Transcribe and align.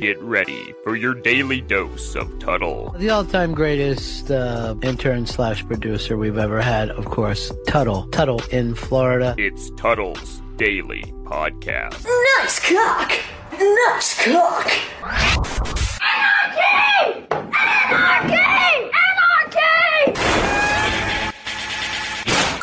Get 0.00 0.20
ready 0.22 0.74
for 0.84 0.94
your 0.94 1.12
daily 1.14 1.60
dose 1.60 2.14
of 2.14 2.38
Tuddle. 2.38 2.94
The 2.98 3.10
all-time 3.10 3.52
greatest 3.52 4.30
uh, 4.30 4.76
intern 4.82 5.26
slash 5.26 5.66
producer 5.66 6.16
we've 6.16 6.38
ever 6.38 6.60
had, 6.60 6.90
of 6.90 7.06
course, 7.06 7.50
Tuddle. 7.66 8.06
Tuddle 8.08 8.40
in 8.52 8.74
Florida. 8.76 9.34
It's 9.38 9.70
Tuddle's 9.70 10.40
Daily 10.56 11.02
Podcast. 11.24 12.04
Nice 12.38 12.60
cock! 12.60 13.12
Nice 13.58 14.24
cock! 14.24 14.70
Anarchy! 16.00 17.26
Anarchy! 17.32 18.30
Anarchy! 18.32 19.07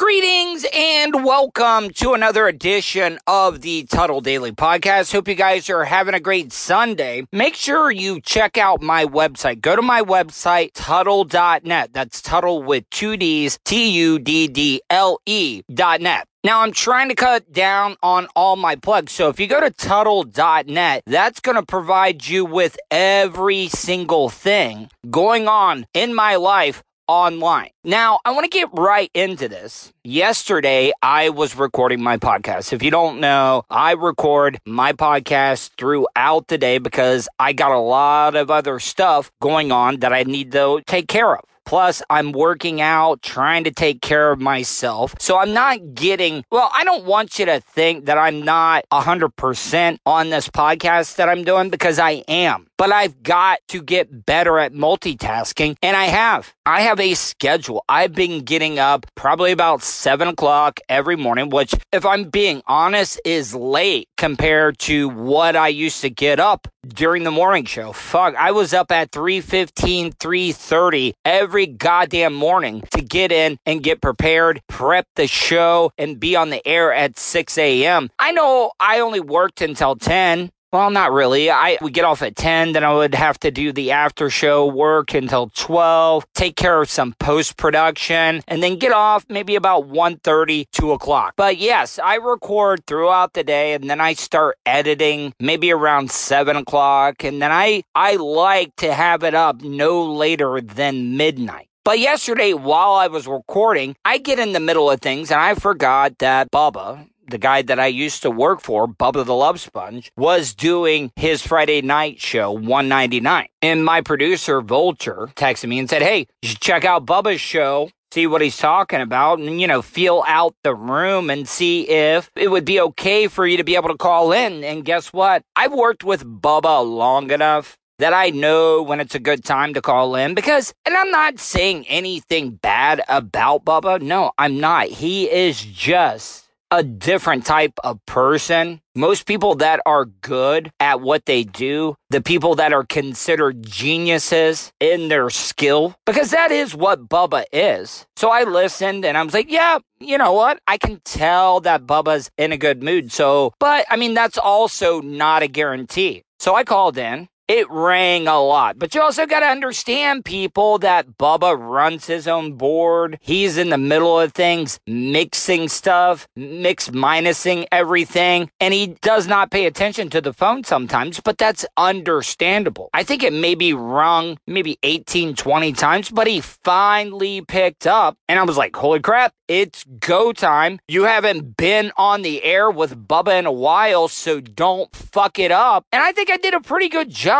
Greetings 0.05 0.67
and 0.71 1.25
welcome 1.25 1.89
to 1.95 2.13
another 2.13 2.45
edition 2.45 3.17
of 3.25 3.61
the 3.61 3.85
Tuddle 3.85 4.21
Daily 4.21 4.51
Podcast. 4.51 5.11
Hope 5.11 5.27
you 5.27 5.33
guys 5.33 5.67
are 5.71 5.83
having 5.83 6.13
a 6.13 6.19
great 6.19 6.54
Sunday. 6.54 7.25
Make 7.31 7.55
sure 7.55 7.89
you 7.89 8.21
check 8.21 8.55
out 8.55 8.83
my 8.83 9.05
website. 9.05 9.61
Go 9.61 9.75
to 9.75 9.82
my 9.82 10.04
website, 10.04 10.73
Tuddle.net. 10.75 11.91
That's 11.91 12.21
Tuddle 12.21 12.61
with 12.61 12.87
two 12.91 13.18
D's, 13.18 13.57
T 13.65 13.89
U 13.93 14.19
D 14.19 14.47
D 14.47 14.79
L 14.91 15.18
E 15.25 15.63
dot 15.73 16.01
net. 16.01 16.27
Now, 16.43 16.61
I'm 16.61 16.71
trying 16.71 17.10
to 17.10 17.15
cut 17.15 17.51
down 17.51 17.96
on 18.04 18.27
all 18.35 18.55
my 18.55 18.75
plugs. 18.75 19.11
So 19.11 19.29
if 19.29 19.39
you 19.39 19.47
go 19.47 19.60
to 19.60 19.71
Tuddle.net, 19.71 21.01
that's 21.07 21.39
going 21.39 21.55
to 21.55 21.65
provide 21.65 22.27
you 22.27 22.46
with 22.46 22.77
every 22.91 23.69
single 23.69 24.29
thing 24.29 24.91
going 25.10 25.47
on 25.47 25.87
in 25.96 26.13
my 26.13 26.35
life 26.35 26.83
online. 27.07 27.69
Now, 27.83 28.19
I 28.25 28.32
want 28.32 28.43
to 28.45 28.50
get 28.50 28.69
right 28.73 29.09
into 29.13 29.47
this. 29.47 29.93
Yesterday, 30.04 30.91
I 31.01 31.29
was 31.29 31.55
recording 31.55 32.02
my 32.02 32.17
podcast. 32.17 32.73
If 32.73 32.83
you 32.83 32.91
don't 32.91 33.19
know, 33.19 33.63
I 33.69 33.91
record 33.94 34.59
my 34.66 34.94
podcast 34.94 35.72
throughout 35.77 36.47
the 36.47 36.58
day 36.58 36.77
because 36.77 37.27
I 37.39 37.53
got 37.53 37.72
a 37.72 37.80
lot 37.80 38.36
of 38.36 38.52
other 38.52 38.80
stuff 38.80 39.31
going 39.41 39.71
on 39.71 39.99
that 39.99 40.13
I 40.13 40.23
need 40.23 40.52
to 40.53 40.81
take 40.85 41.07
care 41.07 41.35
of. 41.35 41.43
Plus, 41.66 42.02
I'm 42.09 42.31
working 42.31 42.81
out, 42.81 43.21
trying 43.21 43.63
to 43.63 43.71
take 43.71 44.02
care 44.02 44.31
of 44.31 44.39
myself. 44.39 45.16
So 45.19 45.38
I'm 45.38 45.53
not 45.53 45.95
getting, 45.95 46.44
well, 46.52 46.69
I 46.73 46.83
don't 46.83 47.05
want 47.05 47.39
you 47.39 47.45
to 47.45 47.59
think 47.59 48.05
that 48.05 48.17
I'm 48.17 48.44
not 48.44 48.85
100% 48.91 49.97
on 50.05 50.30
this 50.30 50.47
podcast 50.49 51.16
that 51.16 51.30
I'm 51.30 51.43
doing 51.43 51.69
because 51.69 51.99
I 51.99 52.23
am. 52.27 52.67
But 52.77 52.91
I've 52.91 53.23
got 53.23 53.59
to 53.69 53.81
get 53.81 54.25
better 54.25 54.59
at 54.59 54.73
multitasking, 54.73 55.77
and 55.81 55.95
I 55.95 56.05
have. 56.05 56.53
I 56.66 56.81
have 56.81 56.99
a 56.99 57.13
schedule. 57.13 57.86
I've 57.88 58.13
been 58.13 58.41
getting 58.41 58.80
up 58.80 59.05
probably 59.16 59.52
about 59.52 59.81
seven 59.81 60.27
o'clock 60.27 60.80
every 60.89 61.16
morning, 61.16 61.49
which, 61.49 61.73
if 61.93 62.05
I'm 62.05 62.25
being 62.25 62.61
honest, 62.67 63.21
is 63.23 63.55
late 63.55 64.09
compared 64.17 64.77
to 64.80 65.09
what 65.09 65.55
I 65.55 65.67
used 65.69 66.02
to 66.02 66.09
get 66.09 66.39
up 66.39 66.67
during 66.88 67.23
the 67.23 67.31
morning 67.31 67.66
show. 67.66 67.91
Fuck, 67.91 68.35
I 68.35 68.52
was 68.52 68.73
up 68.73 68.91
at 68.91 69.11
3:15, 69.11 70.13
3:30 70.19 71.13
every 71.23 71.66
goddamn 71.66 72.33
morning 72.33 72.83
to 72.91 73.02
get 73.02 73.31
in 73.31 73.58
and 73.66 73.83
get 73.83 74.02
prepared, 74.02 74.61
prep 74.67 75.08
the 75.16 75.27
show, 75.27 75.91
and 75.97 76.19
be 76.19 76.36
on 76.36 76.49
the 76.49 76.66
air 76.67 76.93
at 76.93 77.17
6 77.17 77.58
a.m. 77.58 78.09
I 78.19 78.31
know 78.31 78.71
I 78.80 78.99
only 78.99 79.19
worked 79.19 79.61
until 79.61 79.95
10. 79.95 80.52
Well, 80.75 80.91
not 80.91 81.13
really. 81.13 81.49
I 81.49 81.77
would 81.81 81.93
get 81.93 82.03
off 82.03 82.21
at 82.21 82.35
10, 82.35 82.73
then 82.73 82.83
I 82.83 82.93
would 82.93 83.15
have 83.15 83.39
to 83.39 83.49
do 83.49 83.71
the 83.71 83.91
after 83.91 84.29
show 84.29 84.65
work 84.65 85.13
until 85.13 85.49
12, 85.55 86.25
take 86.33 86.57
care 86.57 86.81
of 86.81 86.89
some 86.89 87.13
post 87.13 87.55
production, 87.55 88.41
and 88.45 88.61
then 88.61 88.75
get 88.75 88.91
off 88.91 89.25
maybe 89.29 89.55
about 89.55 89.87
1.30, 89.87 90.65
2 90.73 90.91
o'clock. 90.91 91.35
But 91.37 91.55
yes, 91.59 91.97
I 91.97 92.15
record 92.15 92.85
throughout 92.87 93.35
the 93.35 93.43
day 93.45 93.71
and 93.71 93.89
then 93.89 94.01
I 94.01 94.15
start 94.15 94.57
editing 94.65 95.33
maybe 95.39 95.71
around 95.71 96.11
7 96.11 96.57
o'clock. 96.57 97.23
And 97.23 97.41
then 97.41 97.53
I, 97.53 97.83
I 97.95 98.17
like 98.17 98.75
to 98.75 98.93
have 98.93 99.23
it 99.23 99.33
up 99.33 99.61
no 99.61 100.03
later 100.03 100.59
than 100.59 101.15
midnight. 101.15 101.69
But 101.85 101.99
yesterday, 101.99 102.51
while 102.51 102.95
I 102.95 103.07
was 103.07 103.27
recording, 103.27 103.95
I 104.03 104.17
get 104.17 104.39
in 104.39 104.53
the 104.53 104.59
middle 104.59 104.89
of 104.91 104.99
things 104.99 105.31
and 105.31 105.39
I 105.39 105.53
forgot 105.53 106.17
that 106.17 106.52
Bubba, 106.52 107.08
the 107.27 107.37
guy 107.37 107.61
that 107.63 107.80
I 107.80 107.87
used 107.87 108.21
to 108.21 108.31
work 108.31 108.61
for, 108.61 108.87
Bubba 108.87 109.25
the 109.25 109.33
Love 109.33 109.59
Sponge, 109.59 110.11
was 110.17 110.53
doing 110.53 111.11
his 111.15 111.45
Friday 111.45 111.81
night 111.81 112.19
show, 112.19 112.52
199. 112.52 113.47
And 113.61 113.86
my 113.86 114.02
producer, 114.02 114.61
Vulture, 114.61 115.30
texted 115.35 115.69
me 115.69 115.80
and 115.80 115.89
said, 115.89 116.02
Hey, 116.02 116.27
you 116.41 116.49
should 116.49 116.61
check 116.61 116.85
out 116.85 117.05
Bubba's 117.05 117.41
show. 117.41 117.89
See 118.11 118.27
what 118.27 118.41
he's 118.41 118.58
talking 118.58 119.02
about 119.02 119.39
and, 119.39 119.59
you 119.59 119.67
know, 119.67 119.81
feel 119.81 120.23
out 120.25 120.55
the 120.64 120.73
room 120.73 121.30
and 121.30 121.47
see 121.47 121.89
if 121.89 122.30
it 122.35 122.49
would 122.49 122.64
be 122.64 122.80
okay 122.80 123.27
for 123.27 123.45
you 123.45 123.58
to 123.58 123.64
be 123.64 123.75
able 123.75 123.89
to 123.89 123.97
call 123.97 124.31
in. 124.31 124.64
And 124.64 124.85
guess 124.85 125.11
what? 125.11 125.41
I've 125.55 125.73
worked 125.73 126.05
with 126.05 126.23
Bubba 126.23 126.85
long 126.89 127.30
enough 127.31 127.77
that 127.99 128.14
I 128.14 128.30
know 128.30 128.81
when 128.81 129.00
it's 129.00 129.16
a 129.16 129.19
good 129.19 129.44
time 129.44 129.74
to 129.74 129.81
call 129.81 130.16
in 130.16 130.34
because, 130.34 130.74
and 130.85 130.96
I'm 130.96 131.12
not 131.12 131.40
saying 131.40 131.88
anything 131.88 132.52
bad 132.52 133.02
about 133.08 133.66
Bubba. 133.66 134.02
No, 134.02 134.31
I'm 134.38 134.59
not. 134.59 134.88
He 134.88 135.30
is 135.30 135.62
just 135.62 136.45
a 136.75 136.84
different 136.84 137.46
type 137.46 137.74
of 137.86 138.06
person. 138.06 138.81
Most 138.96 139.25
people 139.25 139.56
that 139.56 139.80
are 139.86 140.06
good 140.06 140.72
at 140.80 141.00
what 141.00 141.25
they 141.25 141.44
do, 141.44 141.96
the 142.09 142.22
people 142.22 142.56
that 142.56 142.74
are 142.74 142.84
considered 142.84 143.66
geniuses 143.66 144.74
in 144.80 145.08
their 145.08 145.30
skill, 145.30 145.96
because 146.06 146.31
that 146.31 146.52
is 146.52 146.75
what 146.75 147.08
Bubba 147.08 147.46
is. 147.53 148.06
So 148.18 148.30
I 148.30 148.44
listened 148.44 149.06
and 149.06 149.18
I 149.18 149.24
was 149.24 149.34
like, 149.34 149.50
yeah, 149.50 149.80
you 150.00 150.18
know 150.18 150.34
what? 150.34 150.59
I 150.68 150.78
can 150.78 151.00
tell 151.06 151.62
that 151.62 151.85
Bubba's 151.85 152.30
in 152.38 152.52
a 152.52 152.58
good 152.58 152.84
mood. 152.84 153.12
So, 153.12 153.53
but 153.59 153.85
I 153.90 153.96
mean, 153.96 154.14
that's 154.14 154.38
also 154.38 155.02
not 155.02 155.44
a 155.44 155.47
guarantee. 155.47 156.24
So 156.40 156.56
I 156.56 156.66
called 156.66 156.97
in 156.97 157.30
it 157.48 157.70
rang 157.70 158.28
a 158.28 158.40
lot. 158.42 158.80
But 158.80 158.96
you 158.96 159.02
also 159.02 159.26
got 159.26 159.42
to 159.42 159.46
understand, 159.46 160.26
people, 160.26 160.80
that 160.80 161.18
Bubba 161.18 161.56
runs 161.58 162.08
his 162.08 162.28
own 162.28 162.54
board. 162.54 163.20
He's 163.22 163.58
in 163.58 163.70
the 163.70 163.78
middle 163.78 164.20
of 164.20 164.34
things, 164.34 164.80
mixing 164.88 165.70
stuff, 165.70 166.28
mix 166.36 166.90
minusing 166.90 167.66
everything, 167.72 168.50
and 168.60 168.74
he 168.74 168.88
does 169.02 169.28
not 169.28 169.52
pay 169.52 169.66
attention 169.66 170.10
to 170.10 170.22
the 170.22 170.34
phone 170.34 170.64
sometimes, 170.64 171.20
but 171.20 171.38
that's 171.38 171.66
understandable. 171.78 172.90
I 172.94 173.04
think 173.04 173.24
it 173.24 173.34
may 173.34 173.56
be 173.56 173.74
rung 173.74 174.38
maybe 174.48 174.80
18, 174.84 175.36
20 175.36 175.74
times, 175.74 176.10
but 176.10 176.28
he 176.28 176.42
finally 176.42 177.42
picked 177.42 177.86
up, 177.86 178.18
and 178.28 178.40
I 178.40 178.44
was 178.44 178.58
like, 178.58 178.76
holy 178.76 179.00
crap, 179.00 179.34
it's 179.48 179.84
go 180.00 180.34
time. 180.34 180.80
You 180.88 181.04
haven't 181.04 181.58
been 181.58 181.92
on 181.98 182.24
the 182.24 182.44
air 182.44 182.72
with 182.72 183.08
Bubba 183.08 183.38
in 183.38 183.46
a 183.46 183.52
while, 183.52 184.08
so 184.08 184.40
don't 184.40 184.96
fuck 184.96 185.38
it 185.38 185.52
up. 185.52 185.86
And 185.92 186.02
I 186.02 186.12
think 186.12 186.32
I 186.32 186.38
did 186.38 186.56
a 186.56 186.60
pretty 186.60 186.90
good 186.90 187.10
job. 187.12 187.34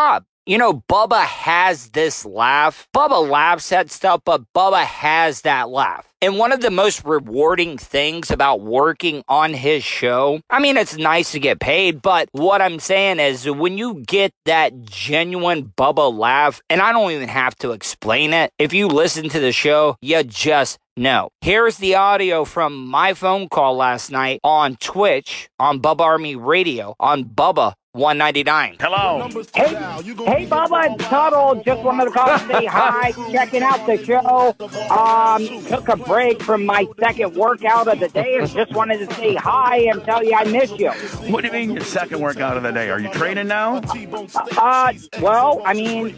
You 0.48 0.60
know, 0.60 0.84
Bubba 0.88 1.24
has 1.24 1.90
this 1.90 2.24
laugh. 2.24 2.88
Bubba 2.96 3.28
laughs 3.28 3.72
at 3.72 3.90
stuff, 3.90 4.22
but 4.24 4.44
Bubba 4.54 4.84
has 4.84 5.42
that 5.42 5.70
laugh. 5.70 6.08
And 6.22 6.38
one 6.38 6.52
of 6.52 6.62
the 6.62 6.70
most 6.70 7.04
rewarding 7.04 7.80
things 7.80 8.30
about 8.30 8.62
working 8.62 9.24
on 9.28 9.54
his 9.54 9.84
show, 9.84 10.42
I 10.50 10.60
mean, 10.60 10.78
it's 10.78 10.98
nice 10.98 11.32
to 11.32 11.40
get 11.40 11.60
paid, 11.60 12.02
but 12.02 12.30
what 12.32 12.62
I'm 12.62 12.80
saying 12.80 13.20
is 13.20 13.50
when 13.50 13.80
you 13.80 14.04
get 14.06 14.34
that 14.46 14.84
genuine 14.84 15.74
Bubba 15.76 16.16
laugh, 16.16 16.62
and 16.70 16.80
I 16.80 16.92
don't 16.92 17.12
even 17.12 17.30
have 17.30 17.56
to 17.58 17.72
explain 17.72 18.32
it, 18.32 18.52
if 18.60 18.72
you 18.72 18.88
listen 18.88 19.30
to 19.30 19.40
the 19.40 19.52
show, 19.52 19.98
you 20.02 20.24
just 20.24 20.78
no. 20.98 21.30
Here's 21.42 21.78
the 21.78 21.96
audio 21.96 22.46
from 22.46 22.88
my 22.88 23.14
phone 23.14 23.50
call 23.50 23.76
last 23.76 24.12
night 24.12 24.40
on 24.44 24.76
Twitch, 24.78 25.50
on 25.60 25.82
Bubba 25.82 26.02
Army 26.02 26.36
Radio, 26.36 26.96
on 27.00 27.26
Bubba 27.26 27.74
199. 27.96 28.76
Hello. 28.82 29.30
Hey, 29.56 29.70
hey, 29.70 30.46
Bubba, 30.46 30.94
it's 30.96 31.06
Tuddle. 31.06 31.64
Just 31.64 31.82
wanted 31.82 32.06
to 32.06 32.12
call 32.12 32.30
and 32.30 32.52
say 32.52 32.66
hi. 32.66 33.12
Checking 33.32 33.64
out 33.64 33.86
the 33.86 34.04
show. 34.04 34.54
Um, 34.94 35.64
took 35.68 35.88
a 35.88 35.96
break 35.96 36.44
from 36.44 36.66
my 36.66 36.86
second 37.00 37.36
workout 37.36 37.88
of 37.88 38.02
the 38.02 38.10
day 38.10 38.38
and 38.38 38.50
just 38.50 38.74
wanted 38.74 39.08
to 39.08 39.16
say 39.16 39.36
hi 39.36 39.78
and 39.90 40.04
tell 40.04 40.22
you 40.22 40.36
I 40.36 40.44
miss 40.44 40.72
you. 40.78 40.92
What 41.32 41.42
do 41.42 41.48
you 41.48 41.54
mean 41.54 41.72
your 41.72 41.86
second 41.86 42.20
workout 42.20 42.58
of 42.58 42.64
the 42.64 42.72
day? 42.74 42.90
Are 42.90 43.00
you 43.00 43.10
training 43.14 43.48
now? 43.48 43.78
Uh, 44.58 44.92
well, 45.22 45.62
I 45.64 45.74
mean, 45.74 46.18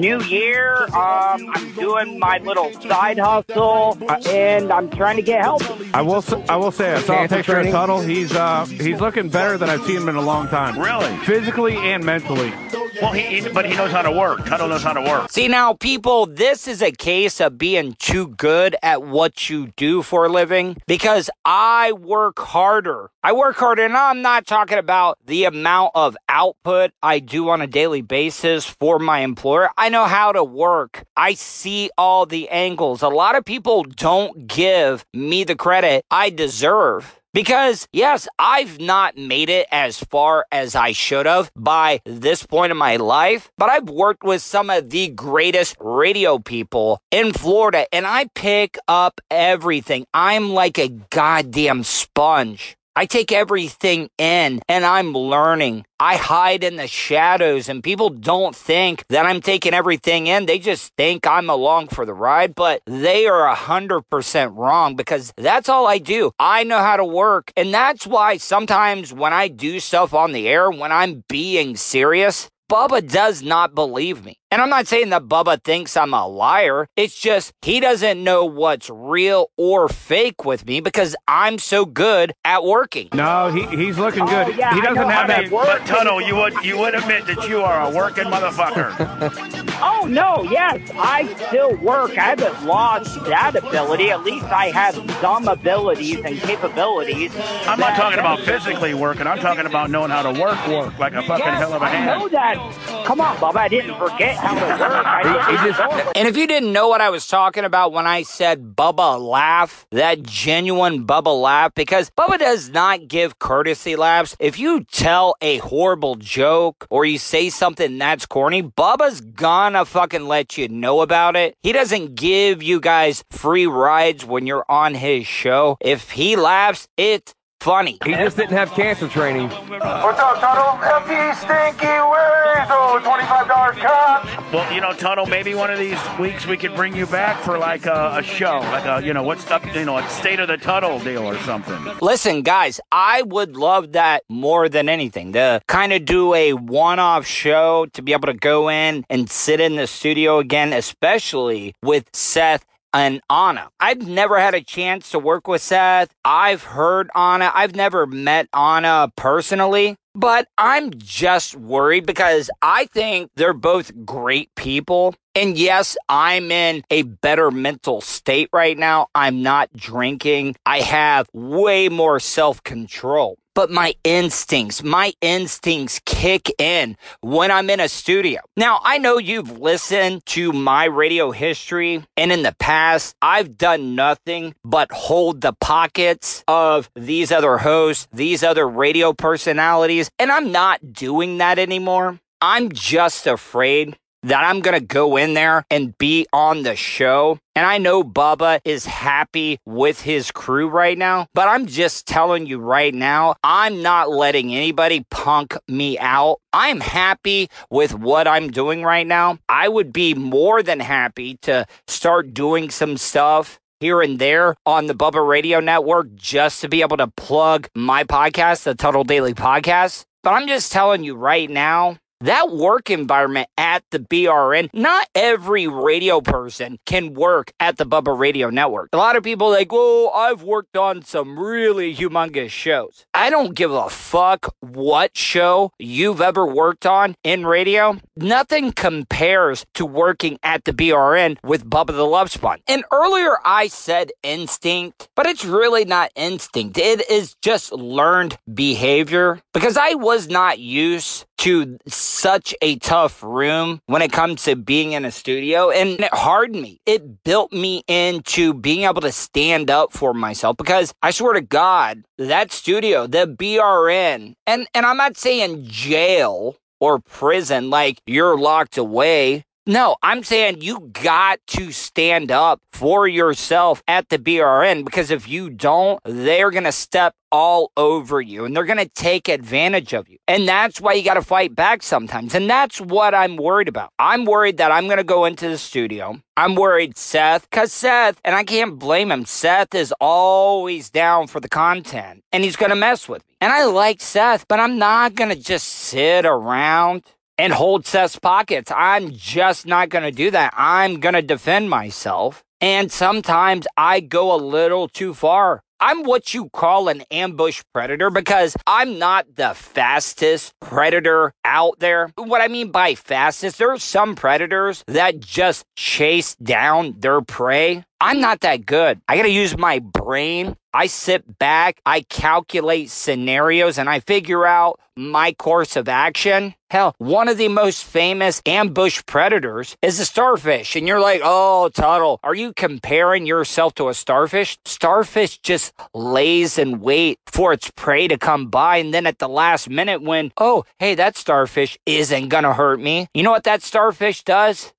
new 0.00 0.22
year. 0.22 0.84
Um, 0.94 1.50
I'm 1.54 1.74
doing 1.74 2.20
my 2.20 2.38
little 2.38 2.72
side 2.82 3.18
hustle 3.18 3.98
uh, 4.08 4.20
and 4.28 4.70
I'm 4.72 4.88
trying 4.90 5.16
to 5.16 5.22
get 5.22 5.42
help. 5.42 5.62
I 5.92 6.02
will. 6.02 6.16
s- 6.16 6.32
I 6.48 6.54
will 6.56 6.70
say 6.70 6.92
I 6.94 7.00
saw 7.00 7.24
a 7.24 7.28
picture 7.28 7.58
of 7.58 7.66
Tuddle. 7.70 8.00
He's 8.00 8.32
uh 8.32 8.64
he's 8.66 9.00
looking 9.00 9.28
better 9.28 9.58
than 9.58 9.68
I've 9.68 9.82
seen 9.84 9.96
him 9.96 10.08
in 10.08 10.14
a 10.16 10.20
long 10.22 10.46
time. 10.48 10.78
Really? 10.84 11.16
Physically 11.24 11.76
and 11.78 12.04
mentally. 12.04 12.52
Well, 13.00 13.12
he, 13.12 13.40
he 13.40 13.48
but 13.48 13.64
he 13.64 13.74
knows 13.74 13.90
how 13.90 14.02
to 14.02 14.12
work. 14.12 14.44
Tuddle 14.44 14.68
knows 14.68 14.82
how 14.82 14.92
to 14.92 15.00
work. 15.00 15.30
See, 15.30 15.48
now, 15.48 15.72
people, 15.72 16.26
this 16.26 16.68
is 16.68 16.80
a 16.82 16.92
case 16.92 17.40
of 17.40 17.58
being 17.58 17.96
too 17.98 18.28
good 18.28 18.76
at 18.82 19.02
what 19.02 19.48
you 19.48 19.68
do 19.76 20.02
for 20.02 20.26
a 20.26 20.28
living 20.28 20.76
because 20.86 21.28
I 21.44 21.92
work 21.92 22.38
harder. 22.38 23.10
I 23.22 23.32
work 23.32 23.56
harder, 23.56 23.84
and 23.84 23.96
I'm 23.96 24.22
not 24.22 24.46
talking 24.46 24.78
about 24.78 25.18
the 25.24 25.44
amount 25.44 25.92
of 25.94 26.16
output 26.28 26.92
I 27.02 27.18
do 27.18 27.48
on 27.48 27.62
a 27.62 27.66
daily 27.66 28.02
basis 28.02 28.66
for 28.66 28.98
my 28.98 29.20
employer. 29.20 29.70
I 29.76 29.88
know 29.88 30.04
how 30.04 30.32
to 30.32 30.44
work, 30.44 31.04
I 31.16 31.34
see 31.34 31.90
all 31.96 32.26
the 32.26 32.48
angles. 32.50 33.02
A 33.02 33.08
lot 33.08 33.36
of 33.36 33.44
people 33.44 33.84
don't 33.84 34.46
give 34.46 35.04
me 35.12 35.44
the 35.44 35.56
credit 35.56 36.04
I 36.10 36.30
deserve 36.30 37.20
Because, 37.34 37.88
yes, 37.92 38.28
I've 38.38 38.78
not 38.78 39.16
made 39.16 39.50
it 39.50 39.66
as 39.72 39.98
far 39.98 40.46
as 40.52 40.76
I 40.76 40.92
should 40.92 41.26
have 41.26 41.50
by 41.56 42.00
this 42.06 42.46
point 42.46 42.70
in 42.70 42.76
my 42.76 42.94
life, 42.94 43.50
but 43.58 43.68
I've 43.68 43.90
worked 43.90 44.22
with 44.22 44.40
some 44.40 44.70
of 44.70 44.90
the 44.90 45.08
greatest 45.08 45.76
radio 45.80 46.38
people 46.38 47.00
in 47.10 47.32
Florida 47.32 47.92
and 47.92 48.06
I 48.06 48.28
pick 48.36 48.78
up 48.86 49.20
everything. 49.32 50.06
I'm 50.14 50.50
like 50.50 50.78
a 50.78 50.90
goddamn 51.10 51.82
sponge. 51.82 52.76
I 52.96 53.06
take 53.06 53.32
everything 53.32 54.08
in 54.18 54.60
and 54.68 54.84
I'm 54.84 55.12
learning. 55.14 55.84
I 55.98 56.14
hide 56.14 56.62
in 56.62 56.76
the 56.76 56.86
shadows 56.86 57.68
and 57.68 57.82
people 57.82 58.08
don't 58.08 58.54
think 58.54 59.04
that 59.08 59.26
I'm 59.26 59.40
taking 59.40 59.74
everything 59.74 60.28
in. 60.28 60.46
They 60.46 60.60
just 60.60 60.92
think 60.96 61.26
I'm 61.26 61.50
along 61.50 61.88
for 61.88 62.06
the 62.06 62.14
ride, 62.14 62.54
but 62.54 62.82
they 62.86 63.26
are 63.26 63.46
a 63.46 63.54
hundred 63.56 64.02
percent 64.10 64.54
wrong 64.54 64.94
because 64.94 65.32
that's 65.36 65.68
all 65.68 65.88
I 65.88 65.98
do. 65.98 66.30
I 66.38 66.62
know 66.62 66.78
how 66.78 66.96
to 66.96 67.04
work. 67.04 67.52
And 67.56 67.74
that's 67.74 68.06
why 68.06 68.36
sometimes 68.36 69.12
when 69.12 69.32
I 69.32 69.48
do 69.48 69.80
stuff 69.80 70.14
on 70.14 70.30
the 70.30 70.46
air, 70.46 70.70
when 70.70 70.92
I'm 70.92 71.24
being 71.28 71.76
serious, 71.76 72.48
Bubba 72.70 73.10
does 73.10 73.42
not 73.42 73.74
believe 73.74 74.24
me. 74.24 74.36
And 74.50 74.62
I'm 74.62 74.68
not 74.70 74.86
saying 74.86 75.08
that 75.10 75.22
Bubba 75.26 75.60
thinks 75.64 75.96
I'm 75.96 76.14
a 76.14 76.28
liar. 76.28 76.86
It's 76.96 77.18
just 77.18 77.52
he 77.62 77.80
doesn't 77.80 78.22
know 78.22 78.44
what's 78.44 78.88
real 78.88 79.50
or 79.56 79.88
fake 79.88 80.44
with 80.44 80.64
me 80.64 80.78
because 80.80 81.16
I'm 81.26 81.58
so 81.58 81.84
good 81.84 82.32
at 82.44 82.62
working. 82.62 83.08
No, 83.14 83.50
he, 83.50 83.66
he's 83.76 83.98
looking 83.98 84.22
Oh, 84.22 84.26
good. 84.26 84.56
yeah, 84.56 84.72
he 84.74 84.80
doesn't 84.80 84.94
know 84.94 85.08
have 85.08 85.28
how 85.28 85.42
that. 85.42 85.50
work. 85.50 85.66
But 85.66 85.86
Tuddle, 85.86 86.20
you 86.20 86.36
would 86.36 86.54
you 86.64 86.78
would 86.78 86.94
admit 86.94 87.26
that 87.26 87.48
you 87.48 87.62
are 87.62 87.90
a 87.90 87.94
working 87.94 88.24
motherfucker. 88.24 89.50
Oh 89.86 90.06
no, 90.06 90.42
yes, 90.50 90.88
I 90.94 91.26
still 91.48 91.74
work. 91.76 92.12
I 92.16 92.22
haven't 92.36 92.64
lost 92.64 93.22
that 93.24 93.56
ability. 93.56 94.10
At 94.10 94.22
least 94.22 94.44
I 94.46 94.66
have 94.70 94.94
some 95.20 95.48
abilities 95.48 96.20
and 96.24 96.38
capabilities. 96.38 97.32
I'm 97.66 97.80
not 97.80 97.96
talking 97.96 98.18
about 98.20 98.40
physically 98.40 98.94
working. 98.94 99.26
I'm 99.26 99.40
talking 99.40 99.66
about 99.66 99.90
knowing 99.90 100.10
how 100.10 100.22
to 100.22 100.40
work 100.40 100.66
work 100.68 100.98
like 100.98 101.12
a 101.14 101.22
fucking 101.22 101.44
Yes, 101.44 101.58
hell 101.58 101.72
of 101.74 101.82
a 101.82 101.86
I 101.86 102.04
know 102.06 102.28
hand. 102.28 102.30
that. 102.32 103.04
Come 103.04 103.20
on, 103.20 103.36
Bubba. 103.36 103.56
I 103.56 103.68
didn't 103.68 103.96
forget 103.98 104.36
how 104.44 104.54
to 104.54 104.60
work. 104.80 105.06
I 105.06 105.22
He- 105.24 105.56
he 105.56 105.68
just, 105.68 105.78
just- 105.80 106.12
And 106.16 106.28
if 106.28 106.36
you 106.36 106.46
didn't 106.46 106.72
know 106.72 106.88
what 106.88 107.00
I 107.00 107.10
was 107.10 107.26
talking 107.26 107.64
about 107.64 107.92
when 107.92 108.06
I 108.06 108.22
said 108.22 108.74
Bubba 108.76 109.18
laugh, 109.20 109.86
that 109.90 110.22
genuine 110.22 111.06
Bubba 111.06 111.34
laugh, 111.40 111.72
because 111.74 112.10
Bubba 112.10 112.38
does 112.38 112.68
not 112.70 113.08
give 113.08 113.38
courtesy 113.38 113.96
laughs. 113.96 114.36
If 114.38 114.58
you 114.58 114.84
tell 114.84 115.34
a 115.40 115.58
horrible 115.58 116.16
joke 116.16 116.86
or 116.90 117.04
you 117.04 117.18
say 117.18 117.48
something 117.50 117.98
that's 117.98 118.26
corny, 118.26 118.62
Bubba's 118.62 119.20
gonna 119.20 119.84
fucking 119.84 120.26
let 120.26 120.56
you 120.58 120.68
know 120.68 121.00
about 121.00 121.36
it. 121.36 121.54
He 121.62 121.72
doesn't 121.72 122.14
give 122.14 122.62
you 122.62 122.80
guys 122.80 123.24
free 123.30 123.66
rides 123.66 124.24
when 124.24 124.46
you're 124.46 124.66
on 124.68 124.94
his 124.94 125.26
show. 125.26 125.76
If 125.80 126.10
he 126.12 126.36
laughs, 126.36 126.86
it's 126.96 127.34
funny. 127.64 127.96
He 128.04 128.12
just 128.12 128.36
didn't 128.36 128.52
have 128.52 128.70
cancer 128.72 129.08
training. 129.08 129.48
What's 129.48 130.20
up, 130.20 130.38
Tuddle? 130.38 130.78
FP 130.84 131.34
Stinky 131.34 131.86
Ways. 131.86 132.68
Oh, 132.68 133.00
$25 133.02 133.72
cut. 133.78 134.52
Well, 134.52 134.70
you 134.72 134.82
know, 134.82 134.92
Tuddle, 134.92 135.24
maybe 135.24 135.54
one 135.54 135.70
of 135.70 135.78
these 135.78 135.98
weeks 136.20 136.46
we 136.46 136.58
could 136.58 136.74
bring 136.76 136.94
you 136.94 137.06
back 137.06 137.40
for 137.40 137.56
like 137.56 137.86
a, 137.86 138.18
a 138.18 138.22
show, 138.22 138.58
like 138.58 138.84
a 138.84 139.04
you 139.04 139.14
know 139.14 139.22
what's 139.22 139.50
up, 139.50 139.64
you 139.74 139.86
know, 139.86 139.96
a 139.96 140.06
state 140.10 140.40
of 140.40 140.48
the 140.48 140.58
Tuddle 140.58 140.98
deal 140.98 141.26
or 141.26 141.38
something. 141.38 141.96
Listen, 142.02 142.42
guys, 142.42 142.80
I 142.92 143.22
would 143.22 143.56
love 143.56 143.92
that 143.92 144.24
more 144.28 144.68
than 144.68 144.90
anything. 144.90 145.32
To 145.32 145.62
kind 145.66 145.94
of 145.94 146.04
do 146.04 146.34
a 146.34 146.52
one 146.52 146.98
off 146.98 147.26
show, 147.26 147.86
to 147.94 148.02
be 148.02 148.12
able 148.12 148.26
to 148.26 148.34
go 148.34 148.68
in 148.68 149.06
and 149.08 149.30
sit 149.30 149.58
in 149.58 149.76
the 149.76 149.86
studio 149.86 150.38
again, 150.38 150.74
especially 150.74 151.74
with 151.82 152.04
Seth 152.12 152.66
and 152.94 153.20
Anna. 153.28 153.68
I've 153.80 154.06
never 154.06 154.38
had 154.38 154.54
a 154.54 154.62
chance 154.62 155.10
to 155.10 155.18
work 155.18 155.48
with 155.48 155.60
Seth. 155.60 156.08
I've 156.24 156.62
heard 156.62 157.10
Anna. 157.14 157.50
I've 157.52 157.74
never 157.74 158.06
met 158.06 158.48
Anna 158.54 159.12
personally. 159.16 159.96
But 160.16 160.46
I'm 160.56 160.92
just 160.96 161.56
worried 161.56 162.06
because 162.06 162.48
I 162.62 162.86
think 162.86 163.32
they're 163.34 163.52
both 163.52 163.90
great 164.06 164.54
people. 164.54 165.16
And 165.34 165.58
yes, 165.58 165.96
I'm 166.08 166.52
in 166.52 166.84
a 166.88 167.02
better 167.02 167.50
mental 167.50 168.00
state 168.00 168.48
right 168.52 168.78
now. 168.78 169.08
I'm 169.16 169.42
not 169.42 169.72
drinking. 169.72 170.54
I 170.64 170.80
have 170.80 171.28
way 171.32 171.88
more 171.88 172.20
self 172.20 172.62
control. 172.62 173.38
But 173.54 173.70
my 173.70 173.94
instincts, 174.02 174.82
my 174.82 175.12
instincts 175.20 176.00
kick 176.04 176.50
in 176.58 176.96
when 177.20 177.50
I'm 177.50 177.70
in 177.70 177.80
a 177.80 177.88
studio. 177.88 178.40
Now, 178.56 178.80
I 178.82 178.98
know 178.98 179.18
you've 179.18 179.58
listened 179.58 180.26
to 180.26 180.52
my 180.52 180.86
radio 180.86 181.30
history, 181.30 182.04
and 182.16 182.32
in 182.32 182.42
the 182.42 182.54
past, 182.58 183.14
I've 183.22 183.56
done 183.56 183.94
nothing 183.94 184.54
but 184.64 184.90
hold 184.92 185.40
the 185.40 185.52
pockets 185.52 186.42
of 186.48 186.90
these 186.96 187.30
other 187.30 187.58
hosts, 187.58 188.08
these 188.12 188.42
other 188.42 188.68
radio 188.68 189.12
personalities, 189.12 190.10
and 190.18 190.32
I'm 190.32 190.50
not 190.50 190.92
doing 190.92 191.38
that 191.38 191.58
anymore. 191.58 192.18
I'm 192.40 192.72
just 192.72 193.26
afraid 193.26 193.96
that 194.24 194.42
I'm 194.42 194.60
going 194.60 194.78
to 194.78 194.84
go 194.84 195.16
in 195.16 195.34
there 195.34 195.64
and 195.70 195.96
be 195.98 196.26
on 196.32 196.62
the 196.62 196.74
show. 196.74 197.38
And 197.54 197.66
I 197.66 197.78
know 197.78 198.02
Bubba 198.02 198.60
is 198.64 198.86
happy 198.86 199.58
with 199.64 200.00
his 200.00 200.30
crew 200.30 200.68
right 200.68 200.98
now, 200.98 201.28
but 201.34 201.46
I'm 201.46 201.66
just 201.66 202.06
telling 202.06 202.46
you 202.46 202.58
right 202.58 202.92
now, 202.92 203.36
I'm 203.44 203.82
not 203.82 204.10
letting 204.10 204.54
anybody 204.54 205.04
punk 205.10 205.56
me 205.68 205.98
out. 205.98 206.38
I'm 206.52 206.80
happy 206.80 207.48
with 207.70 207.94
what 207.94 208.26
I'm 208.26 208.50
doing 208.50 208.82
right 208.82 209.06
now. 209.06 209.38
I 209.48 209.68
would 209.68 209.92
be 209.92 210.14
more 210.14 210.62
than 210.62 210.80
happy 210.80 211.36
to 211.42 211.66
start 211.86 212.34
doing 212.34 212.70
some 212.70 212.96
stuff 212.96 213.60
here 213.80 214.00
and 214.00 214.18
there 214.18 214.54
on 214.64 214.86
the 214.86 214.94
Bubba 214.94 215.26
Radio 215.26 215.60
Network 215.60 216.14
just 216.14 216.62
to 216.62 216.68
be 216.68 216.80
able 216.80 216.96
to 216.96 217.08
plug 217.08 217.68
my 217.74 218.04
podcast, 218.04 218.62
the 218.62 218.74
Tuddle 218.74 219.04
Daily 219.04 219.34
Podcast. 219.34 220.06
But 220.22 220.32
I'm 220.32 220.48
just 220.48 220.72
telling 220.72 221.04
you 221.04 221.14
right 221.14 221.50
now, 221.50 221.98
that 222.24 222.50
work 222.50 222.90
environment 222.90 223.48
at 223.58 223.84
the 223.90 223.98
BRN, 223.98 224.70
not 224.72 225.08
every 225.14 225.68
radio 225.68 226.20
person 226.20 226.78
can 226.86 227.14
work 227.14 227.52
at 227.60 227.76
the 227.76 227.84
Bubba 227.84 228.18
Radio 228.18 228.50
Network. 228.50 228.88
A 228.92 228.96
lot 228.96 229.16
of 229.16 229.22
people 229.22 229.50
like, 229.50 229.70
well, 229.70 230.10
I've 230.14 230.42
worked 230.42 230.76
on 230.76 231.02
some 231.02 231.38
really 231.38 231.94
humongous 231.94 232.50
shows. 232.50 233.04
I 233.12 233.28
don't 233.28 233.54
give 233.54 233.72
a 233.72 233.90
fuck 233.90 234.54
what 234.60 235.16
show 235.16 235.72
you've 235.78 236.20
ever 236.20 236.46
worked 236.46 236.86
on 236.86 237.14
in 237.24 237.46
radio. 237.46 237.98
Nothing 238.16 238.72
compares 238.72 239.66
to 239.74 239.84
working 239.84 240.38
at 240.42 240.64
the 240.64 240.72
BRN 240.72 241.36
with 241.42 241.68
Bubba 241.68 241.88
the 241.88 242.06
Love 242.06 242.30
Sponge. 242.30 242.62
And 242.66 242.84
earlier 242.90 243.36
I 243.44 243.68
said 243.68 244.12
instinct, 244.22 245.08
but 245.14 245.26
it's 245.26 245.44
really 245.44 245.84
not 245.84 246.10
instinct. 246.16 246.78
It 246.78 247.08
is 247.10 247.36
just 247.42 247.72
learned 247.72 248.38
behavior 248.52 249.40
because 249.52 249.76
I 249.76 249.94
was 249.94 250.28
not 250.28 250.58
used 250.58 251.26
to 251.38 251.78
such 251.86 252.54
a 252.62 252.76
tough 252.76 253.22
room 253.22 253.80
when 253.86 254.02
it 254.02 254.12
comes 254.12 254.44
to 254.44 254.56
being 254.56 254.92
in 254.92 255.04
a 255.04 255.10
studio 255.10 255.70
and 255.70 256.00
it 256.00 256.14
hardened 256.14 256.62
me. 256.62 256.80
It 256.86 257.22
built 257.24 257.52
me 257.52 257.82
into 257.86 258.54
being 258.54 258.82
able 258.82 259.00
to 259.02 259.12
stand 259.12 259.70
up 259.70 259.92
for 259.92 260.14
myself 260.14 260.56
because 260.56 260.94
I 261.02 261.10
swear 261.10 261.34
to 261.34 261.40
God, 261.40 262.04
that 262.18 262.52
studio, 262.52 263.06
the 263.06 263.26
BRN, 263.26 264.34
and, 264.46 264.66
and 264.74 264.86
I'm 264.86 264.96
not 264.96 265.16
saying 265.16 265.64
jail 265.64 266.56
or 266.80 266.98
prison 266.98 267.70
like 267.70 268.00
you're 268.06 268.38
locked 268.38 268.76
away. 268.76 269.44
No, 269.66 269.96
I'm 270.02 270.22
saying 270.22 270.60
you 270.60 270.90
got 270.92 271.40
to 271.46 271.72
stand 271.72 272.30
up 272.30 272.60
for 272.70 273.08
yourself 273.08 273.82
at 273.88 274.10
the 274.10 274.18
BRN 274.18 274.84
because 274.84 275.10
if 275.10 275.26
you 275.26 275.48
don't, 275.48 275.98
they're 276.04 276.50
going 276.50 276.64
to 276.64 276.72
step 276.72 277.14
all 277.32 277.72
over 277.74 278.20
you 278.20 278.44
and 278.44 278.54
they're 278.54 278.66
going 278.66 278.76
to 278.76 278.90
take 278.90 279.26
advantage 279.26 279.94
of 279.94 280.06
you. 280.06 280.18
And 280.28 280.46
that's 280.46 280.82
why 280.82 280.92
you 280.92 281.02
got 281.02 281.14
to 281.14 281.22
fight 281.22 281.54
back 281.54 281.82
sometimes. 281.82 282.34
And 282.34 282.48
that's 282.48 282.78
what 282.78 283.14
I'm 283.14 283.36
worried 283.36 283.68
about. 283.68 283.88
I'm 283.98 284.26
worried 284.26 284.58
that 284.58 284.70
I'm 284.70 284.84
going 284.84 284.98
to 284.98 285.04
go 285.04 285.24
into 285.24 285.48
the 285.48 285.56
studio. 285.56 286.20
I'm 286.36 286.56
worried 286.56 286.98
Seth, 286.98 287.48
because 287.48 287.72
Seth, 287.72 288.20
and 288.22 288.34
I 288.34 288.44
can't 288.44 288.78
blame 288.78 289.10
him, 289.10 289.24
Seth 289.24 289.74
is 289.74 289.94
always 289.98 290.90
down 290.90 291.26
for 291.26 291.40
the 291.40 291.48
content 291.48 292.22
and 292.32 292.44
he's 292.44 292.56
going 292.56 292.70
to 292.70 292.76
mess 292.76 293.08
with 293.08 293.26
me. 293.26 293.34
And 293.40 293.50
I 293.50 293.64
like 293.64 294.02
Seth, 294.02 294.46
but 294.46 294.60
I'm 294.60 294.78
not 294.78 295.14
going 295.14 295.30
to 295.30 295.40
just 295.40 295.68
sit 295.68 296.26
around 296.26 297.04
and 297.38 297.52
hold 297.52 297.86
Seth's 297.86 298.18
pockets. 298.18 298.72
I'm 298.74 299.12
just 299.12 299.66
not 299.66 299.88
going 299.88 300.04
to 300.04 300.10
do 300.10 300.30
that. 300.30 300.54
I'm 300.56 301.00
going 301.00 301.14
to 301.14 301.22
defend 301.22 301.70
myself. 301.70 302.42
And 302.60 302.90
sometimes 302.90 303.66
I 303.76 304.00
go 304.00 304.34
a 304.34 304.36
little 304.36 304.88
too 304.88 305.14
far. 305.14 305.62
I'm 305.80 306.04
what 306.04 306.32
you 306.32 306.48
call 306.48 306.88
an 306.88 307.02
ambush 307.10 307.62
predator 307.74 308.08
because 308.08 308.56
I'm 308.66 308.98
not 308.98 309.36
the 309.36 309.52
fastest 309.54 310.54
predator 310.60 311.32
out 311.44 311.78
there. 311.78 312.10
What 312.16 312.40
I 312.40 312.48
mean 312.48 312.70
by 312.70 312.94
fastest, 312.94 313.58
there 313.58 313.70
are 313.70 313.78
some 313.78 314.14
predators 314.14 314.82
that 314.86 315.20
just 315.20 315.66
chase 315.76 316.36
down 316.36 316.94
their 317.00 317.20
prey. 317.20 317.84
I'm 318.00 318.20
not 318.20 318.40
that 318.40 318.64
good. 318.64 319.00
I 319.08 319.16
got 319.16 319.24
to 319.24 319.30
use 319.30 319.58
my 319.58 319.80
brain. 319.80 320.56
I 320.74 320.86
sit 320.86 321.38
back, 321.38 321.80
I 321.86 322.00
calculate 322.00 322.90
scenarios, 322.90 323.78
and 323.78 323.88
I 323.88 324.00
figure 324.00 324.44
out 324.44 324.80
my 324.96 325.32
course 325.32 325.76
of 325.76 325.88
action. 325.88 326.56
Hell, 326.68 326.96
one 326.98 327.28
of 327.28 327.38
the 327.38 327.46
most 327.46 327.84
famous 327.84 328.42
ambush 328.44 329.00
predators 329.06 329.76
is 329.82 330.00
a 330.00 330.04
starfish. 330.04 330.74
And 330.74 330.88
you're 330.88 331.00
like, 331.00 331.20
oh, 331.22 331.70
Tuddle, 331.72 332.18
are 332.24 332.34
you 332.34 332.52
comparing 332.52 333.24
yourself 333.24 333.74
to 333.76 333.88
a 333.88 333.94
starfish? 333.94 334.58
Starfish 334.64 335.38
just 335.38 335.72
lays 335.94 336.58
in 336.58 336.80
wait 336.80 337.20
for 337.26 337.52
its 337.52 337.70
prey 337.70 338.08
to 338.08 338.18
come 338.18 338.48
by. 338.48 338.78
And 338.78 338.92
then 338.92 339.06
at 339.06 339.20
the 339.20 339.28
last 339.28 339.70
minute, 339.70 340.02
when, 340.02 340.32
oh, 340.38 340.64
hey, 340.80 340.96
that 340.96 341.16
starfish 341.16 341.78
isn't 341.86 342.30
going 342.30 342.44
to 342.44 342.52
hurt 342.52 342.80
me, 342.80 343.06
you 343.14 343.22
know 343.22 343.30
what 343.30 343.44
that 343.44 343.62
starfish 343.62 344.24
does? 344.24 344.72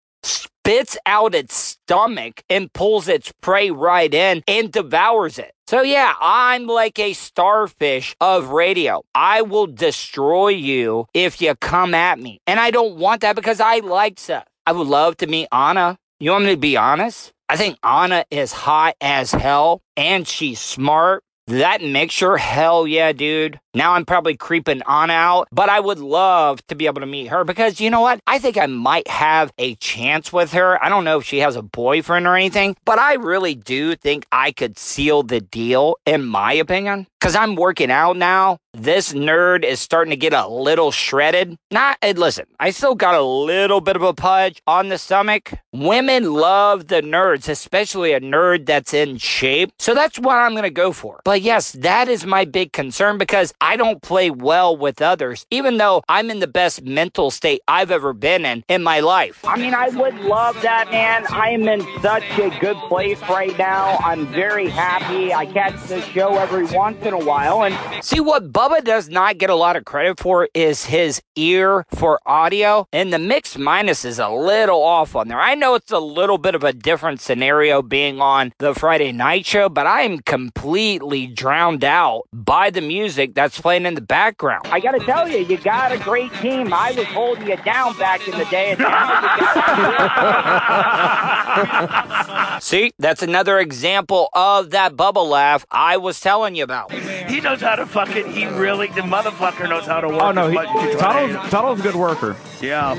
spits 0.65 0.97
out 1.05 1.35
its 1.35 1.74
stomach 1.85 2.43
and 2.49 2.71
pulls 2.73 3.07
its 3.07 3.31
prey 3.41 3.69
right 3.69 4.13
in 4.13 4.43
and 4.47 4.71
devours 4.71 5.37
it. 5.37 5.51
So, 5.67 5.81
yeah, 5.81 6.13
I'm 6.19 6.67
like 6.67 6.99
a 6.99 7.13
starfish 7.13 8.15
of 8.19 8.49
radio. 8.49 9.01
I 9.13 9.41
will 9.41 9.67
destroy 9.67 10.49
you 10.49 11.05
if 11.13 11.41
you 11.41 11.55
come 11.55 11.93
at 11.93 12.19
me. 12.19 12.39
And 12.45 12.59
I 12.59 12.71
don't 12.71 12.97
want 12.97 13.21
that 13.21 13.35
because 13.35 13.59
I 13.59 13.79
like 13.79 14.19
Seth. 14.19 14.47
I 14.65 14.71
would 14.71 14.87
love 14.87 15.17
to 15.17 15.27
meet 15.27 15.47
Anna. 15.51 15.97
You 16.19 16.31
want 16.31 16.45
me 16.45 16.51
to 16.51 16.57
be 16.57 16.77
honest? 16.77 17.33
I 17.47 17.57
think 17.57 17.77
Anna 17.83 18.25
is 18.31 18.51
hot 18.51 18.95
as 19.01 19.31
hell 19.31 19.81
and 19.95 20.27
she's 20.27 20.59
smart. 20.59 21.23
That 21.47 21.83
mixture, 21.83 22.37
hell 22.37 22.87
yeah, 22.87 23.11
dude. 23.11 23.59
Now 23.75 23.93
I'm 23.93 24.05
probably 24.05 24.35
creeping 24.35 24.81
on 24.87 25.11
out, 25.11 25.47
but 25.51 25.69
I 25.69 25.79
would 25.79 25.99
love 25.99 26.65
to 26.67 26.75
be 26.75 26.87
able 26.87 27.01
to 27.01 27.05
meet 27.05 27.27
her 27.27 27.43
because 27.43 27.79
you 27.79 27.91
know 27.91 28.01
what? 28.01 28.19
I 28.25 28.39
think 28.39 28.57
I 28.57 28.65
might 28.65 29.07
have 29.07 29.53
a 29.59 29.75
chance 29.75 30.33
with 30.33 30.53
her. 30.53 30.83
I 30.83 30.89
don't 30.89 31.03
know 31.03 31.19
if 31.19 31.25
she 31.25 31.39
has 31.39 31.55
a 31.55 31.61
boyfriend 31.61 32.25
or 32.25 32.35
anything, 32.35 32.75
but 32.83 32.97
I 32.97 33.13
really 33.13 33.53
do 33.53 33.95
think 33.95 34.25
I 34.31 34.53
could 34.53 34.79
seal 34.79 35.21
the 35.21 35.39
deal, 35.39 35.97
in 36.07 36.25
my 36.25 36.53
opinion. 36.53 37.05
Because 37.19 37.35
I'm 37.35 37.55
working 37.55 37.91
out 37.91 38.17
now. 38.17 38.57
This 38.77 39.13
nerd 39.13 39.63
is 39.63 39.79
starting 39.79 40.11
to 40.11 40.17
get 40.17 40.33
a 40.33 40.49
little 40.49 40.91
shredded. 40.91 41.57
Not, 41.71 41.97
and 42.01 42.17
eh, 42.17 42.19
listen, 42.19 42.45
I 42.59 42.71
still 42.71 42.93
got 42.93 43.15
a 43.15 43.21
little 43.21 43.79
bit 43.79 43.95
of 43.95 44.01
a 44.01 44.13
pudge 44.13 44.61
on 44.67 44.89
the 44.89 44.97
stomach. 44.97 45.53
Women 45.71 46.33
love 46.33 46.87
the 46.87 47.01
nerds, 47.01 47.47
especially 47.47 48.11
a 48.11 48.19
nerd 48.19 48.65
that's 48.65 48.93
in 48.93 49.17
shape. 49.17 49.71
So 49.79 49.93
that's 49.93 50.19
what 50.19 50.39
I'm 50.39 50.51
going 50.51 50.63
to 50.63 50.69
go 50.69 50.91
for. 50.91 51.21
But 51.23 51.41
yes, 51.41 51.71
that 51.71 52.09
is 52.09 52.25
my 52.25 52.43
big 52.43 52.73
concern 52.73 53.17
because 53.17 53.53
I 53.61 53.77
don't 53.77 54.01
play 54.01 54.29
well 54.29 54.75
with 54.75 55.01
others, 55.01 55.45
even 55.51 55.77
though 55.77 56.03
I'm 56.09 56.29
in 56.29 56.39
the 56.39 56.47
best 56.47 56.83
mental 56.83 57.31
state 57.31 57.61
I've 57.69 57.91
ever 57.91 58.11
been 58.11 58.43
in 58.43 58.65
in 58.67 58.83
my 58.83 58.99
life. 58.99 59.39
I 59.45 59.55
mean, 59.55 59.73
I 59.73 59.87
would 59.87 60.15
love 60.15 60.61
that, 60.63 60.91
man. 60.91 61.25
I 61.29 61.51
am 61.51 61.65
in 61.69 61.81
such 62.01 62.25
a 62.39 62.49
good 62.59 62.77
place 62.89 63.21
right 63.29 63.57
now. 63.57 63.95
I'm 64.03 64.27
very 64.27 64.67
happy. 64.67 65.33
I 65.33 65.45
catch 65.45 65.81
the 65.87 66.01
show 66.01 66.35
every 66.35 66.65
once 66.65 67.01
in 67.05 67.13
a 67.13 67.19
while. 67.19 67.63
And 67.63 68.03
see, 68.03 68.19
what 68.19 68.51
Bubba 68.65 68.83
does 68.83 69.09
not 69.09 69.37
get 69.37 69.51
a 69.51 69.55
lot 69.55 69.75
of 69.75 69.85
credit 69.85 70.19
for 70.19 70.49
is 70.55 70.85
his 70.85 71.21
ear 71.35 71.85
for 71.93 72.19
audio. 72.25 72.87
And 72.91 73.13
the 73.13 73.19
mix 73.19 73.59
minus 73.59 74.03
is 74.03 74.17
a 74.17 74.29
little 74.29 74.81
off 74.81 75.15
on 75.15 75.27
there. 75.27 75.39
I 75.39 75.53
know 75.53 75.75
it's 75.75 75.91
a 75.91 75.99
little 75.99 76.39
bit 76.39 76.55
of 76.55 76.63
a 76.63 76.73
different 76.73 77.21
scenario 77.21 77.83
being 77.83 78.19
on 78.19 78.53
the 78.57 78.73
Friday 78.73 79.11
night 79.11 79.45
show, 79.45 79.69
but 79.69 79.85
I 79.85 80.01
am 80.01 80.17
completely 80.17 81.27
drowned 81.27 81.83
out 81.83 82.23
by 82.33 82.71
the 82.71 82.81
music 82.81 83.35
that's 83.35 83.61
playing 83.61 83.85
in 83.85 83.93
the 83.93 84.01
background. 84.01 84.65
I 84.71 84.79
got 84.79 84.93
to 84.93 85.05
tell 85.05 85.29
you, 85.29 85.45
you 85.45 85.57
got 85.57 85.91
a 85.91 85.99
great 85.99 86.33
team. 86.41 86.73
I 86.73 86.91
was 86.93 87.05
holding 87.05 87.45
you 87.45 87.57
down 87.57 87.95
back 87.99 88.27
in 88.27 88.35
the 88.35 88.45
day. 88.45 88.75
See, 92.61 92.93
that's 92.97 93.21
another 93.21 93.59
example 93.59 94.29
of 94.33 94.71
that 94.71 94.95
Bubba 94.95 95.23
laugh 95.23 95.67
I 95.69 95.97
was 95.97 96.19
telling 96.19 96.55
you 96.55 96.63
about. 96.63 96.91
He 96.91 97.41
knows 97.41 97.61
how 97.61 97.75
to 97.75 97.85
fucking. 97.85 98.31
He 98.31 98.47
really, 98.57 98.87
the 98.87 99.01
motherfucker 99.01 99.69
knows 99.69 99.85
how 99.85 100.01
to 100.01 100.07
work. 100.07 100.21
Oh 100.21 100.31
no, 100.31 100.47
he, 100.49 100.55
much 100.55 100.67
as 100.69 100.93
you 100.93 100.99
try 100.99 101.27
to- 101.27 101.33
Tuddle's, 101.33 101.51
Tuddle's 101.51 101.79
a 101.79 101.83
good 101.83 101.95
worker. 101.95 102.35
Yeah. 102.61 102.95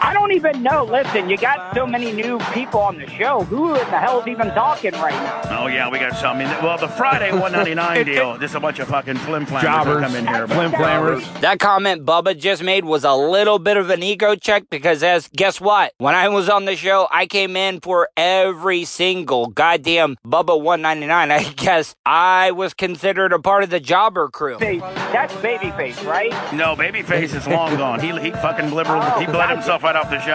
I 0.00 0.12
don't 0.12 0.32
even 0.32 0.62
know. 0.62 0.84
Listen, 0.84 1.28
you 1.30 1.36
got 1.36 1.74
so 1.74 1.86
many 1.86 2.12
new 2.12 2.38
people 2.52 2.80
on 2.80 2.98
the 2.98 3.08
show. 3.08 3.42
Who 3.44 3.68
in 3.74 3.80
the 3.90 3.98
hell 3.98 4.20
is 4.20 4.26
even 4.28 4.48
talking 4.48 4.92
right 4.92 5.12
now? 5.12 5.62
Oh 5.62 5.66
yeah, 5.68 5.88
we 5.90 5.98
got 5.98 6.14
some. 6.16 6.36
I 6.36 6.44
mean, 6.44 6.48
well, 6.62 6.76
the 6.78 6.88
Friday 6.88 7.30
199 7.32 8.04
deal. 8.14 8.36
Just 8.38 8.54
a 8.54 8.60
bunch 8.60 8.78
of 8.78 8.88
fucking 8.88 9.16
flim 9.18 9.46
flammers 9.46 9.62
that 9.62 9.84
Jobbers, 9.84 10.00
come 10.02 10.14
in 10.16 10.26
here. 10.26 10.46
flim 10.46 10.72
flammers. 10.72 11.40
That 11.40 11.58
comment 11.60 12.04
Bubba 12.04 12.38
just 12.38 12.62
made 12.62 12.84
was 12.84 13.04
a 13.04 13.14
little 13.14 13.58
bit 13.58 13.76
of 13.76 13.88
an 13.90 14.02
ego 14.02 14.34
check 14.34 14.64
because 14.70 15.02
as 15.02 15.28
guess 15.28 15.60
what? 15.60 15.92
When 15.98 16.14
I 16.14 16.28
was 16.28 16.48
on 16.48 16.66
the 16.66 16.76
show, 16.76 17.08
I 17.10 17.26
came 17.26 17.56
in 17.56 17.80
for 17.80 18.08
every 18.16 18.84
single 18.84 19.46
goddamn 19.46 20.16
Bubba 20.26 20.60
199. 20.60 21.30
I 21.30 21.42
guess 21.54 21.94
I 22.04 22.50
was 22.50 22.74
considered 22.74 23.32
a 23.32 23.38
part 23.38 23.62
of 23.64 23.70
the 23.70 23.80
jobber 23.80 24.28
crew. 24.28 24.58
Face- 24.58 24.80
That's 24.80 25.32
babyface, 25.34 26.04
right? 26.06 26.32
No, 26.52 26.76
Babyface 26.76 27.34
is 27.34 27.46
long 27.46 27.76
gone. 27.76 28.00
He 28.00 28.08
he 28.20 28.30
fucking 28.32 28.66
blibbered. 28.70 29.18
he 29.20 29.26
bled 29.26 29.50
oh, 29.50 29.54
himself 29.54 29.84
right 29.86 29.96
off 29.96 30.10
the 30.10 30.20
show. 30.20 30.34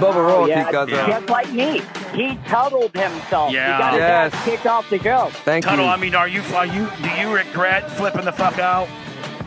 Bubba 0.00 0.14
royalty, 0.26 0.50
yeah, 0.50 0.70
cousin. 0.70 0.94
just 0.96 1.28
like 1.28 1.52
me. 1.52 1.80
He 2.12 2.36
tuddled 2.48 2.92
himself. 2.92 3.52
Yeah. 3.52 3.76
He 3.76 3.78
got 3.82 3.92
his 3.92 4.00
Yes. 4.00 4.34
ass 4.34 4.44
kicked 4.44 4.66
off 4.66 4.90
the 4.90 4.98
show. 4.98 5.28
Thank 5.44 5.64
Tuddle, 5.64 5.84
you. 5.84 5.90
I 5.90 5.96
mean, 5.96 6.14
are 6.16 6.26
you 6.26 6.42
are 6.54 6.66
you 6.66 6.88
do 7.02 7.10
you 7.20 7.32
regret 7.32 7.88
flipping 7.92 8.24
the 8.24 8.32
fuck 8.32 8.58
out? 8.58 8.88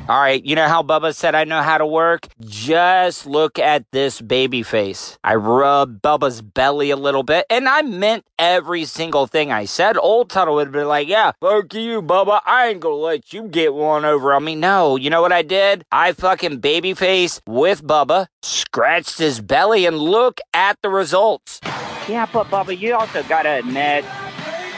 All 0.08 0.20
right, 0.20 0.46
you 0.46 0.56
know 0.56 0.68
how 0.68 0.84
Bubba 0.84 1.16
said 1.16 1.34
I 1.34 1.46
know 1.46 1.64
how 1.64 1.80
to 1.80 1.86
work? 1.86 2.28
Just 2.42 3.26
look 3.26 3.58
at 3.58 3.86
this 3.92 4.22
baby 4.22 4.62
face. 4.62 5.18
I 5.24 5.34
rubbed 5.34 6.04
Bubba's 6.04 6.44
belly 6.44 6.92
a 6.92 6.96
little 6.96 7.24
bit, 7.24 7.48
and 7.50 7.68
I 7.68 7.82
meant 7.82 8.24
every 8.38 8.86
single 8.86 9.26
thing 9.26 9.52
I 9.52 9.66
said. 9.66 9.98
Old 9.98 10.30
Tuddle 10.30 10.54
would 10.56 10.72
be 10.72 10.84
like, 10.84 11.08
yeah, 11.08 11.32
fuck 11.42 11.74
you, 11.74 12.04
Bubba. 12.04 12.40
I 12.46 12.68
ain't 12.68 12.82
gonna 12.82 12.94
let 12.94 13.34
you 13.34 13.48
get 13.48 13.74
one 13.74 14.06
over 14.06 14.32
on 14.32 14.44
me. 14.44 14.54
No, 14.54 14.96
you 14.96 15.10
know 15.10 15.24
what 15.24 15.32
I 15.32 15.42
did? 15.42 15.84
I 15.92 16.12
fucking 16.12 16.60
baby 16.60 16.94
face 16.94 17.42
with 17.48 17.84
Bubba, 17.84 18.28
scratched 18.44 19.18
his 19.18 19.42
belly, 19.42 19.88
and 19.88 19.98
look 19.98 20.40
at 20.54 20.78
the 20.84 20.90
results. 20.90 21.60
Yeah, 22.08 22.28
but 22.32 22.46
Bubba, 22.52 22.78
you 22.78 22.94
also 22.94 23.24
got 23.24 23.42
to 23.44 23.58
admit, 23.58 24.06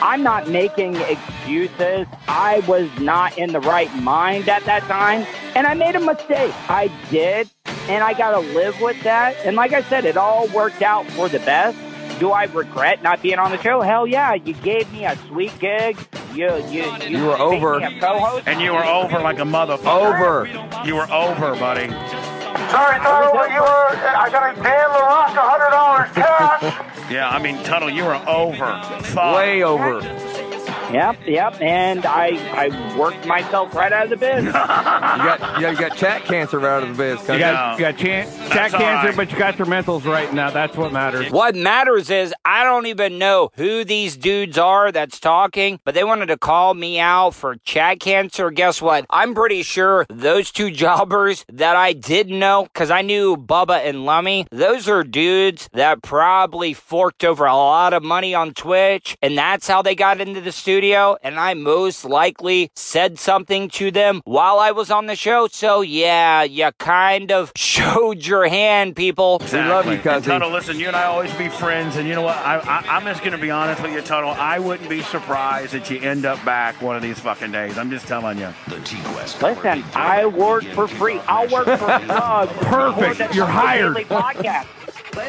I'm 0.01 0.24
not 0.24 0.50
making 0.50 0.96
excuses. 0.96 2.08
I 2.27 2.63
was 2.68 2.89
not 3.00 3.38
in 3.38 3.51
the 3.51 3.60
right 3.60 3.94
mind 3.96 4.48
at 4.50 4.63
that 4.66 4.84
time, 4.84 5.25
and 5.56 5.66
I 5.68 5.74
made 5.74 5.96
a 5.96 6.00
mistake. 6.00 6.54
I 6.70 6.92
did, 7.10 7.50
and 7.89 8.04
I 8.04 8.13
got 8.13 8.32
to 8.32 8.39
live 8.39 8.80
with 8.82 9.01
that. 9.04 9.36
And 9.46 9.56
like 9.56 9.74
I 9.74 9.82
said, 9.84 10.06
it 10.06 10.18
all 10.18 10.48
worked 10.50 10.82
out 10.82 11.06
for 11.12 11.30
the 11.30 11.39
best. 11.39 11.77
Do 12.20 12.32
I 12.32 12.46
regret 12.46 13.04
not 13.04 13.22
being 13.22 13.38
on 13.39 13.51
the 13.51 13.62
show? 13.62 13.82
Hell 13.82 14.08
yeah! 14.08 14.34
You 14.34 14.54
gave 14.54 14.92
me 14.92 15.06
a 15.06 15.16
sweet 15.27 15.58
gig. 15.60 15.98
You 16.34 16.56
you 16.68 16.84
you, 17.01 17.18
You 17.18 17.25
were 17.25 17.38
over. 17.38 17.80
Me 17.80 17.98
a 17.98 18.00
co-host. 18.00 18.48
And 18.48 18.62
you 18.62 18.72
were 18.74 18.84
over 18.84 19.20
like 19.20 19.39
a 19.39 19.44
motherfucker. 19.44 20.48
Over. 20.48 20.88
You 20.88 20.96
were 20.96 21.12
over, 21.12 21.56
buddy. 21.56 22.37
Sorry, 22.72 23.00
Tuddle, 23.00 23.34
but 23.34 23.50
you 23.52 23.62
were. 23.62 23.90
I 23.96 24.30
got 24.32 24.58
a 24.58 24.62
Dan 24.62 24.90
LaRock 24.90 25.34
$100 25.36 26.14
cash. 26.14 26.84
Yeah, 27.10 27.30
I 27.30 27.40
mean, 27.40 27.64
Tuddle, 27.64 27.90
you 27.90 28.04
were 28.04 28.22
over. 28.28 28.82
Fuck. 29.02 29.38
Way 29.38 29.64
over. 29.64 30.02
Yep, 30.91 31.27
yep. 31.27 31.62
And 31.62 32.06
I 32.06 32.27
I 32.53 32.98
worked 32.98 33.25
myself 33.25 33.75
right 33.75 33.91
out 33.91 34.06
of 34.06 34.10
the 34.10 34.17
biz. 34.17 34.46
You 35.17 35.24
got, 35.24 35.62
you 35.62 35.77
got 35.77 35.98
chat 35.98 36.25
cancer 36.25 36.60
right 36.60 36.77
out 36.77 36.84
of 36.84 36.89
the 36.89 37.03
biz. 37.03 37.20
You 37.22 37.25
cousin. 37.25 37.39
got, 37.39 37.79
you 37.79 37.86
got 37.86 37.98
chan- 37.98 38.51
chat 38.51 38.72
cancer, 38.72 39.08
right. 39.08 39.15
but 39.15 39.32
you 39.32 39.38
got 39.38 39.58
your 39.58 39.65
mentals 39.65 40.06
right 40.06 40.32
now. 40.32 40.51
That's 40.51 40.77
what 40.77 40.94
matters. 40.94 41.32
What 41.32 41.56
matters 41.56 42.10
is 42.10 42.34
I 42.46 42.63
don't 42.63 42.86
even 42.86 43.17
know 43.17 43.50
who 43.56 43.84
these 43.84 44.15
dudes 44.15 44.58
are 44.58 44.91
that's 44.91 45.20
talking, 45.20 45.79
but 45.84 45.96
they 45.96 46.03
wanted 46.03 46.27
to 46.27 46.38
call 46.38 46.74
me 46.75 47.00
out 47.00 47.34
for 47.34 47.56
chat 47.56 48.00
cancer. 48.00 48.51
Guess 48.51 48.82
what? 48.82 49.06
I'm 49.10 49.34
pretty 49.34 49.63
sure 49.63 50.06
those 50.10 50.51
two 50.51 50.70
jobbers 50.84 51.44
that 51.51 51.75
I 51.75 51.94
did 51.94 52.29
know, 52.29 52.63
because 52.72 52.91
I 52.91 53.01
knew 53.01 53.36
Bubba 53.36 53.84
and 53.84 54.06
Lummy, 54.06 54.46
those 54.51 54.88
are 54.88 55.03
dudes 55.03 55.67
that 55.74 56.03
probably 56.03 56.74
forked 56.74 57.24
over 57.24 57.46
a 57.46 57.56
lot 57.56 57.94
of 57.94 58.03
money 58.03 58.36
on 58.36 58.53
Twitch, 58.53 59.17
and 59.22 59.38
that's 59.38 59.67
how 59.67 59.82
they 59.82 59.96
got 59.96 60.22
into 60.22 60.41
the 60.41 60.51
studio. 60.51 60.76
And 60.77 61.39
I 61.39 61.53
most 61.53 62.05
likely 62.05 62.72
said 62.75 63.19
something 63.19 63.69
to 63.69 63.91
them 63.91 64.22
while 64.25 64.60
I 64.60 64.72
was 64.72 64.91
on 64.91 65.07
the 65.07 65.15
show. 65.15 65.48
So, 65.48 65.81
yeah, 65.81 66.43
you 66.43 66.69
kind 66.77 67.31
of 67.31 67.51
showed 67.55 68.25
your 68.25 68.48
hand, 68.48 68.96
people. 68.96 69.39
We 69.51 69.57
love 69.60 69.86
you, 69.88 69.93
And 69.93 70.03
cousin. 70.03 70.31
Tuddle, 70.31 70.51
listen, 70.51 70.79
you 70.79 70.88
and 70.88 70.96
I 70.96 71.05
always 71.05 71.34
be 71.34 71.50
friends, 71.50 71.96
and 71.96 72.07
you 72.07 72.15
know 72.15 72.22
what? 72.22 72.38
I, 72.38 72.57
I, 72.60 72.96
I'm 72.96 73.03
just 73.05 73.22
going 73.22 73.31
to 73.31 73.38
be 73.38 73.50
honest 73.51 73.81
with 73.81 73.91
you, 73.93 74.01
Tuddle. 74.01 74.29
I 74.31 74.60
wouldn't 74.60 74.89
be 74.89 75.01
surprised 75.01 75.74
that 75.74 75.89
you 75.89 76.00
end 76.00 76.25
up 76.25 76.43
back 76.46 76.81
one 76.81 76.96
of 76.96 77.01
these 77.01 77.19
fucking 77.19 77.51
days. 77.51 77.77
I'm 77.77 77.89
just 77.89 78.07
telling 78.07 78.38
you. 78.38 78.53
The 78.67 78.79
T 78.81 78.98
Quest. 79.05 79.41
Listen, 79.41 79.84
I 79.96 80.25
work 80.25 80.63
for 80.65 80.88
free. 80.88 81.19
I'll 81.27 81.48
work 81.50 81.65
for 81.65 82.00
plug. 82.00 82.50
Perfect. 82.62 83.17
for 83.17 83.27
the 83.27 83.34
You're 83.36 83.46
hired. 83.46 83.96
Podcast. 83.98 84.67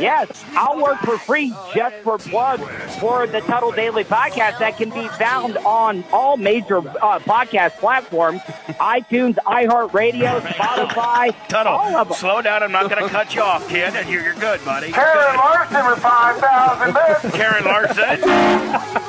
Yes, 0.01 0.45
I'll 0.53 0.81
work 0.83 0.99
for 1.01 1.19
free 1.19 1.53
just 1.75 1.97
for 1.97 2.19
plug 2.19 2.61
for 3.01 3.27
the 3.27 3.41
Tuddle 3.41 3.73
Daily 3.73 4.05
Podcast 4.05 4.59
that 4.59 4.77
can 4.77 4.91
be 4.91 5.09
found 5.09 5.57
on 5.59 6.05
all 6.13 6.37
major 6.37 6.79
uh, 6.79 7.19
podcast 7.21 7.79
platforms: 7.79 8.41
iTunes, 8.81 9.35
iHeartRadio, 9.47 10.41
Spotify, 10.41 11.27
all 11.35 11.49
Tuddle, 11.49 11.97
of 11.97 12.09
them. 12.09 12.17
slow 12.17 12.43
down. 12.43 12.63
I'm 12.63 12.73
not 12.73 12.91
going 12.91 13.03
to 13.03 13.09
cut 13.09 13.35
you 13.35 13.43
off, 13.43 13.69
kid. 13.69 13.95
You're, 14.09 14.23
you're 14.23 14.35
good, 14.35 14.65
buddy. 14.65 14.93
Karen 14.93 15.37
Larson 15.37 15.95
for 15.95 16.01
5000 16.01 16.95
bits. 16.95 17.37
Karen 17.37 17.65
Larson. 17.65 18.19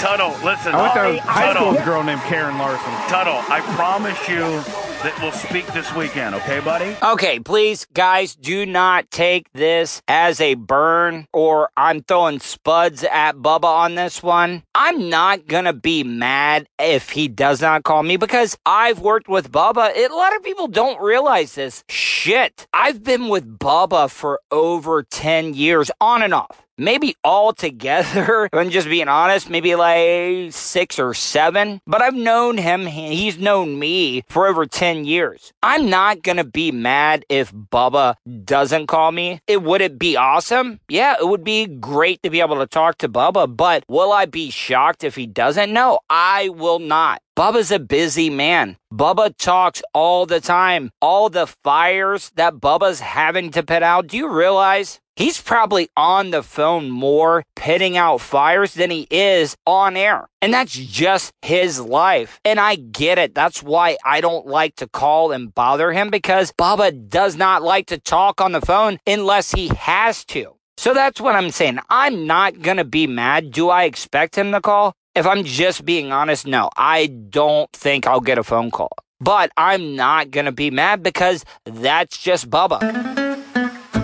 Tuddle, 0.00 0.30
listen. 0.44 0.74
I 0.74 0.82
went 0.82 0.94
to 1.16 1.22
high 1.22 1.54
school 1.54 1.72
Tuddle, 1.72 1.82
a 1.82 1.84
girl 1.84 2.02
named 2.02 2.20
Karen 2.22 2.58
Larson. 2.58 2.92
Tuddle, 3.08 3.40
I 3.48 3.60
promise 3.74 4.18
you 4.28 4.60
that 5.04 5.20
we'll 5.20 5.32
speak 5.32 5.66
this 5.74 5.94
weekend, 5.94 6.34
okay, 6.34 6.60
buddy? 6.60 6.96
Okay, 7.02 7.38
please, 7.38 7.86
guys, 7.92 8.34
do 8.34 8.64
not 8.64 9.10
take 9.10 9.52
this 9.52 10.00
as 10.08 10.40
a 10.40 10.54
burn 10.54 11.28
or 11.30 11.68
I'm 11.76 12.02
throwing 12.02 12.40
spuds 12.40 13.04
at 13.04 13.36
Bubba 13.36 13.64
on 13.64 13.96
this 13.96 14.22
one. 14.22 14.62
I'm 14.74 15.10
not 15.10 15.46
gonna 15.46 15.74
be 15.74 16.04
mad 16.04 16.66
if 16.78 17.10
he 17.10 17.28
does 17.28 17.60
not 17.60 17.84
call 17.84 18.02
me 18.02 18.16
because 18.16 18.56
I've 18.64 19.00
worked 19.00 19.28
with 19.28 19.52
Bubba. 19.52 19.94
It, 19.94 20.10
a 20.10 20.16
lot 20.16 20.34
of 20.34 20.42
people 20.42 20.68
don't 20.68 21.00
realize 21.00 21.54
this. 21.54 21.84
Shit. 21.90 22.66
I've 22.72 23.04
been 23.04 23.28
with 23.28 23.58
Bubba 23.58 24.10
for 24.10 24.40
over 24.50 25.02
10 25.02 25.52
years, 25.52 25.90
on 26.00 26.22
and 26.22 26.32
off. 26.32 26.63
Maybe 26.76 27.14
all 27.22 27.52
together, 27.52 28.48
I'm 28.52 28.70
just 28.70 28.88
being 28.88 29.06
honest, 29.06 29.48
maybe 29.48 29.76
like 29.76 30.52
six 30.52 30.98
or 30.98 31.14
seven. 31.14 31.80
But 31.86 32.02
I've 32.02 32.14
known 32.14 32.58
him, 32.58 32.86
he's 32.86 33.38
known 33.38 33.78
me 33.78 34.24
for 34.28 34.48
over 34.48 34.66
10 34.66 35.04
years. 35.04 35.52
I'm 35.62 35.88
not 35.88 36.22
gonna 36.22 36.44
be 36.44 36.72
mad 36.72 37.24
if 37.28 37.52
Bubba 37.52 38.16
doesn't 38.44 38.88
call 38.88 39.12
me. 39.12 39.40
It 39.46 39.62
would 39.62 39.82
it 39.82 39.98
be 39.98 40.16
awesome? 40.16 40.80
Yeah, 40.88 41.14
it 41.20 41.28
would 41.28 41.44
be 41.44 41.66
great 41.66 42.22
to 42.24 42.30
be 42.30 42.40
able 42.40 42.56
to 42.58 42.66
talk 42.66 42.98
to 42.98 43.08
Bubba, 43.08 43.56
but 43.56 43.84
will 43.88 44.12
I 44.12 44.26
be 44.26 44.50
shocked 44.50 45.04
if 45.04 45.14
he 45.14 45.26
doesn't? 45.26 45.72
No, 45.72 46.00
I 46.10 46.48
will 46.48 46.80
not. 46.80 47.20
Bubba's 47.36 47.72
a 47.72 47.80
busy 47.80 48.30
man. 48.30 48.76
Bubba 48.92 49.36
talks 49.36 49.82
all 49.92 50.24
the 50.24 50.40
time. 50.40 50.90
All 51.00 51.28
the 51.28 51.48
fires 51.48 52.30
that 52.36 52.54
Bubba's 52.54 53.00
having 53.00 53.50
to 53.52 53.62
put 53.64 53.82
out. 53.82 54.06
Do 54.06 54.16
you 54.16 54.28
realize 54.28 55.00
he's 55.16 55.40
probably 55.40 55.88
on 55.96 56.30
the 56.30 56.42
phone 56.42 56.90
more 56.90 57.44
pitting 57.56 57.96
out 57.96 58.20
fires 58.20 58.74
than 58.74 58.90
he 58.90 59.06
is 59.10 59.56
on 59.66 59.96
air? 59.96 60.28
And 60.42 60.52
that's 60.52 60.74
just 60.74 61.32
his 61.42 61.80
life. 61.80 62.40
And 62.44 62.60
I 62.60 62.76
get 62.76 63.18
it. 63.18 63.34
That's 63.34 63.62
why 63.62 63.96
I 64.04 64.20
don't 64.20 64.46
like 64.46 64.76
to 64.76 64.88
call 64.88 65.32
and 65.32 65.54
bother 65.54 65.92
him 65.92 66.10
because 66.10 66.52
Bubba 66.52 67.08
does 67.08 67.36
not 67.36 67.62
like 67.62 67.86
to 67.88 67.98
talk 67.98 68.40
on 68.40 68.52
the 68.52 68.60
phone 68.60 68.98
unless 69.06 69.52
he 69.52 69.68
has 69.68 70.24
to. 70.26 70.56
So 70.76 70.92
that's 70.92 71.20
what 71.20 71.36
I'm 71.36 71.50
saying. 71.50 71.78
I'm 71.88 72.26
not 72.26 72.60
going 72.60 72.78
to 72.78 72.84
be 72.84 73.06
mad. 73.06 73.52
Do 73.52 73.68
I 73.68 73.84
expect 73.84 74.36
him 74.36 74.50
to 74.52 74.60
call? 74.60 74.94
If 75.14 75.26
I'm 75.26 75.44
just 75.44 75.84
being 75.84 76.10
honest, 76.10 76.46
no, 76.46 76.70
I 76.76 77.06
don't 77.06 77.70
think 77.72 78.06
I'll 78.06 78.20
get 78.20 78.38
a 78.38 78.42
phone 78.42 78.72
call. 78.72 78.90
But 79.20 79.52
I'm 79.56 79.94
not 79.94 80.32
going 80.32 80.46
to 80.46 80.52
be 80.52 80.72
mad 80.72 81.02
because 81.02 81.44
that's 81.64 82.18
just 82.18 82.50
Bubba. 82.50 82.82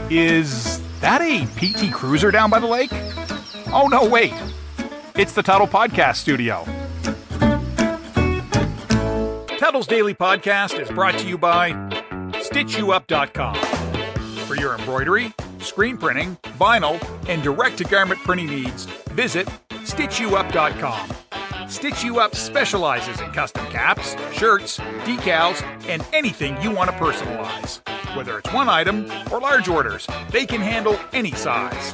Is 0.08 0.69
that 1.00 1.20
a 1.20 1.46
PT 1.56 1.92
Cruiser 1.92 2.30
down 2.30 2.50
by 2.50 2.58
the 2.58 2.66
lake? 2.66 2.90
Oh, 3.72 3.88
no, 3.90 4.08
wait. 4.08 4.32
It's 5.16 5.32
the 5.32 5.42
Tuddle 5.42 5.66
Podcast 5.66 6.16
Studio. 6.16 6.64
Tuddle's 9.58 9.86
Daily 9.86 10.14
Podcast 10.14 10.80
is 10.80 10.88
brought 10.88 11.18
to 11.18 11.28
you 11.28 11.36
by 11.36 11.72
StitchYouUp.com. 12.32 13.54
For 14.46 14.56
your 14.56 14.74
embroidery, 14.76 15.32
screen 15.60 15.96
printing, 15.96 16.36
vinyl, 16.58 17.00
and 17.28 17.42
direct 17.42 17.78
to 17.78 17.84
garment 17.84 18.20
printing 18.20 18.48
needs, 18.48 18.86
visit 19.12 19.46
StitchYouUp.com. 19.70 21.10
Stitch 21.68 22.02
You 22.02 22.18
Up 22.18 22.34
specializes 22.34 23.20
in 23.20 23.30
custom 23.30 23.64
caps, 23.66 24.16
shirts, 24.36 24.78
decals, 25.04 25.62
and 25.88 26.04
anything 26.12 26.60
you 26.60 26.72
want 26.72 26.90
to 26.90 26.96
personalize. 26.96 27.80
Whether 28.16 28.38
it's 28.38 28.52
one 28.52 28.68
item 28.68 29.10
or 29.30 29.40
large 29.40 29.68
orders, 29.68 30.06
they 30.30 30.44
can 30.46 30.60
handle 30.60 30.98
any 31.12 31.32
size. 31.32 31.92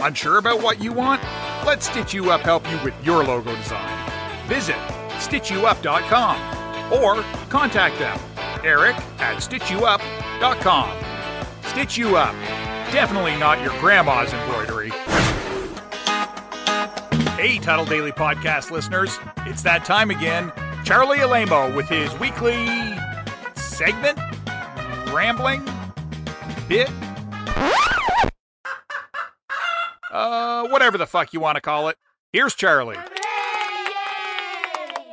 Unsure 0.00 0.38
about 0.38 0.62
what 0.62 0.82
you 0.82 0.92
want? 0.92 1.22
Let 1.64 1.82
Stitch 1.82 2.12
You 2.12 2.30
Up 2.30 2.42
help 2.42 2.70
you 2.70 2.78
with 2.84 2.94
your 3.04 3.24
logo 3.24 3.56
design. 3.56 4.10
Visit 4.46 4.76
StitchYouUp.com 5.18 6.92
or 6.92 7.22
contact 7.48 7.98
them, 7.98 8.18
Eric 8.64 8.96
at 9.18 9.36
StitchYouUp.com. 9.38 10.90
Stitch 11.70 11.96
You 11.96 12.16
Up. 12.16 12.34
Definitely 12.92 13.36
not 13.36 13.60
your 13.62 13.78
grandma's 13.80 14.32
embroidery. 14.32 14.90
Hey, 17.36 17.58
Tuddle 17.58 17.84
Daily 17.86 18.12
Podcast 18.12 18.70
listeners. 18.70 19.18
It's 19.46 19.62
that 19.62 19.84
time 19.84 20.10
again. 20.10 20.52
Charlie 20.84 21.18
Alamo 21.18 21.74
with 21.74 21.88
his 21.88 22.16
weekly 22.18 22.94
segment, 23.54 24.18
rambling, 25.16 25.64
bit, 26.68 26.90
uh, 30.12 30.68
whatever 30.68 30.98
the 30.98 31.06
fuck 31.06 31.32
you 31.32 31.40
want 31.40 31.56
to 31.56 31.62
call 31.62 31.88
it. 31.88 31.96
Here's 32.34 32.54
Charlie. 32.54 32.98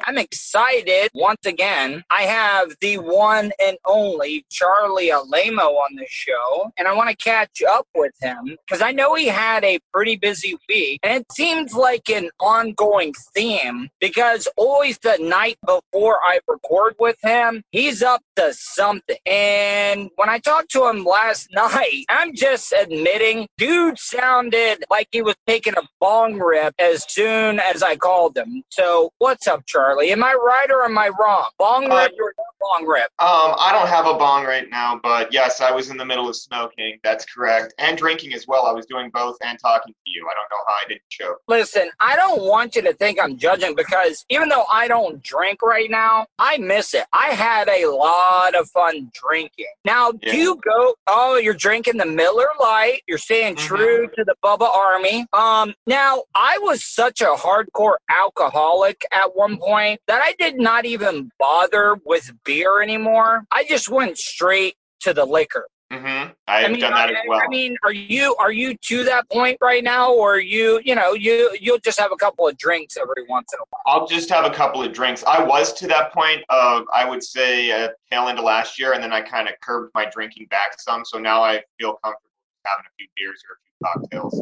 I'm 0.06 0.18
excited 0.18 1.10
once 1.14 1.46
again. 1.46 2.04
I 2.12 2.24
have 2.24 2.74
the 2.82 2.98
one 2.98 3.52
and 3.62 3.78
only 3.86 4.46
Charlie 4.52 5.12
Alamo 5.12 5.64
on 5.64 5.96
the 5.96 6.06
show, 6.10 6.72
and 6.78 6.88
I 6.88 6.94
want 6.94 7.10
to 7.10 7.16
catch 7.16 7.62
up 7.62 7.88
with 7.96 8.14
him 8.22 8.58
because 8.68 8.82
I 8.82 8.92
know 8.92 9.16
he 9.16 9.28
had 9.28 9.64
a 9.64 9.80
pretty 9.94 10.18
busy 10.18 10.58
week, 10.68 11.00
and 11.04 11.22
it 11.22 11.32
seems 11.32 11.74
like 11.74 12.10
an 12.10 12.30
ongoing 12.40 13.14
theme 13.34 13.90
because 14.02 14.48
always 14.58 14.98
the 15.00 15.18
night 15.22 15.58
before 15.66 16.20
I 16.24 16.40
record 16.48 16.96
with 17.00 17.18
him, 17.22 17.64
he's 17.72 18.04
up 18.04 18.22
to 18.36 18.54
something. 18.54 19.18
And 19.26 20.10
when 20.18 20.30
I 20.30 20.40
talked 20.40 20.72
to 20.72 20.88
him 20.88 21.06
last 21.06 21.48
night, 21.54 22.06
I'm 22.10 22.36
just 22.36 22.74
admitting, 22.74 23.48
dude 23.58 23.98
sounded 23.98 24.84
like 24.90 25.08
he 25.12 25.22
was 25.22 25.36
taking 25.48 25.76
a 25.78 25.84
bong 26.02 26.40
rip 26.40 26.74
as 26.80 27.06
soon 27.12 27.60
as 27.60 27.82
I 27.82 27.96
called 27.96 28.38
him. 28.38 28.64
So, 28.70 29.12
what's 29.20 29.48
up, 29.48 29.66
Charlie? 29.66 29.93
Am 30.02 30.24
I 30.24 30.34
right 30.34 30.68
or 30.72 30.84
am 30.86 30.98
I 30.98 31.10
wrong? 31.20 31.46
Bong 31.58 31.92
Uh, 31.92 31.96
rip 31.96 32.12
or 32.20 32.34
no 32.38 32.44
bong 32.60 32.86
rip? 32.88 33.10
Um, 33.20 33.56
I 33.60 33.72
don't 33.74 33.88
have 33.88 34.06
a 34.06 34.14
bong 34.14 34.46
right 34.46 34.70
now, 34.70 35.00
but 35.04 35.32
yes, 35.34 35.60
I 35.62 35.72
was 35.72 35.90
in 35.90 35.98
the 35.98 36.06
middle 36.06 36.30
of 36.30 36.36
smoking. 36.36 37.00
That's 37.04 37.26
correct, 37.26 37.74
and 37.78 37.98
drinking 37.98 38.34
as 38.34 38.48
well. 38.48 38.66
I 38.66 38.72
was 38.72 38.86
doing 38.86 39.10
both 39.14 39.38
and 39.44 39.58
talking 39.60 39.94
to 39.94 40.00
you. 40.06 40.26
I 40.30 40.34
don't 40.34 40.50
know 40.52 40.64
how 40.68 40.74
I 40.74 40.88
didn't 40.88 41.02
choke. 41.10 41.42
Listen, 41.48 41.90
I 42.00 42.16
don't 42.16 42.44
want 42.44 42.76
you 42.76 42.82
to 42.84 42.94
think 42.94 43.20
I'm 43.22 43.38
judging 43.38 43.76
because 43.76 44.26
even 44.30 44.50
though 44.50 44.66
I 44.72 44.88
don't 44.88 45.22
drink 45.24 45.62
right 45.62 45.90
now, 45.90 46.26
I 46.40 46.58
miss 46.58 46.94
it. 46.94 47.06
I 47.14 47.28
had 47.32 47.68
a 47.70 47.86
lot 47.88 48.56
of 48.56 48.70
fun 48.70 49.12
drinking. 49.14 49.66
Now, 49.86 50.12
Yeah. 50.22 50.32
do 50.32 50.38
you 50.38 50.56
go? 50.64 50.96
Oh, 51.08 51.36
you're 51.36 51.54
drinking 51.54 51.98
the 51.98 52.06
Miller 52.06 52.48
Lite. 52.60 53.02
You're 53.08 53.18
staying 53.18 53.56
true 53.58 54.08
to 54.08 54.24
the 54.24 54.36
Bubba 54.44 54.70
Army. 54.74 55.26
Um, 55.34 55.74
now 55.86 56.24
I 56.34 56.58
was 56.60 56.86
such 56.86 57.20
a 57.22 57.34
hardcore 57.36 57.96
alcoholic 58.10 59.06
at 59.12 59.36
one 59.36 59.58
point 59.58 59.83
that 60.08 60.22
I 60.24 60.34
did 60.40 60.56
not 60.58 60.86
even 60.86 61.30
bother 61.40 61.98
with 62.06 62.32
beer 62.44 62.82
anymore. 62.82 63.46
I 63.52 63.66
just 63.68 63.90
went 63.90 64.18
straight 64.18 64.76
to 65.02 65.14
the 65.14 65.26
liquor. 65.26 65.68
Mm-hmm. 65.92 66.32
I 66.48 66.62
have 66.62 66.72
mean, 66.72 66.80
done 66.80 66.94
that 66.94 67.10
I, 67.10 67.12
as 67.12 67.18
well. 67.28 67.40
I 67.44 67.48
mean, 67.50 67.76
are 67.84 67.94
you 67.94 68.36
are 68.40 68.52
you 68.52 68.76
to 68.88 69.04
that 69.04 69.30
point 69.30 69.58
right 69.62 69.84
now, 69.84 70.12
or 70.12 70.40
you 70.40 70.82
you 70.84 70.96
know 70.96 71.14
you 71.14 71.56
you'll 71.62 71.78
just 71.78 72.00
have 72.00 72.12
a 72.12 72.16
couple 72.16 72.48
of 72.48 72.58
drinks 72.58 72.98
every 72.98 73.26
once 73.30 73.54
in 73.54 73.60
a 73.60 73.66
while? 73.70 74.02
I'll 74.02 74.08
just 74.08 74.30
have 74.32 74.44
a 74.46 74.50
couple 74.50 74.82
of 74.82 74.92
drinks. 74.92 75.24
I 75.26 75.44
was 75.44 75.72
to 75.74 75.88
that 75.88 76.12
point 76.12 76.44
of, 76.50 76.86
I 76.92 77.08
would 77.08 77.22
say, 77.22 77.72
uh, 77.72 77.90
tail 78.12 78.28
end 78.28 78.40
of 78.40 78.46
last 78.46 78.80
year, 78.80 78.94
and 78.94 79.04
then 79.04 79.14
I 79.14 79.22
kind 79.22 79.48
of 79.48 79.54
curbed 79.62 79.92
my 79.94 80.10
drinking 80.12 80.48
back 80.50 80.80
some. 80.80 81.06
So 81.06 81.20
now 81.20 81.44
I 81.44 81.62
feel 81.80 81.94
comfortable 82.04 82.32
having 82.66 82.86
a 82.86 82.94
few 82.98 83.08
beers 83.16 83.42
or 83.48 83.54
a 83.54 83.60
few 83.62 84.02
cocktails. 84.02 84.42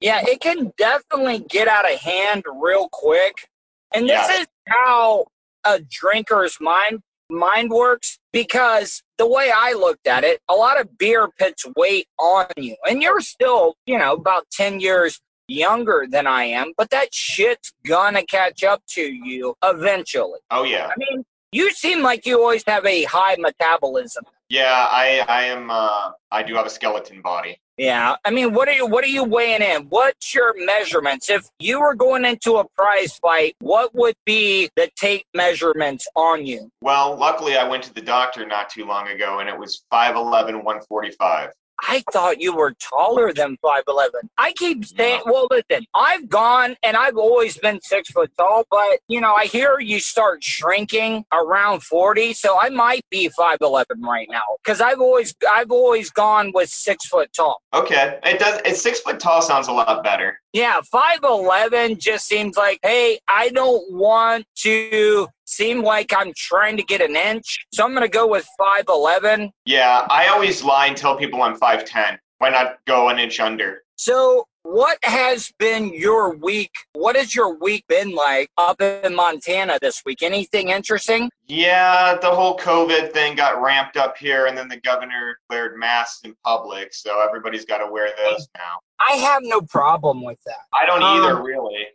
Yeah, 0.00 0.20
it 0.22 0.40
can 0.40 0.72
definitely 0.78 1.40
get 1.50 1.68
out 1.68 1.90
of 1.90 1.98
hand 2.00 2.44
real 2.54 2.88
quick, 2.90 3.48
and 3.92 4.08
this 4.08 4.28
Yeah. 4.30 4.40
is 4.40 4.46
how 4.66 5.26
a 5.64 5.80
drinker's 5.80 6.58
mind 6.60 7.00
mind 7.28 7.70
works 7.70 8.18
because 8.32 9.02
the 9.18 9.26
way 9.26 9.50
I 9.54 9.72
looked 9.72 10.06
at 10.06 10.22
it, 10.22 10.40
a 10.48 10.54
lot 10.54 10.80
of 10.80 10.96
beer 10.96 11.28
puts 11.38 11.64
weight 11.76 12.06
on 12.18 12.46
you, 12.56 12.76
and 12.88 13.02
you're 13.02 13.20
still 13.20 13.74
you 13.86 13.98
know 13.98 14.14
about 14.14 14.46
ten 14.50 14.80
years 14.80 15.20
younger 15.48 16.06
than 16.10 16.26
I 16.26 16.44
am, 16.44 16.72
but 16.76 16.90
that 16.90 17.14
shit's 17.14 17.72
gonna 17.86 18.24
catch 18.24 18.64
up 18.64 18.82
to 18.90 19.02
you 19.02 19.54
eventually. 19.64 20.40
Oh 20.50 20.64
yeah, 20.64 20.88
I 20.88 20.94
mean, 20.96 21.24
you 21.52 21.72
seem 21.72 22.02
like 22.02 22.26
you 22.26 22.40
always 22.40 22.64
have 22.66 22.84
a 22.86 23.04
high 23.04 23.36
metabolism. 23.38 24.24
yeah. 24.48 24.86
I 24.90 25.24
I 25.28 25.44
am. 25.44 25.70
Uh, 25.70 26.10
I 26.30 26.42
do 26.42 26.54
have 26.54 26.66
a 26.66 26.70
skeleton 26.70 27.22
body. 27.22 27.60
Yeah, 27.76 28.16
I 28.24 28.30
mean, 28.30 28.54
what 28.54 28.68
are 28.68 28.72
you 28.72 28.86
what 28.86 29.04
are 29.04 29.08
you 29.08 29.22
weighing 29.22 29.60
in? 29.60 29.82
What's 29.90 30.34
your 30.34 30.54
measurements? 30.64 31.28
If 31.28 31.46
you 31.58 31.80
were 31.80 31.94
going 31.94 32.24
into 32.24 32.56
a 32.56 32.64
prize 32.70 33.18
fight, 33.18 33.54
what 33.60 33.94
would 33.94 34.14
be 34.24 34.70
the 34.76 34.90
tape 34.96 35.26
measurements 35.34 36.08
on 36.16 36.46
you? 36.46 36.70
Well, 36.80 37.16
luckily 37.16 37.58
I 37.58 37.68
went 37.68 37.84
to 37.84 37.92
the 37.92 38.00
doctor 38.00 38.46
not 38.46 38.70
too 38.70 38.86
long 38.86 39.08
ago, 39.08 39.40
and 39.40 39.48
it 39.48 39.58
was 39.58 39.84
5'11", 39.92 40.64
145. 40.64 41.50
I 41.82 42.02
thought 42.12 42.40
you 42.40 42.54
were 42.54 42.74
taller 42.80 43.32
than 43.32 43.58
5'11. 43.64 44.08
I 44.38 44.52
keep 44.52 44.84
saying, 44.84 45.22
well, 45.26 45.46
listen, 45.50 45.86
I've 45.94 46.28
gone 46.28 46.76
and 46.82 46.96
I've 46.96 47.16
always 47.16 47.58
been 47.58 47.80
six 47.82 48.10
foot 48.10 48.30
tall, 48.38 48.64
but, 48.70 49.00
you 49.08 49.20
know, 49.20 49.34
I 49.34 49.46
hear 49.46 49.78
you 49.78 50.00
start 50.00 50.42
shrinking 50.42 51.24
around 51.32 51.82
40, 51.82 52.32
so 52.32 52.58
I 52.60 52.70
might 52.70 53.04
be 53.10 53.30
5'11 53.38 53.84
right 54.02 54.28
now 54.30 54.42
because 54.64 54.80
I've 54.80 55.00
always, 55.00 55.34
I've 55.50 55.70
always 55.70 56.10
gone 56.10 56.52
with 56.54 56.70
six 56.70 57.06
foot 57.06 57.30
tall. 57.34 57.60
Okay, 57.74 58.18
it 58.24 58.38
does. 58.38 58.60
It's 58.64 58.80
six 58.80 59.00
foot 59.00 59.20
tall 59.20 59.42
sounds 59.42 59.68
a 59.68 59.72
lot 59.72 60.02
better. 60.02 60.40
Yeah, 60.52 60.80
5'11 60.92 61.98
just 61.98 62.26
seems 62.26 62.56
like, 62.56 62.78
hey, 62.82 63.18
I 63.28 63.50
don't 63.50 63.92
want 63.92 64.46
to 64.62 65.28
seem 65.46 65.82
like 65.82 66.12
I'm 66.14 66.32
trying 66.36 66.76
to 66.76 66.82
get 66.82 67.00
an 67.00 67.16
inch. 67.16 67.66
So 67.72 67.84
I'm 67.84 67.92
going 67.92 68.02
to 68.02 68.08
go 68.08 68.26
with 68.26 68.46
5'11. 68.60 69.50
Yeah, 69.64 70.06
I 70.10 70.28
always 70.28 70.62
lie 70.62 70.86
and 70.86 70.96
tell 70.96 71.16
people 71.16 71.42
I'm 71.42 71.56
five 71.56 71.84
ten. 71.84 72.18
Why 72.38 72.50
not 72.50 72.76
go 72.86 73.08
an 73.08 73.18
inch 73.18 73.40
under? 73.40 73.82
So, 73.96 74.44
what 74.62 74.98
has 75.04 75.50
been 75.58 75.94
your 75.94 76.36
week? 76.36 76.72
What 76.92 77.16
has 77.16 77.34
your 77.34 77.56
week 77.58 77.84
been 77.88 78.14
like 78.14 78.50
up 78.58 78.82
in 78.82 79.14
Montana 79.14 79.78
this 79.80 80.02
week? 80.04 80.22
Anything 80.22 80.68
interesting? 80.68 81.30
Yeah, 81.46 82.18
the 82.20 82.30
whole 82.30 82.58
COVID 82.58 83.12
thing 83.12 83.36
got 83.36 83.62
ramped 83.62 83.96
up 83.96 84.18
here, 84.18 84.46
and 84.46 84.58
then 84.58 84.68
the 84.68 84.80
governor 84.80 85.38
declared 85.48 85.78
masks 85.78 86.20
in 86.24 86.34
public, 86.44 86.92
so 86.92 87.24
everybody's 87.26 87.64
got 87.64 87.78
to 87.78 87.90
wear 87.90 88.10
those 88.18 88.48
now. 88.54 88.80
I 89.00 89.12
have 89.12 89.42
no 89.44 89.60
problem 89.60 90.22
with 90.22 90.38
that. 90.46 90.64
I 90.72 90.86
don't 90.86 91.02
either, 91.02 91.36
Um, 91.36 91.42
really. 91.42 91.86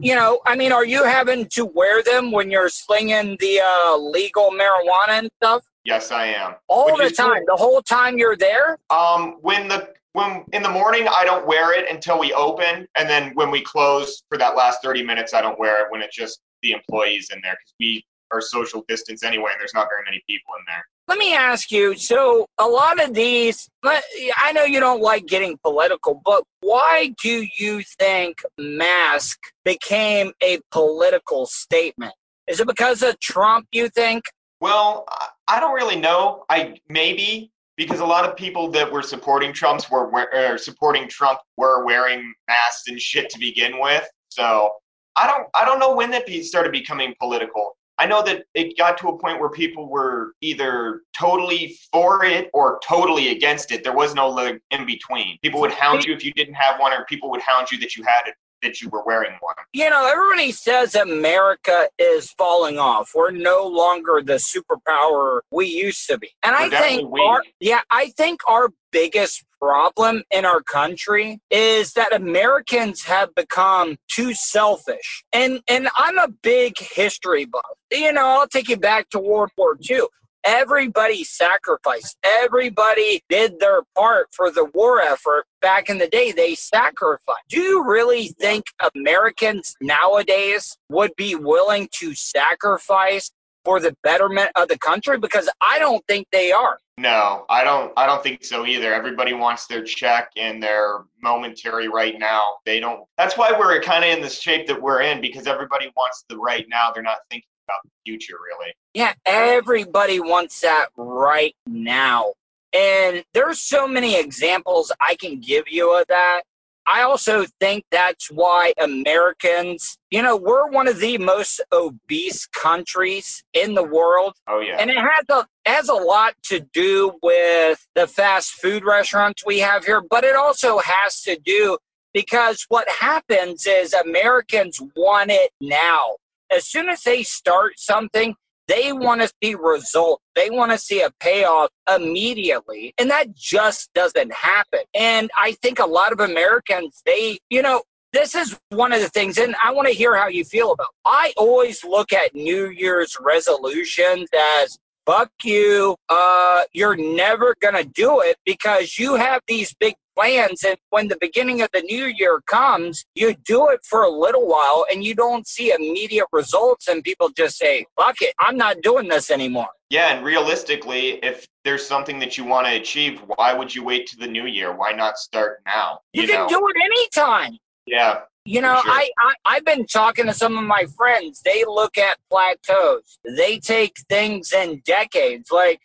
You 0.00 0.14
know, 0.14 0.40
I 0.46 0.56
mean, 0.56 0.72
are 0.72 0.84
you 0.84 1.04
having 1.04 1.46
to 1.50 1.64
wear 1.64 2.02
them 2.02 2.30
when 2.30 2.50
you're 2.50 2.68
slinging 2.68 3.36
the 3.40 3.60
uh, 3.60 3.96
legal 3.96 4.50
marijuana 4.50 5.18
and 5.18 5.30
stuff? 5.40 5.62
Yes, 5.84 6.10
I 6.10 6.26
am. 6.26 6.54
All 6.68 6.96
the 6.96 7.10
time, 7.10 7.42
the 7.46 7.56
whole 7.56 7.80
time 7.82 8.18
you're 8.18 8.36
there? 8.36 8.78
Um, 8.90 9.38
when 9.40 9.68
the 9.68 9.90
when 10.12 10.44
in 10.52 10.62
the 10.62 10.68
morning 10.68 11.06
I 11.08 11.24
don't 11.24 11.46
wear 11.46 11.78
it 11.78 11.90
until 11.90 12.18
we 12.18 12.32
open, 12.32 12.86
and 12.96 13.08
then 13.08 13.32
when 13.34 13.50
we 13.50 13.60
close 13.60 14.22
for 14.28 14.36
that 14.38 14.56
last 14.56 14.82
thirty 14.82 15.02
minutes, 15.02 15.32
I 15.34 15.40
don't 15.40 15.58
wear 15.58 15.84
it 15.84 15.90
when 15.90 16.02
it's 16.02 16.16
just 16.16 16.40
the 16.62 16.72
employees 16.72 17.30
in 17.32 17.40
there 17.42 17.52
because 17.54 17.74
we 17.78 18.04
are 18.32 18.40
social 18.40 18.84
distance 18.88 19.22
anyway, 19.22 19.52
and 19.52 19.60
there's 19.60 19.74
not 19.74 19.88
very 19.90 20.02
many 20.04 20.22
people 20.28 20.52
in 20.58 20.64
there. 20.66 20.84
Let 21.08 21.16
me 21.16 21.34
ask 21.34 21.72
you 21.72 21.96
so, 21.96 22.44
a 22.58 22.66
lot 22.66 23.02
of 23.02 23.14
these 23.14 23.66
i 23.82 24.52
know 24.52 24.64
you 24.64 24.78
don't 24.78 25.00
like 25.00 25.24
getting 25.24 25.56
political, 25.62 26.20
but 26.22 26.44
why 26.60 27.14
do 27.22 27.46
you 27.58 27.82
think 27.98 28.42
mask 28.58 29.38
became 29.64 30.32
a 30.42 30.60
political 30.70 31.46
statement? 31.46 32.12
Is 32.46 32.60
it 32.60 32.66
because 32.66 33.02
of 33.02 33.18
Trump, 33.20 33.68
you 33.72 33.88
think? 33.88 34.24
Well, 34.60 35.06
I- 35.46 35.60
don't 35.60 35.74
really 35.74 35.96
know. 35.96 36.44
I 36.50 36.76
maybe 36.90 37.52
because 37.78 38.00
a 38.00 38.06
lot 38.06 38.28
of 38.28 38.36
people 38.36 38.70
that 38.72 38.90
were 38.92 39.02
supporting 39.02 39.52
Trump's 39.52 39.90
were 39.90 40.08
wear- 40.10 40.30
er, 40.34 40.58
supporting 40.58 41.08
Trump 41.08 41.38
were 41.56 41.86
wearing 41.86 42.34
masks 42.48 42.88
and 42.88 43.00
shit 43.00 43.30
to 43.30 43.38
begin 43.38 43.78
with. 43.80 44.06
So 44.28 44.74
I 45.16 45.26
don't 45.26 45.46
I 45.54 45.64
don't 45.64 45.78
know 45.78 45.94
when 45.94 46.10
that 46.10 46.28
started 46.44 46.72
becoming 46.72 47.14
political. 47.18 47.77
I 48.00 48.06
know 48.06 48.22
that 48.22 48.44
it 48.54 48.76
got 48.78 48.96
to 48.98 49.08
a 49.08 49.18
point 49.18 49.40
where 49.40 49.48
people 49.48 49.88
were 49.88 50.34
either 50.40 51.02
totally 51.18 51.76
for 51.90 52.24
it 52.24 52.48
or 52.54 52.80
totally 52.86 53.30
against 53.30 53.72
it. 53.72 53.82
There 53.82 53.92
was 53.92 54.14
no 54.14 54.28
in 54.70 54.86
between. 54.86 55.38
People 55.42 55.60
would 55.60 55.72
hound 55.72 56.04
you 56.04 56.14
if 56.14 56.24
you 56.24 56.32
didn't 56.32 56.54
have 56.54 56.78
one, 56.78 56.92
or 56.92 57.04
people 57.06 57.28
would 57.30 57.40
hound 57.40 57.70
you 57.72 57.78
that 57.78 57.96
you 57.96 58.04
had 58.04 58.22
it 58.26 58.34
that 58.62 58.80
you 58.80 58.88
were 58.88 59.02
wearing 59.04 59.32
one. 59.40 59.54
You 59.72 59.90
know, 59.90 60.08
everybody 60.10 60.52
says 60.52 60.94
America 60.94 61.88
is 61.98 62.30
falling 62.32 62.78
off. 62.78 63.12
We're 63.14 63.30
no 63.30 63.66
longer 63.66 64.22
the 64.24 64.34
superpower 64.34 65.40
we 65.50 65.66
used 65.66 66.06
to 66.08 66.18
be. 66.18 66.30
And 66.42 66.54
We're 66.58 66.76
I 66.76 66.80
think 66.80 67.12
our, 67.20 67.42
yeah, 67.60 67.80
I 67.90 68.10
think 68.16 68.40
our 68.48 68.70
biggest 68.90 69.44
problem 69.60 70.22
in 70.30 70.44
our 70.44 70.62
country 70.62 71.40
is 71.50 71.92
that 71.92 72.14
Americans 72.14 73.04
have 73.04 73.34
become 73.34 73.96
too 74.10 74.34
selfish. 74.34 75.24
And 75.32 75.60
and 75.68 75.88
I'm 75.96 76.18
a 76.18 76.28
big 76.28 76.78
history 76.78 77.44
buff. 77.44 77.62
You 77.90 78.12
know, 78.12 78.26
I'll 78.26 78.48
take 78.48 78.68
you 78.68 78.76
back 78.76 79.10
to 79.10 79.18
World 79.18 79.50
War 79.56 79.76
II. 79.88 80.02
Everybody 80.50 81.24
sacrificed. 81.24 82.16
Everybody 82.24 83.22
did 83.28 83.60
their 83.60 83.82
part 83.94 84.28
for 84.32 84.50
the 84.50 84.64
war 84.72 84.98
effort 84.98 85.44
back 85.60 85.90
in 85.90 85.98
the 85.98 86.08
day. 86.08 86.32
They 86.32 86.54
sacrificed. 86.54 87.42
Do 87.50 87.60
you 87.60 87.84
really 87.86 88.28
think 88.40 88.64
Americans 88.94 89.76
nowadays 89.82 90.74
would 90.88 91.14
be 91.18 91.34
willing 91.34 91.86
to 91.96 92.14
sacrifice 92.14 93.30
for 93.62 93.78
the 93.78 93.94
betterment 94.02 94.50
of 94.56 94.68
the 94.68 94.78
country? 94.78 95.18
Because 95.18 95.50
I 95.60 95.78
don't 95.78 96.02
think 96.06 96.26
they 96.32 96.50
are. 96.50 96.78
No, 96.96 97.44
I 97.50 97.62
don't. 97.62 97.92
I 97.98 98.06
don't 98.06 98.22
think 98.22 98.42
so 98.42 98.64
either. 98.64 98.94
Everybody 98.94 99.34
wants 99.34 99.66
their 99.66 99.84
check 99.84 100.30
and 100.38 100.62
their 100.62 101.04
momentary 101.22 101.88
right 101.88 102.18
now. 102.18 102.54
They 102.64 102.80
don't. 102.80 103.02
That's 103.18 103.36
why 103.36 103.52
we're 103.52 103.82
kind 103.82 104.02
of 104.02 104.16
in 104.16 104.22
the 104.22 104.30
shape 104.30 104.66
that 104.68 104.80
we're 104.80 105.02
in 105.02 105.20
because 105.20 105.46
everybody 105.46 105.92
wants 105.94 106.24
the 106.30 106.38
right 106.38 106.64
now. 106.70 106.90
They're 106.90 107.02
not 107.02 107.18
thinking 107.30 107.50
about 107.68 107.82
the 107.84 107.90
future 108.06 108.36
really. 108.44 108.74
Yeah, 108.94 109.14
everybody 109.26 110.20
wants 110.20 110.60
that 110.62 110.88
right 110.96 111.54
now. 111.66 112.32
And 112.72 113.24
there's 113.32 113.60
so 113.60 113.88
many 113.88 114.18
examples 114.18 114.92
I 115.00 115.14
can 115.14 115.40
give 115.40 115.64
you 115.68 115.98
of 115.98 116.06
that. 116.08 116.42
I 116.90 117.02
also 117.02 117.44
think 117.60 117.84
that's 117.90 118.30
why 118.30 118.72
Americans, 118.78 119.98
you 120.10 120.22
know, 120.22 120.36
we're 120.36 120.70
one 120.70 120.88
of 120.88 121.00
the 121.00 121.18
most 121.18 121.60
obese 121.70 122.46
countries 122.46 123.44
in 123.52 123.74
the 123.74 123.82
world. 123.82 124.34
Oh 124.46 124.60
yeah. 124.60 124.76
And 124.78 124.88
it 124.88 124.96
has 124.96 125.24
a 125.28 125.46
has 125.66 125.90
a 125.90 125.94
lot 125.94 126.34
to 126.44 126.60
do 126.72 127.18
with 127.22 127.86
the 127.94 128.06
fast 128.06 128.52
food 128.52 128.84
restaurants 128.86 129.44
we 129.44 129.58
have 129.58 129.84
here, 129.84 130.00
but 130.00 130.24
it 130.24 130.34
also 130.34 130.78
has 130.78 131.20
to 131.22 131.38
do 131.38 131.76
because 132.14 132.64
what 132.68 132.88
happens 132.88 133.66
is 133.66 133.92
Americans 133.92 134.80
want 134.96 135.30
it 135.30 135.50
now. 135.60 136.16
As 136.54 136.66
soon 136.66 136.88
as 136.88 137.02
they 137.02 137.22
start 137.22 137.78
something, 137.78 138.34
they 138.68 138.92
want 138.92 139.22
to 139.22 139.30
see 139.42 139.54
results. 139.54 140.22
They 140.34 140.50
want 140.50 140.72
to 140.72 140.78
see 140.78 141.00
a 141.00 141.10
payoff 141.20 141.70
immediately. 141.92 142.92
And 142.98 143.10
that 143.10 143.34
just 143.34 143.92
doesn't 143.94 144.32
happen. 144.32 144.80
And 144.94 145.30
I 145.38 145.52
think 145.52 145.78
a 145.78 145.86
lot 145.86 146.12
of 146.12 146.20
Americans, 146.20 147.02
they, 147.06 147.38
you 147.48 147.62
know, 147.62 147.82
this 148.12 148.34
is 148.34 148.58
one 148.70 148.92
of 148.92 149.00
the 149.00 149.08
things, 149.08 149.36
and 149.36 149.54
I 149.62 149.72
want 149.72 149.86
to 149.88 149.94
hear 149.94 150.16
how 150.16 150.28
you 150.28 150.44
feel 150.44 150.72
about. 150.72 150.88
It. 150.88 150.96
I 151.04 151.32
always 151.36 151.84
look 151.84 152.12
at 152.12 152.34
New 152.34 152.70
Year's 152.70 153.16
resolutions 153.20 154.28
as 154.62 154.78
fuck 155.04 155.30
you. 155.44 155.94
Uh, 156.08 156.62
you're 156.72 156.96
never 156.96 157.54
gonna 157.60 157.84
do 157.84 158.20
it 158.20 158.38
because 158.46 158.98
you 158.98 159.16
have 159.16 159.42
these 159.46 159.74
big 159.74 159.94
plans, 160.18 160.64
and 160.64 160.76
when 160.90 161.08
the 161.08 161.16
beginning 161.20 161.62
of 161.62 161.68
the 161.72 161.82
new 161.82 162.06
year 162.06 162.40
comes, 162.46 163.04
you 163.14 163.34
do 163.44 163.68
it 163.68 163.80
for 163.84 164.02
a 164.02 164.10
little 164.10 164.46
while, 164.46 164.84
and 164.90 165.04
you 165.04 165.14
don't 165.14 165.46
see 165.46 165.72
immediate 165.72 166.26
results, 166.32 166.88
and 166.88 167.02
people 167.02 167.28
just 167.36 167.56
say, 167.58 167.86
"Fuck 167.96 168.22
it, 168.22 168.34
I'm 168.38 168.56
not 168.56 168.80
doing 168.82 169.08
this 169.08 169.30
anymore." 169.30 169.68
Yeah, 169.90 170.14
and 170.14 170.24
realistically, 170.24 171.24
if 171.24 171.46
there's 171.64 171.86
something 171.86 172.18
that 172.18 172.36
you 172.36 172.44
want 172.44 172.66
to 172.66 172.74
achieve, 172.74 173.20
why 173.36 173.54
would 173.54 173.74
you 173.74 173.82
wait 173.84 174.06
to 174.08 174.16
the 174.16 174.26
new 174.26 174.46
year? 174.46 174.74
Why 174.74 174.92
not 174.92 175.18
start 175.18 175.60
now? 175.66 176.00
You, 176.12 176.26
know? 176.26 176.32
can 176.32 176.48
do 176.48 176.68
it 176.68 176.76
anytime. 176.84 177.58
Yeah. 177.86 178.20
You 178.44 178.62
know, 178.62 178.80
sure. 178.82 178.90
I, 178.90 179.10
I 179.18 179.34
I've 179.44 179.64
been 179.64 179.86
talking 179.86 180.26
to 180.26 180.32
some 180.32 180.56
of 180.56 180.64
my 180.64 180.86
friends. 180.96 181.42
They 181.44 181.64
look 181.66 181.98
at 181.98 182.16
plateaus. 182.30 183.18
They 183.36 183.58
take 183.58 183.94
things 184.08 184.52
in 184.52 184.82
decades. 184.86 185.50
Like, 185.50 185.80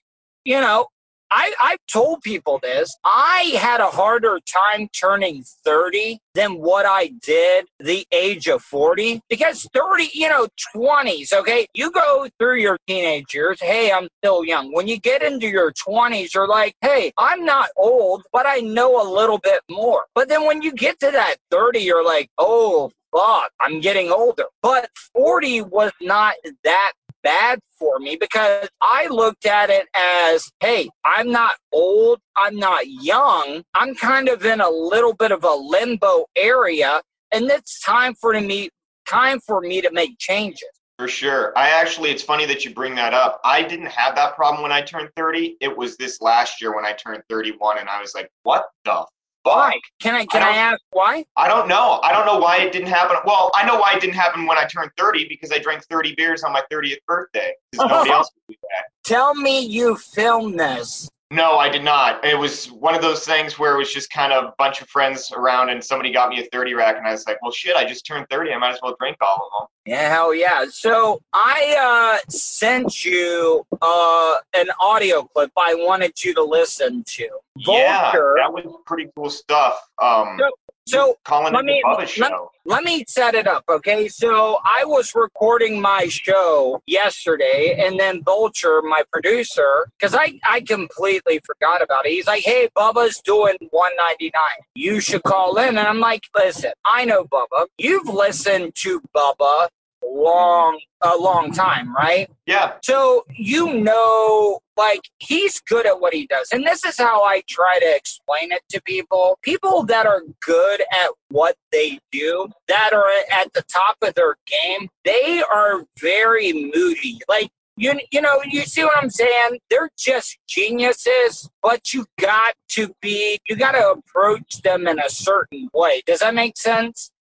you 0.45 0.59
know, 0.61 0.87
I 1.33 1.53
I've 1.59 1.79
told 1.91 2.21
people 2.21 2.59
this. 2.61 2.95
I 3.03 3.55
had 3.59 3.81
a 3.81 3.87
harder 3.87 4.39
time 4.45 4.87
turning 4.89 5.43
30 5.65 6.19
than 6.35 6.59
what 6.59 6.85
I 6.85 7.11
did 7.21 7.65
the 7.79 8.05
age 8.11 8.47
of 8.47 8.61
40 8.61 9.21
because 9.29 9.67
30, 9.73 10.09
you 10.13 10.29
know, 10.29 10.47
20s, 10.75 11.33
okay? 11.33 11.65
You 11.73 11.91
go 11.91 12.27
through 12.39 12.57
your 12.57 12.77
teenage 12.87 13.33
years, 13.33 13.59
hey, 13.61 13.91
I'm 13.91 14.07
still 14.19 14.45
young. 14.45 14.73
When 14.73 14.87
you 14.87 14.99
get 14.99 15.23
into 15.23 15.47
your 15.47 15.73
20s, 15.73 16.35
you're 16.35 16.47
like, 16.47 16.75
hey, 16.81 17.11
I'm 17.17 17.43
not 17.43 17.69
old, 17.77 18.23
but 18.31 18.45
I 18.45 18.59
know 18.59 19.01
a 19.01 19.07
little 19.09 19.39
bit 19.39 19.61
more. 19.69 20.05
But 20.13 20.29
then 20.29 20.45
when 20.45 20.61
you 20.61 20.71
get 20.71 20.99
to 20.99 21.09
that 21.11 21.37
30, 21.49 21.79
you're 21.79 22.05
like, 22.05 22.29
oh, 22.37 22.91
fuck, 23.11 23.51
I'm 23.59 23.79
getting 23.79 24.11
older. 24.11 24.45
But 24.61 24.89
40 25.13 25.61
was 25.63 25.91
not 25.99 26.35
that 26.63 26.93
bad 27.23 27.59
for 27.79 27.99
me 27.99 28.17
because 28.19 28.67
I 28.81 29.07
looked 29.07 29.45
at 29.45 29.69
it 29.69 29.87
as, 29.95 30.51
hey, 30.59 30.89
I'm 31.05 31.31
not 31.31 31.55
old, 31.71 32.19
I'm 32.37 32.57
not 32.57 32.87
young, 32.87 33.63
I'm 33.73 33.95
kind 33.95 34.29
of 34.29 34.45
in 34.45 34.61
a 34.61 34.69
little 34.69 35.13
bit 35.13 35.31
of 35.31 35.43
a 35.43 35.55
limbo 35.55 36.25
area, 36.35 37.01
and 37.31 37.49
it's 37.49 37.81
time 37.81 38.13
for 38.15 38.39
me 38.39 38.69
time 39.07 39.39
for 39.45 39.61
me 39.61 39.81
to 39.81 39.91
make 39.91 40.17
changes. 40.17 40.69
For 40.97 41.07
sure. 41.07 41.51
I 41.57 41.69
actually, 41.69 42.11
it's 42.11 42.23
funny 42.23 42.45
that 42.45 42.63
you 42.63 42.73
bring 42.73 42.95
that 42.95 43.13
up. 43.13 43.41
I 43.43 43.63
didn't 43.63 43.87
have 43.87 44.15
that 44.15 44.35
problem 44.35 44.61
when 44.61 44.71
I 44.71 44.81
turned 44.81 45.09
30. 45.15 45.57
It 45.59 45.75
was 45.75 45.97
this 45.97 46.21
last 46.21 46.61
year 46.61 46.75
when 46.75 46.85
I 46.85 46.93
turned 46.93 47.23
31, 47.29 47.79
and 47.79 47.89
I 47.89 47.99
was 47.99 48.13
like, 48.13 48.29
what 48.43 48.65
the 48.85 49.05
Why? 49.43 49.79
Can 49.99 50.15
I 50.15 50.25
can 50.25 50.41
I, 50.41 50.51
I 50.51 50.55
ask 50.55 50.81
why? 50.91 51.25
I 51.35 51.47
don't 51.47 51.67
know. 51.67 51.99
I 52.03 52.11
don't 52.11 52.25
know 52.25 52.37
why 52.37 52.59
it 52.59 52.71
didn't 52.71 52.87
happen. 52.87 53.17
Well, 53.25 53.51
I 53.55 53.65
know 53.65 53.77
why 53.77 53.93
it 53.93 54.01
didn't 54.01 54.15
happen 54.15 54.45
when 54.45 54.57
I 54.57 54.65
turned 54.65 54.91
30 54.97 55.27
because 55.27 55.51
I 55.51 55.59
drank 55.59 55.83
30 55.85 56.15
beers 56.15 56.43
on 56.43 56.53
my 56.53 56.61
30th 56.71 56.99
birthday. 57.05 57.53
nobody 57.75 58.09
else 58.11 58.31
would 58.35 58.55
do 58.55 58.59
that. 58.61 58.85
Tell 59.03 59.35
me 59.35 59.65
you 59.65 59.97
filmed 59.97 60.59
this. 60.59 61.09
No, 61.33 61.57
I 61.57 61.67
did 61.67 61.83
not. 61.83 62.23
It 62.23 62.37
was 62.37 62.67
one 62.67 62.93
of 62.93 63.01
those 63.01 63.25
things 63.25 63.57
where 63.57 63.73
it 63.73 63.77
was 63.79 63.91
just 63.91 64.11
kind 64.11 64.31
of 64.31 64.43
a 64.43 64.53
bunch 64.59 64.81
of 64.81 64.89
friends 64.89 65.31
around, 65.35 65.69
and 65.69 65.83
somebody 65.83 66.13
got 66.13 66.29
me 66.29 66.39
a 66.39 66.45
30 66.51 66.75
rack, 66.75 66.95
and 66.95 67.07
I 67.07 67.11
was 67.11 67.25
like, 67.25 67.41
well, 67.41 67.51
shit, 67.51 67.75
I 67.75 67.85
just 67.85 68.05
turned 68.05 68.27
30. 68.29 68.51
I 68.51 68.57
might 68.59 68.73
as 68.73 68.79
well 68.83 68.95
drink 68.99 69.17
all 69.19 69.33
of 69.33 69.61
them. 69.61 69.67
Yeah, 69.87 70.13
hell 70.13 70.35
yeah. 70.35 70.65
So 70.69 71.21
I 71.33 72.19
uh, 72.19 72.23
sent 72.29 73.03
you 73.03 73.65
uh, 73.81 74.35
an 74.53 74.67
audio 74.79 75.23
clip 75.23 75.51
I 75.57 75.73
wanted 75.73 76.23
you 76.23 76.35
to 76.35 76.43
listen 76.43 77.03
to. 77.07 77.27
Yeah, 77.55 78.11
that 78.37 78.51
was 78.51 78.65
pretty 78.85 79.09
cool 79.15 79.29
stuff. 79.29 79.79
Um, 80.01 80.37
So, 80.39 80.49
so 80.85 81.15
let 81.53 81.63
me 81.63 81.81
let, 82.19 82.31
let 82.65 82.83
me 82.83 83.05
set 83.07 83.35
it 83.35 83.47
up, 83.47 83.63
okay? 83.69 84.09
So 84.09 84.59
I 84.65 84.83
was 84.85 85.13
recording 85.15 85.79
my 85.79 86.07
show 86.09 86.81
yesterday, 86.87 87.75
and 87.85 87.97
then 87.99 88.21
Vulture, 88.23 88.81
my 88.81 89.03
producer, 89.13 89.87
because 89.97 90.13
I 90.13 90.39
I 90.43 90.61
completely 90.61 91.39
forgot 91.45 91.81
about 91.81 92.05
it. 92.05 92.11
He's 92.11 92.27
like, 92.27 92.43
"Hey, 92.43 92.67
Bubba's 92.75 93.21
doing 93.23 93.55
199. 93.71 94.31
You 94.75 94.99
should 94.99 95.23
call 95.23 95.57
in." 95.57 95.77
And 95.77 95.87
I'm 95.87 95.99
like, 95.99 96.23
"Listen, 96.35 96.73
I 96.85 97.05
know 97.05 97.23
Bubba. 97.25 97.67
You've 97.77 98.07
listened 98.07 98.73
to 98.83 98.99
Bubba 99.15 99.69
long 100.03 100.79
a 101.03 101.17
long 101.17 101.51
time, 101.51 101.95
right?" 101.95 102.29
Yeah. 102.45 102.73
So 102.83 103.25
you 103.35 103.73
know, 103.73 104.59
like 104.77 105.01
he's 105.19 105.59
good 105.61 105.85
at 105.85 105.99
what 105.99 106.13
he 106.13 106.27
does, 106.27 106.49
and 106.51 106.65
this 106.65 106.83
is 106.85 106.97
how 106.97 107.23
I 107.23 107.43
try 107.47 107.79
to 107.79 107.95
explain 107.95 108.51
it 108.51 108.63
to 108.69 108.81
people. 108.81 109.37
People 109.41 109.83
that 109.83 110.05
are 110.05 110.21
good 110.45 110.81
at 110.81 111.11
what 111.29 111.55
they 111.71 111.99
do, 112.11 112.49
that 112.67 112.93
are 112.93 113.09
at 113.31 113.53
the 113.53 113.63
top 113.63 113.97
of 114.01 114.13
their 114.15 114.37
game, 114.45 114.89
they 115.03 115.43
are 115.53 115.85
very 115.99 116.53
moody. 116.53 117.19
Like 117.27 117.51
you, 117.75 117.99
you 118.11 118.21
know, 118.21 118.41
you 118.47 118.61
see 118.61 118.83
what 118.83 118.97
I'm 118.97 119.09
saying? 119.09 119.59
They're 119.69 119.89
just 119.97 120.37
geniuses, 120.47 121.49
but 121.61 121.93
you 121.93 122.05
got 122.19 122.53
to 122.69 122.93
be, 123.01 123.39
you 123.49 123.55
got 123.55 123.71
to 123.71 123.91
approach 123.91 124.61
them 124.61 124.87
in 124.87 124.99
a 124.99 125.09
certain 125.09 125.69
way. 125.73 126.03
Does 126.05 126.19
that 126.19 126.35
make 126.35 126.57
sense? 126.57 127.11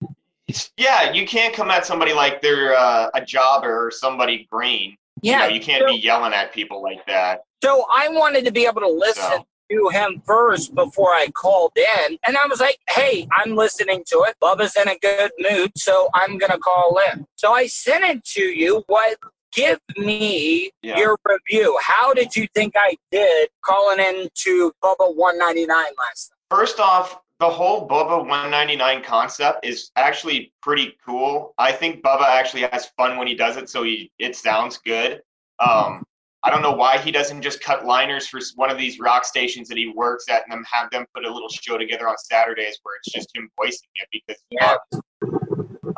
Yeah, 0.76 1.12
you 1.12 1.26
can't 1.26 1.54
come 1.54 1.70
at 1.70 1.86
somebody 1.86 2.12
like 2.12 2.40
they're 2.42 2.74
uh, 2.76 3.10
a 3.14 3.24
jobber 3.24 3.86
or 3.86 3.90
somebody 3.90 4.46
green. 4.50 4.96
Yeah, 5.22 5.44
You, 5.44 5.48
know, 5.48 5.54
you 5.54 5.60
can't 5.60 5.86
be 5.86 5.94
yelling 5.94 6.32
at 6.32 6.52
people 6.52 6.82
like 6.82 7.06
that. 7.06 7.42
So 7.62 7.84
I 7.94 8.08
wanted 8.08 8.44
to 8.46 8.52
be 8.52 8.66
able 8.66 8.80
to 8.80 8.88
listen 8.88 9.44
to 9.70 9.88
him 9.92 10.20
first 10.26 10.74
before 10.74 11.10
I 11.10 11.28
called 11.28 11.72
in. 11.76 12.18
And 12.26 12.36
I 12.36 12.46
was 12.46 12.60
like, 12.60 12.78
hey, 12.90 13.28
I'm 13.36 13.54
listening 13.54 14.02
to 14.08 14.24
it. 14.26 14.34
Bubba's 14.42 14.74
in 14.76 14.88
a 14.88 14.98
good 14.98 15.30
mood, 15.38 15.72
so 15.76 16.08
I'm 16.14 16.38
going 16.38 16.50
to 16.52 16.58
call 16.58 16.98
in. 17.12 17.24
So 17.36 17.52
I 17.52 17.66
sent 17.68 18.04
it 18.04 18.24
to 18.24 18.42
you. 18.42 18.82
What? 18.88 19.16
Give 19.54 19.78
me 19.96 20.70
Yeah. 20.82 20.98
your 20.98 21.16
review. 21.26 21.78
How 21.82 22.14
did 22.14 22.34
you 22.34 22.48
think 22.54 22.72
I 22.76 22.96
did 23.10 23.50
calling 23.64 23.98
in 24.00 24.28
to 24.34 24.72
Bubba 24.82 25.14
199 25.14 25.68
last 25.68 26.32
night? 26.32 26.56
First 26.58 26.80
off, 26.80 27.20
the 27.42 27.50
whole 27.50 27.88
Bubba 27.88 28.20
199 28.20 29.02
concept 29.02 29.66
is 29.66 29.90
actually 29.96 30.52
pretty 30.62 30.96
cool. 31.04 31.54
I 31.58 31.72
think 31.72 32.00
Bubba 32.00 32.22
actually 32.22 32.62
has 32.70 32.86
fun 32.96 33.16
when 33.16 33.26
he 33.26 33.34
does 33.34 33.56
it, 33.56 33.68
so 33.68 33.82
he 33.82 34.12
it 34.20 34.36
sounds 34.36 34.78
good. 34.78 35.20
Um, 35.58 36.04
I 36.44 36.50
don't 36.50 36.62
know 36.62 36.70
why 36.70 36.98
he 36.98 37.10
doesn't 37.10 37.42
just 37.42 37.60
cut 37.60 37.84
liners 37.84 38.28
for 38.28 38.38
one 38.54 38.70
of 38.70 38.78
these 38.78 39.00
rock 39.00 39.24
stations 39.24 39.68
that 39.70 39.76
he 39.76 39.88
works 39.88 40.26
at, 40.28 40.44
and 40.44 40.52
then 40.52 40.64
have 40.72 40.88
them 40.92 41.04
put 41.16 41.24
a 41.24 41.32
little 41.32 41.48
show 41.48 41.76
together 41.76 42.08
on 42.08 42.16
Saturdays 42.16 42.78
where 42.84 42.94
it's 43.02 43.12
just 43.12 43.34
him 43.34 43.50
voicing 43.60 43.88
it 43.96 44.08
because 44.12 44.40
Yeah. 44.52 44.76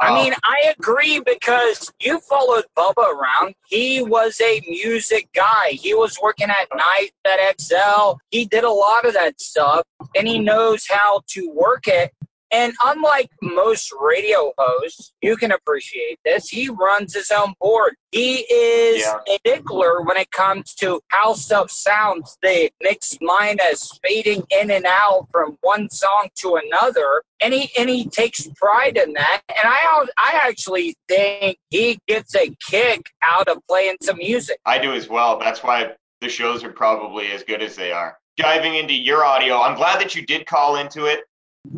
I 0.00 0.08
Um, 0.08 0.14
mean, 0.14 0.34
I 0.44 0.74
agree 0.76 1.20
because 1.20 1.92
you 2.00 2.20
followed 2.20 2.64
Bubba 2.76 3.08
around. 3.08 3.54
He 3.66 4.02
was 4.02 4.40
a 4.40 4.60
music 4.68 5.28
guy. 5.34 5.70
He 5.70 5.94
was 5.94 6.18
working 6.22 6.50
at 6.50 6.68
night 6.74 7.10
at 7.24 7.60
XL. 7.60 8.14
He 8.30 8.44
did 8.44 8.64
a 8.64 8.70
lot 8.70 9.04
of 9.04 9.14
that 9.14 9.40
stuff 9.40 9.82
and 10.16 10.26
he 10.26 10.38
knows 10.38 10.86
how 10.88 11.22
to 11.28 11.50
work 11.50 11.86
it. 11.86 12.12
And 12.54 12.72
unlike 12.84 13.30
most 13.42 13.92
radio 14.00 14.52
hosts, 14.56 15.12
you 15.20 15.36
can 15.36 15.50
appreciate 15.50 16.20
this. 16.24 16.48
He 16.48 16.68
runs 16.68 17.12
his 17.12 17.32
own 17.32 17.54
board. 17.60 17.96
He 18.12 18.42
is 18.42 19.02
Yeah. 19.02 19.16
a 19.28 19.38
stickler 19.40 20.02
when 20.02 20.16
it 20.16 20.30
comes 20.30 20.72
to 20.76 21.00
how 21.08 21.34
stuff 21.34 21.72
sounds. 21.72 22.38
The 22.42 22.70
mixed 22.80 23.20
mind 23.20 23.60
is 23.72 23.90
fading 24.04 24.44
in 24.50 24.70
and 24.70 24.86
out 24.86 25.26
from 25.32 25.58
one 25.62 25.90
song 25.90 26.28
to 26.42 26.54
another, 26.54 27.24
and 27.42 27.52
he 27.52 27.72
and 27.76 27.90
he 27.90 28.08
takes 28.08 28.46
pride 28.54 28.96
in 28.98 29.14
that. 29.14 29.42
And 29.48 29.64
I 29.64 30.04
I 30.16 30.40
actually 30.46 30.94
think 31.08 31.58
he 31.70 31.98
gets 32.06 32.36
a 32.36 32.54
kick 32.70 33.10
out 33.26 33.48
of 33.48 33.58
playing 33.66 33.96
some 34.00 34.18
music. 34.18 34.60
I 34.64 34.78
do 34.78 34.92
as 34.92 35.08
well. 35.08 35.40
That's 35.40 35.64
why 35.64 35.96
the 36.20 36.28
shows 36.28 36.62
are 36.62 36.72
probably 36.72 37.32
as 37.32 37.42
good 37.42 37.62
as 37.62 37.74
they 37.74 37.90
are. 37.90 38.16
Diving 38.36 38.76
into 38.76 38.94
your 38.94 39.24
audio, 39.24 39.60
I'm 39.60 39.74
glad 39.74 40.00
that 40.00 40.14
you 40.14 40.24
did 40.24 40.46
call 40.46 40.76
into 40.76 41.06
it. 41.06 41.24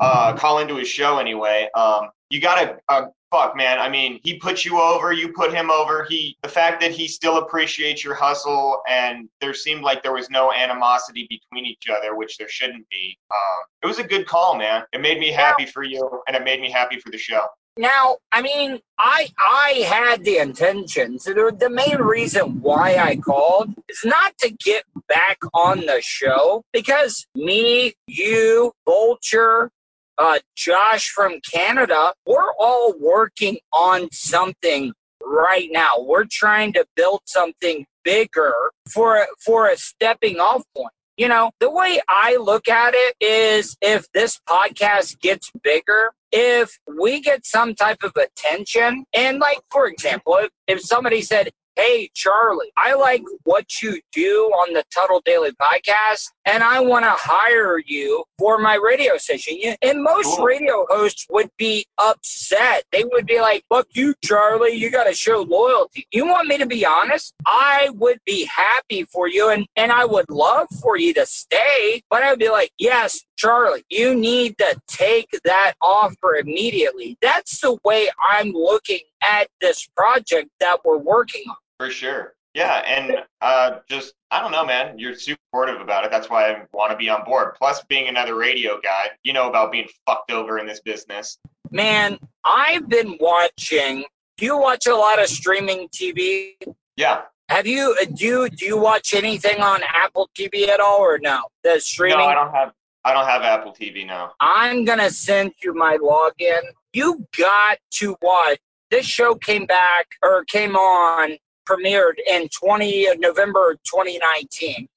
Uh, 0.01 0.35
call 0.35 0.59
into 0.59 0.77
his 0.77 0.89
show 0.89 1.19
anyway. 1.19 1.69
Um, 1.75 2.11
you 2.31 2.41
gotta, 2.41 2.79
uh, 2.89 3.07
fuck, 3.31 3.57
man. 3.57 3.79
I 3.79 3.89
mean, 3.89 4.21
he 4.25 4.39
put 4.39 4.65
you 4.65 4.81
over, 4.81 5.13
you 5.13 5.33
put 5.33 5.53
him 5.53 5.71
over. 5.71 6.05
He, 6.09 6.37
the 6.43 6.49
fact 6.49 6.81
that 6.81 6.93
he 6.93 7.09
still 7.09 7.39
appreciates 7.39 8.05
your 8.05 8.15
hustle, 8.15 8.83
and 8.89 9.29
there 9.41 9.55
seemed 9.55 9.83
like 9.83 10.03
there 10.03 10.13
was 10.13 10.31
no 10.31 10.53
animosity 10.53 11.27
between 11.29 11.67
each 11.67 11.85
other, 11.91 12.15
which 12.15 12.37
there 12.37 12.49
shouldn't 12.49 12.89
be. 12.89 13.17
Um, 13.31 13.65
it 13.83 13.87
was 13.87 13.99
a 13.99 14.05
good 14.05 14.27
call, 14.27 14.57
man. 14.57 14.85
It 14.93 15.01
made 15.01 15.19
me 15.19 15.31
happy 15.31 15.67
for 15.67 15.83
you, 15.83 16.23
and 16.27 16.37
it 16.37 16.45
made 16.45 16.61
me 16.61 16.71
happy 16.71 16.99
for 16.99 17.11
the 17.11 17.19
show. 17.19 17.47
Now, 17.79 18.17
I 18.33 18.41
mean, 18.41 18.81
I 18.99 19.29
I 19.39 19.85
had 19.87 20.25
the 20.25 20.39
intentions. 20.39 21.25
The, 21.25 21.55
the 21.59 21.69
main 21.69 21.99
reason 21.99 22.63
why 22.63 22.97
I 22.97 23.17
called 23.17 23.75
is 23.91 24.01
not 24.03 24.39
to 24.39 24.51
get 24.51 24.85
back 25.09 25.37
on 25.53 25.81
the 25.81 26.01
show 26.03 26.65
because 26.73 27.27
me, 27.35 27.93
you, 28.07 28.73
Vulture, 28.87 29.71
uh, 30.19 30.39
Josh 30.55 31.11
from 31.11 31.41
Canada, 31.53 32.15
we're 32.27 32.53
all 32.59 32.95
working 32.99 33.59
on 33.73 34.09
something 34.13 34.93
right 35.23 35.69
now. 35.71 35.91
We're 35.99 36.27
trying 36.31 36.73
to 36.75 36.87
build 36.97 37.21
something 37.27 37.87
bigger 38.05 38.55
for 38.89 39.27
for 39.45 39.69
a 39.69 39.77
stepping 39.77 40.39
off 40.39 40.63
point. 40.75 40.93
You 41.17 41.29
know, 41.29 41.51
the 41.61 41.71
way 41.71 42.01
I 42.09 42.37
look 42.37 42.69
at 42.69 42.93
it 42.95 43.17
is 43.21 43.77
if 43.81 44.07
this 44.13 44.39
podcast 44.47 45.19
gets 45.21 45.51
bigger, 45.63 46.13
if 46.31 46.79
we 46.99 47.23
get 47.23 47.47
some 47.47 47.75
type 47.75 48.03
of 48.03 48.13
attention, 48.17 49.05
and 49.15 49.39
like, 49.39 49.61
for 49.71 49.87
example, 49.87 50.37
if, 50.37 50.51
if 50.67 50.81
somebody 50.83 51.23
said, 51.23 51.51
Hey, 51.79 52.09
Charlie, 52.15 52.73
I 52.79 52.95
like 52.95 53.23
what 53.45 53.83
you 53.83 54.01
do 54.11 54.51
on 54.55 54.73
the 54.73 54.83
Tuddle 54.91 55.21
Daily 55.27 55.51
podcast, 55.53 56.31
and 56.47 56.65
I 56.65 56.81
want 56.81 57.05
to 57.05 57.11
hire 57.13 57.79
you 57.85 58.25
for 58.39 58.57
my 58.57 58.77
radio 58.77 59.19
station. 59.19 59.59
And 59.83 60.03
most 60.03 60.37
Cool. 60.37 60.47
radio 60.47 60.87
hosts 60.89 61.27
would 61.29 61.51
be 61.59 61.85
upset. 61.99 62.85
They 62.93 63.05
would 63.05 63.27
be 63.27 63.43
like, 63.43 63.63
Fuck 63.69 63.89
you, 63.93 64.15
Charlie, 64.25 64.73
you 64.73 64.89
got 64.91 65.05
to 65.05 65.13
show 65.13 65.43
loyalty. 65.43 66.07
You 66.13 66.27
want 66.27 66.49
me 66.49 66.57
to 66.57 66.65
be 66.67 66.87
honest? 66.87 67.35
I 67.47 67.91
would 67.93 68.21
be 68.25 68.47
happy 68.47 69.05
for 69.05 69.29
you, 69.29 69.51
and, 69.51 69.67
and 69.77 69.93
I 69.93 70.07
would 70.07 70.31
love 70.31 70.69
for 70.81 70.97
you 70.97 71.13
to 71.13 71.27
stay, 71.27 72.03
but 72.09 72.23
I'd 72.23 72.39
be 72.39 72.49
like, 72.49 72.71
Yes, 72.79 73.21
Charlie, 73.37 73.85
you 73.91 74.15
need 74.15 74.57
to 74.59 74.81
take 74.89 75.29
that 75.45 75.75
offer 75.83 76.37
immediately. 76.37 77.19
That's 77.21 77.61
the 77.61 77.77
way 77.85 78.09
I'm 78.31 78.53
looking 78.53 79.01
at 79.23 79.49
this 79.61 79.87
project 79.95 80.49
that 80.61 80.79
we're 80.83 80.97
working 80.97 81.43
on. 81.51 81.57
For 81.79 81.91
sure. 81.91 82.35
Yeah, 82.55 82.83
and 82.87 83.23
uh, 83.43 83.81
just 83.89 84.15
I 84.31 84.41
don't 84.41 84.51
know, 84.51 84.65
man. 84.65 84.99
You're 84.99 85.15
super 85.15 85.39
supportive 85.57 85.81
about 85.81 86.05
it. 86.05 86.11
That's 86.11 86.31
why 86.31 86.51
I 86.51 86.63
want 86.73 86.91
to 86.91 86.97
be 86.97 87.09
on 87.09 87.25
board. 87.25 87.55
Plus, 87.55 87.83
being 87.85 88.09
another 88.09 88.35
radio 88.35 88.81
guy, 88.83 89.11
you 89.25 89.33
know 89.33 89.49
about 89.49 89.73
being 89.73 89.89
fucked 90.07 90.31
over 90.31 90.59
in 90.59 90.67
this 90.67 90.81
business. 90.81 91.39
Man, 91.71 92.19
I've 92.45 92.89
been 92.89 93.17
watching. 93.21 94.05
Do 94.37 94.47
you 94.47 94.59
watch 94.59 94.87
a 94.87 94.95
lot 94.95 95.23
of 95.23 95.29
streaming 95.29 95.89
TV? 95.89 96.53
Yeah. 96.97 97.23
Have 97.49 97.67
you 97.67 97.97
uh, 98.01 98.07
do 98.15 98.25
you, 98.25 98.49
do 98.51 98.65
you 98.67 98.79
watch 98.79 99.15
anything 99.15 99.61
on 99.61 99.81
Apple 99.95 100.29
TV 100.37 100.69
at 100.69 100.81
all 100.81 101.01
or 101.01 101.19
no? 101.19 101.43
The 101.63 101.81
streaming. 101.81 102.19
No, 102.19 102.25
I 102.25 102.35
don't 102.35 102.55
have. 102.55 102.73
I 103.05 103.13
don't 103.13 103.27
have 103.27 103.43
Apple 103.43 103.73
TV 103.73 104.07
now. 104.07 104.33
I'm 104.41 104.85
gonna 104.85 105.11
send 105.11 105.53
you 105.63 105.75
my 105.75 105.97
login. 105.99 106.61
You 106.93 107.27
got 107.39 107.79
to 107.93 108.17
watch. 108.21 108.59
This 108.91 109.07
show 109.07 109.35
came 109.35 109.67
back 109.67 110.07
or 110.23 110.45
came 110.45 110.77
on, 110.77 111.37
premiered 111.67 112.15
in 112.27 112.49
20 112.49 113.09
uh, 113.09 113.15
November 113.19 113.77
2019 113.85 114.89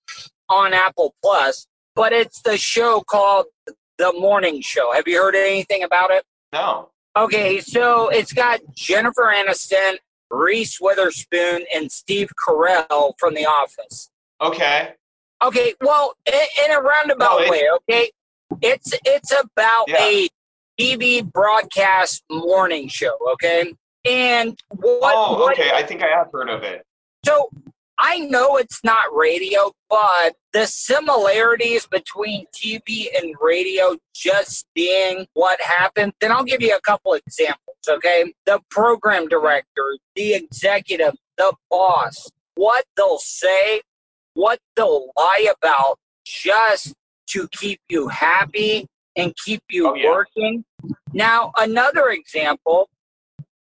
on 0.50 0.74
Apple 0.74 1.16
Plus. 1.24 1.68
But 1.96 2.14
it's 2.14 2.42
the 2.42 2.58
show 2.58 3.02
called 3.02 3.48
The 3.98 4.14
Morning 4.14 4.62
Show. 4.62 4.94
Have 4.94 5.08
you 5.08 5.22
heard 5.22 5.36
anything 5.36 5.84
about 5.84 6.12
it? 6.12 6.24
No. 6.54 6.90
Okay, 7.18 7.60
so 7.60 8.08
it's 8.10 8.32
got 8.32 8.62
Jennifer 8.76 9.32
Aniston, 9.36 9.96
Reese 10.30 10.80
Witherspoon, 10.80 11.66
and 11.74 11.92
Steve 11.92 12.30
Carell 12.48 13.14
from 13.20 13.34
The 13.34 13.46
Office. 13.46 14.10
Okay. 14.42 14.94
Okay, 15.44 15.74
well, 15.82 16.14
in, 16.26 16.34
in 16.66 16.72
a 16.72 16.80
roundabout 16.82 17.42
No, 17.42 17.50
way, 17.50 17.64
okay, 17.78 18.12
it's 18.62 18.94
it's 19.06 19.32
about 19.32 19.86
Yeah. 19.88 20.06
a 20.06 20.30
TV 20.80 21.30
broadcast 21.30 22.24
morning 22.32 22.88
show, 22.88 23.18
okay, 23.34 23.74
and 24.06 24.58
what? 24.70 25.14
Oh, 25.16 25.40
what 25.40 25.54
okay. 25.60 25.72
I 25.74 25.84
think 25.84 26.04
I 26.04 26.08
have 26.08 26.28
heard 26.32 26.50
of 26.50 26.64
it. 26.64 26.84
so 27.26 27.50
I 28.02 28.20
know 28.20 28.56
it's 28.56 28.82
not 28.84 29.14
radio, 29.14 29.74
but 29.90 30.36
the 30.54 30.66
similarities 30.68 31.86
between 31.86 32.46
TV 32.56 33.08
and 33.18 33.36
radio, 33.42 33.98
just 34.16 34.66
being 34.74 35.28
what 35.34 35.60
happened, 35.60 36.14
then 36.22 36.32
I'll 36.32 36.46
give 36.46 36.62
you 36.62 36.74
a 36.74 36.80
couple 36.80 37.14
examples, 37.14 37.76
okay? 37.90 38.34
The 38.46 38.62
program 38.70 39.28
director, 39.28 39.98
the 40.16 40.34
executive, 40.34 41.16
the 41.38 41.54
boss, 41.70 42.32
what 42.56 42.86
they'll 42.96 43.18
say, 43.20 43.82
what 44.34 44.60
they'll 44.78 45.08
lie 45.18 45.52
about 45.62 46.00
just 46.26 46.94
to 47.32 47.50
keep 47.50 47.82
you 47.90 48.08
happy 48.08 48.88
and 49.18 49.34
keep 49.44 49.62
you 49.70 49.90
Oh, 49.90 49.94
yeah. 49.96 50.10
working. 50.10 50.64
Now, 51.12 51.52
another 51.58 52.10
example 52.12 52.88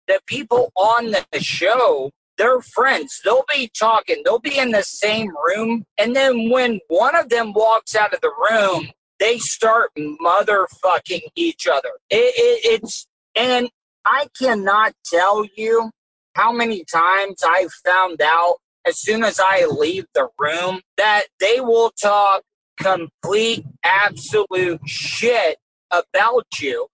the 0.08 0.20
people 0.26 0.72
on 0.76 1.12
the 1.12 1.39
show, 1.39 2.12
they're 2.38 2.62
friends. 2.62 3.22
They'll 3.24 3.46
be 3.50 3.70
talking, 3.78 4.22
they'll 4.24 4.39
be 4.39 4.58
in 4.58 4.72
the 4.72 4.84
same 4.84 5.32
room. 5.46 5.86
And 5.98 6.15
then 6.15 6.50
when 6.50 6.80
one 6.88 7.15
of 7.15 7.30
them 7.30 7.54
walks 7.54 7.96
out 7.96 8.13
of 8.13 8.22
the 8.22 8.32
room, 8.50 8.89
they 9.20 9.38
start 9.39 9.91
motherfucking 9.98 11.22
each 11.36 11.67
other. 11.67 11.89
It, 12.10 12.34
it, 12.36 12.82
it's, 12.84 13.08
and 13.36 13.70
I 14.06 14.28
cannot 14.39 14.93
tell 15.06 15.46
you 15.56 15.91
how 16.36 16.52
many 16.52 16.84
times 16.84 17.41
I've 17.46 17.74
found 17.86 18.22
out 18.22 18.58
as 18.86 19.00
soon 19.00 19.24
as 19.24 19.39
I 19.39 19.65
leave 19.65 20.06
the 20.13 20.30
room 20.39 20.82
that 20.98 21.24
they 21.39 21.60
will 21.60 21.91
talk 22.02 22.43
complete, 22.80 23.65
absolute 23.84 24.80
shit 24.86 25.58
about 25.91 26.46
you. 26.60 26.88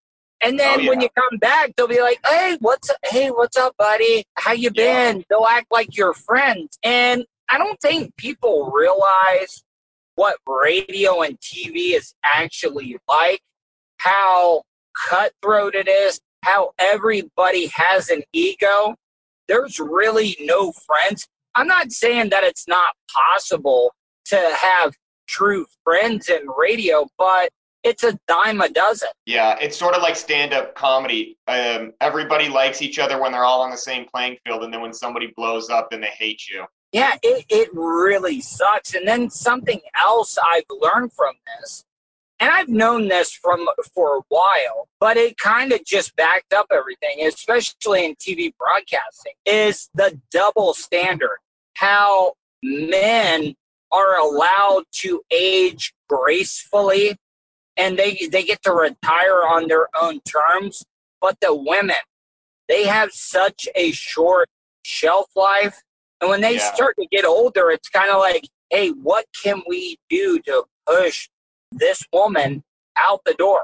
And 0.44 0.60
then 0.60 0.82
Oh, 0.82 0.90
when 0.90 1.02
you 1.02 1.10
come 1.10 1.38
back, 1.40 1.74
they'll 1.76 1.88
be 1.88 2.02
like, 2.02 2.20
"Hey, 2.26 2.58
what's 2.60 2.92
hey, 3.06 3.30
what's 3.30 3.56
up, 3.58 3.76
buddy? 3.78 4.26
How 4.36 4.52
you 4.52 4.72
been?" 4.72 5.24
They'll 5.30 5.46
act 5.46 5.68
like 5.72 5.96
you're 5.96 6.14
friends, 6.14 6.78
and 6.84 7.26
I 7.50 7.58
don't 7.58 7.80
think 7.82 8.16
people 8.18 8.72
realize 8.72 9.64
what 10.16 10.38
radio 10.48 11.22
and 11.22 11.40
TV 11.40 11.96
is 11.96 12.14
actually 12.24 12.98
like, 13.08 13.42
how 13.98 14.64
cutthroat 15.10 15.76
it 15.76 15.88
is, 15.88 16.20
how 16.44 16.72
everybody 16.78 17.68
has 17.74 18.10
an 18.10 18.24
ego. 18.32 18.96
There's 19.48 19.80
really 19.80 20.36
no 20.40 20.72
friends. 20.72 21.28
I'm 21.56 21.68
not 21.68 21.92
saying 21.92 22.30
that 22.30 22.44
it's 22.44 22.68
not 22.68 22.96
possible 23.12 23.94
to 24.26 24.56
have 24.62 24.96
true 25.28 25.66
friends 25.84 26.30
in 26.30 26.48
radio, 26.58 27.08
but 27.18 27.50
it's 27.84 28.04
a 28.04 28.18
dime 28.28 28.62
a 28.62 28.70
dozen. 28.70 29.10
Yeah, 29.26 29.58
it's 29.60 29.78
sort 29.78 29.96
of 29.96 30.02
like 30.02 30.16
stand-up 30.16 30.76
comedy. 30.76 31.38
Um, 31.48 31.94
everybody 32.02 32.50
likes 32.50 32.82
each 32.82 33.00
other 33.00 33.22
when 33.22 33.32
they're 33.32 33.46
all 33.46 33.62
on 33.62 33.72
the 33.72 33.78
same 33.78 34.06
playing 34.06 34.38
field, 34.46 34.64
and 34.64 34.74
then 34.74 34.82
when 34.82 34.94
somebody 34.94 35.34
blows 35.36 35.70
up, 35.70 35.92
then 35.92 36.02
they 36.02 36.08
hate 36.08 36.48
you. 36.48 36.66
Yeah, 36.92 37.16
it, 37.24 37.46
it 37.50 37.70
really 37.74 38.40
sucks. 38.40 38.94
And 38.94 39.08
then 39.08 39.30
something 39.30 39.82
else 40.00 40.38
I've 40.38 40.64
learned 40.70 41.12
from 41.14 41.34
this, 41.60 41.84
and 42.40 42.52
I've 42.52 42.70
known 42.70 43.08
this 43.08 43.32
from 43.34 43.68
for 43.94 44.18
a 44.18 44.22
while, 44.30 44.88
but 45.00 45.18
it 45.18 45.38
kind 45.38 45.72
of 45.72 45.84
just 45.86 46.16
backed 46.16 46.54
up 46.54 46.68
everything, 46.72 47.26
especially 47.26 48.06
in 48.06 48.16
TV 48.16 48.54
broadcasting, 48.58 49.34
is 49.46 49.90
the 49.94 50.20
double 50.32 50.74
standard. 50.74 51.38
How 51.76 52.34
men 52.62 53.56
are 53.92 54.18
allowed 54.20 54.84
to 54.92 55.22
age 55.32 55.94
gracefully 56.10 57.18
and 57.78 57.98
they 57.98 58.28
they 58.32 58.44
get 58.44 58.62
to 58.64 58.72
retire 58.74 59.44
on 59.48 59.68
their 59.68 59.88
own 60.02 60.20
terms, 60.22 60.84
but 61.22 61.38
the 61.42 61.54
women, 61.56 61.96
they 62.68 62.86
have 62.86 63.12
such 63.12 63.68
a 63.76 63.92
short 63.92 64.50
shelf 64.84 65.28
life 65.36 65.82
and 66.24 66.30
when 66.30 66.40
they 66.40 66.54
Yeah. 66.56 66.74
start 66.74 66.96
to 67.00 67.06
get 67.08 67.26
older, 67.26 67.70
it's 67.70 67.90
kind 67.90 68.10
of 68.10 68.20
like, 68.20 68.48
hey, 68.70 68.90
what 68.92 69.26
can 69.44 69.62
we 69.68 69.98
do 70.10 70.40
to 70.46 70.64
push 70.88 71.28
this 71.72 72.02
woman 72.14 72.64
out 72.98 73.20
the 73.26 73.34
door? 73.34 73.64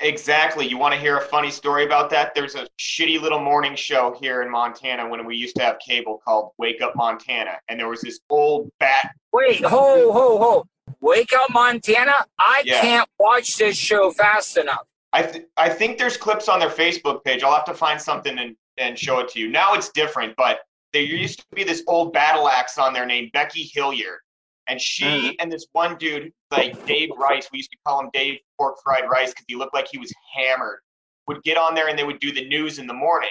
Exactly. 0.00 0.66
You 0.66 0.76
want 0.76 0.92
to 0.92 1.00
hear 1.00 1.16
a 1.16 1.20
funny 1.22 1.50
story 1.50 1.84
about 1.86 2.10
that? 2.10 2.34
There's 2.34 2.56
a 2.56 2.66
shitty 2.78 3.22
little 3.22 3.38
morning 3.40 3.74
show 3.74 4.14
here 4.20 4.42
in 4.42 4.50
Montana 4.50 5.08
when 5.08 5.24
we 5.24 5.34
used 5.36 5.56
to 5.56 5.62
have 5.62 5.78
cable 5.78 6.20
called 6.22 6.50
Wake 6.58 6.82
Up 6.82 6.94
Montana, 6.94 7.58
and 7.68 7.80
there 7.80 7.88
was 7.88 8.02
this 8.02 8.20
old 8.28 8.70
bat. 8.80 9.14
Wait, 9.32 9.64
ho, 9.64 10.12
ho, 10.12 10.38
ho. 10.38 10.66
Wake 11.04 11.34
up, 11.34 11.50
Montana. 11.50 12.14
I 12.38 12.62
Yeah. 12.64 12.80
can't 12.80 13.08
watch 13.18 13.58
this 13.58 13.76
show 13.76 14.10
fast 14.10 14.56
enough. 14.56 14.86
I 15.12 15.22
th- 15.22 15.44
I 15.58 15.68
think 15.68 15.98
there's 15.98 16.16
clips 16.16 16.48
on 16.48 16.58
their 16.58 16.70
Facebook 16.70 17.22
page. 17.24 17.42
I'll 17.42 17.54
have 17.54 17.66
to 17.66 17.74
find 17.74 18.00
something 18.00 18.38
and, 18.38 18.56
and 18.78 18.98
show 18.98 19.18
it 19.18 19.28
to 19.32 19.38
you. 19.38 19.48
Now 19.48 19.74
it's 19.74 19.90
different, 19.90 20.34
but 20.36 20.60
there 20.94 21.02
used 21.02 21.40
to 21.40 21.44
be 21.54 21.62
this 21.62 21.82
old 21.88 22.14
battle 22.14 22.48
axe 22.48 22.78
on 22.78 22.94
there 22.94 23.04
named 23.04 23.32
Becky 23.32 23.70
Hilliard. 23.74 24.20
And 24.66 24.80
she 24.80 25.04
mm-hmm. 25.04 25.30
and 25.40 25.52
this 25.52 25.66
one 25.72 25.98
dude, 25.98 26.32
like 26.50 26.86
Dave 26.86 27.10
Rice, 27.18 27.50
we 27.52 27.58
used 27.58 27.70
to 27.72 27.78
call 27.86 28.00
him 28.00 28.08
Dave 28.14 28.38
Pork 28.58 28.76
Fried 28.82 29.06
Rice 29.06 29.28
because 29.28 29.44
he 29.46 29.56
looked 29.56 29.74
like 29.74 29.88
he 29.92 29.98
was 29.98 30.10
hammered, 30.34 30.80
would 31.28 31.42
get 31.42 31.58
on 31.58 31.74
there 31.74 31.88
and 31.88 31.98
they 31.98 32.04
would 32.04 32.18
do 32.20 32.32
the 32.32 32.48
news 32.48 32.78
in 32.78 32.86
the 32.86 32.94
morning. 32.94 33.28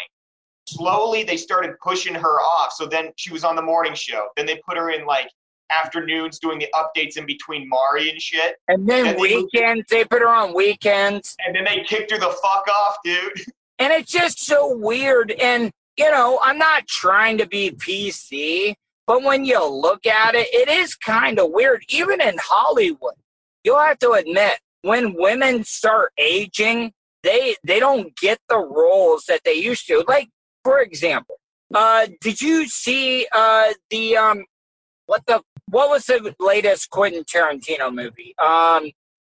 Slowly, 0.68 1.24
they 1.24 1.38
started 1.38 1.72
pushing 1.84 2.14
her 2.14 2.40
off. 2.40 2.74
So 2.74 2.86
then 2.86 3.12
she 3.16 3.34
was 3.34 3.44
on 3.44 3.56
the 3.56 3.64
morning 3.64 3.96
show. 3.96 4.28
Then 4.38 4.46
they 4.46 4.62
put 4.64 4.78
her 4.78 4.92
in 4.92 5.08
like 5.08 5.28
afternoons 5.72 6.40
doing 6.40 6.60
the 6.60 6.68
updates 6.74 7.18
in 7.18 7.26
between 7.26 7.68
Mari 7.68 8.10
and 8.10 8.22
shit. 8.22 8.56
And 8.68 8.88
then 8.88 9.08
And 9.08 9.18
they 9.18 9.22
weekends, 9.22 9.86
they 9.90 10.06
put 10.06 10.22
her 10.22 10.30
on 10.30 10.54
weekends. 10.54 11.36
And 11.46 11.56
then 11.56 11.66
they 11.66 11.84
kicked 11.84 12.12
her 12.12 12.18
the 12.18 12.26
fuck 12.26 12.68
off, 12.68 12.98
dude. 13.04 13.34
And 13.80 13.92
it's 13.92 14.12
just 14.12 14.46
so 14.46 14.74
weird. 14.78 15.32
And, 15.32 15.72
you 15.98 16.10
know, 16.10 16.40
I'm 16.44 16.60
not 16.60 16.88
trying 16.88 17.40
to 17.40 17.48
be 17.48 17.72
PC, 17.72 18.76
but 19.08 19.24
when 19.24 19.46
you 19.46 19.66
look 19.68 20.06
at 20.06 20.36
it, 20.36 20.48
it 20.54 20.70
is 20.70 20.96
kind 20.96 21.40
of 21.40 21.50
weird. 21.52 21.84
Even 21.90 22.22
in 22.22 22.36
Hollywood, 22.40 23.16
you'll 23.64 23.80
have 23.80 24.00
to 24.00 24.12
admit, 24.12 24.60
when 24.84 25.16
women 25.18 25.64
start 25.64 26.12
aging, 26.18 26.94
they 27.24 27.56
they 27.64 27.80
don't 27.80 28.16
get 28.18 28.38
the 28.48 28.60
roles 28.60 29.26
that 29.28 29.42
they 29.44 29.56
used 29.56 29.88
to. 29.88 30.04
Like, 30.08 30.30
for 30.64 30.80
example, 30.80 31.40
uh, 31.74 32.08
did 32.22 32.42
you 32.42 32.68
see 32.68 33.26
uh, 33.34 33.74
the 33.90 34.18
um, 34.18 34.44
what 35.08 35.26
the 35.26 35.42
what 35.74 35.90
was 35.90 36.06
the 36.06 36.36
latest 36.40 36.92
Quentin 36.92 37.24
Tarantino 37.24 37.94
movie? 37.94 38.36
Um, 38.38 38.92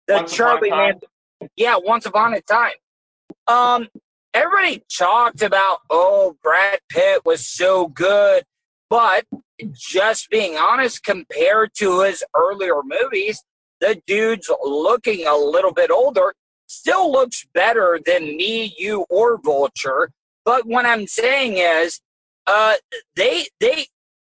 the 0.09 0.14
Once 0.14 0.35
Charlie? 0.35 0.70
Man. 0.70 1.01
Yeah, 1.55 1.77
Once 1.77 2.07
Upon 2.07 2.35
a 2.35 2.40
Time. 2.40 2.73
Um, 3.47 3.88
everybody 4.35 4.83
talked 4.99 5.42
about, 5.42 5.79
oh, 5.90 6.37
Brad 6.42 6.81
Pitt 6.88 7.25
was 7.25 7.47
so 7.47 7.87
good, 7.87 8.42
but 8.90 9.27
just 9.73 10.29
being 10.29 10.57
honest, 10.57 11.05
compared 11.05 11.70
to 11.79 12.01
his 12.01 12.25
earlier 12.35 12.81
movies, 12.85 13.44
the 13.81 14.03
dude's 14.05 14.51
looking 14.64 15.27
a 15.29 15.37
little 15.37 15.73
bit 15.73 15.92
older. 15.92 16.35
Still 16.66 17.12
looks 17.12 17.47
better 17.55 18.01
than 18.05 18.37
me, 18.37 18.75
you, 18.77 19.07
or 19.09 19.38
Vulture. 19.40 20.11
But 20.44 20.66
what 20.66 20.85
I'm 20.85 21.07
saying 21.07 21.59
is, 21.59 22.01
uh, 22.47 22.75
they 23.14 23.47
they 23.61 23.87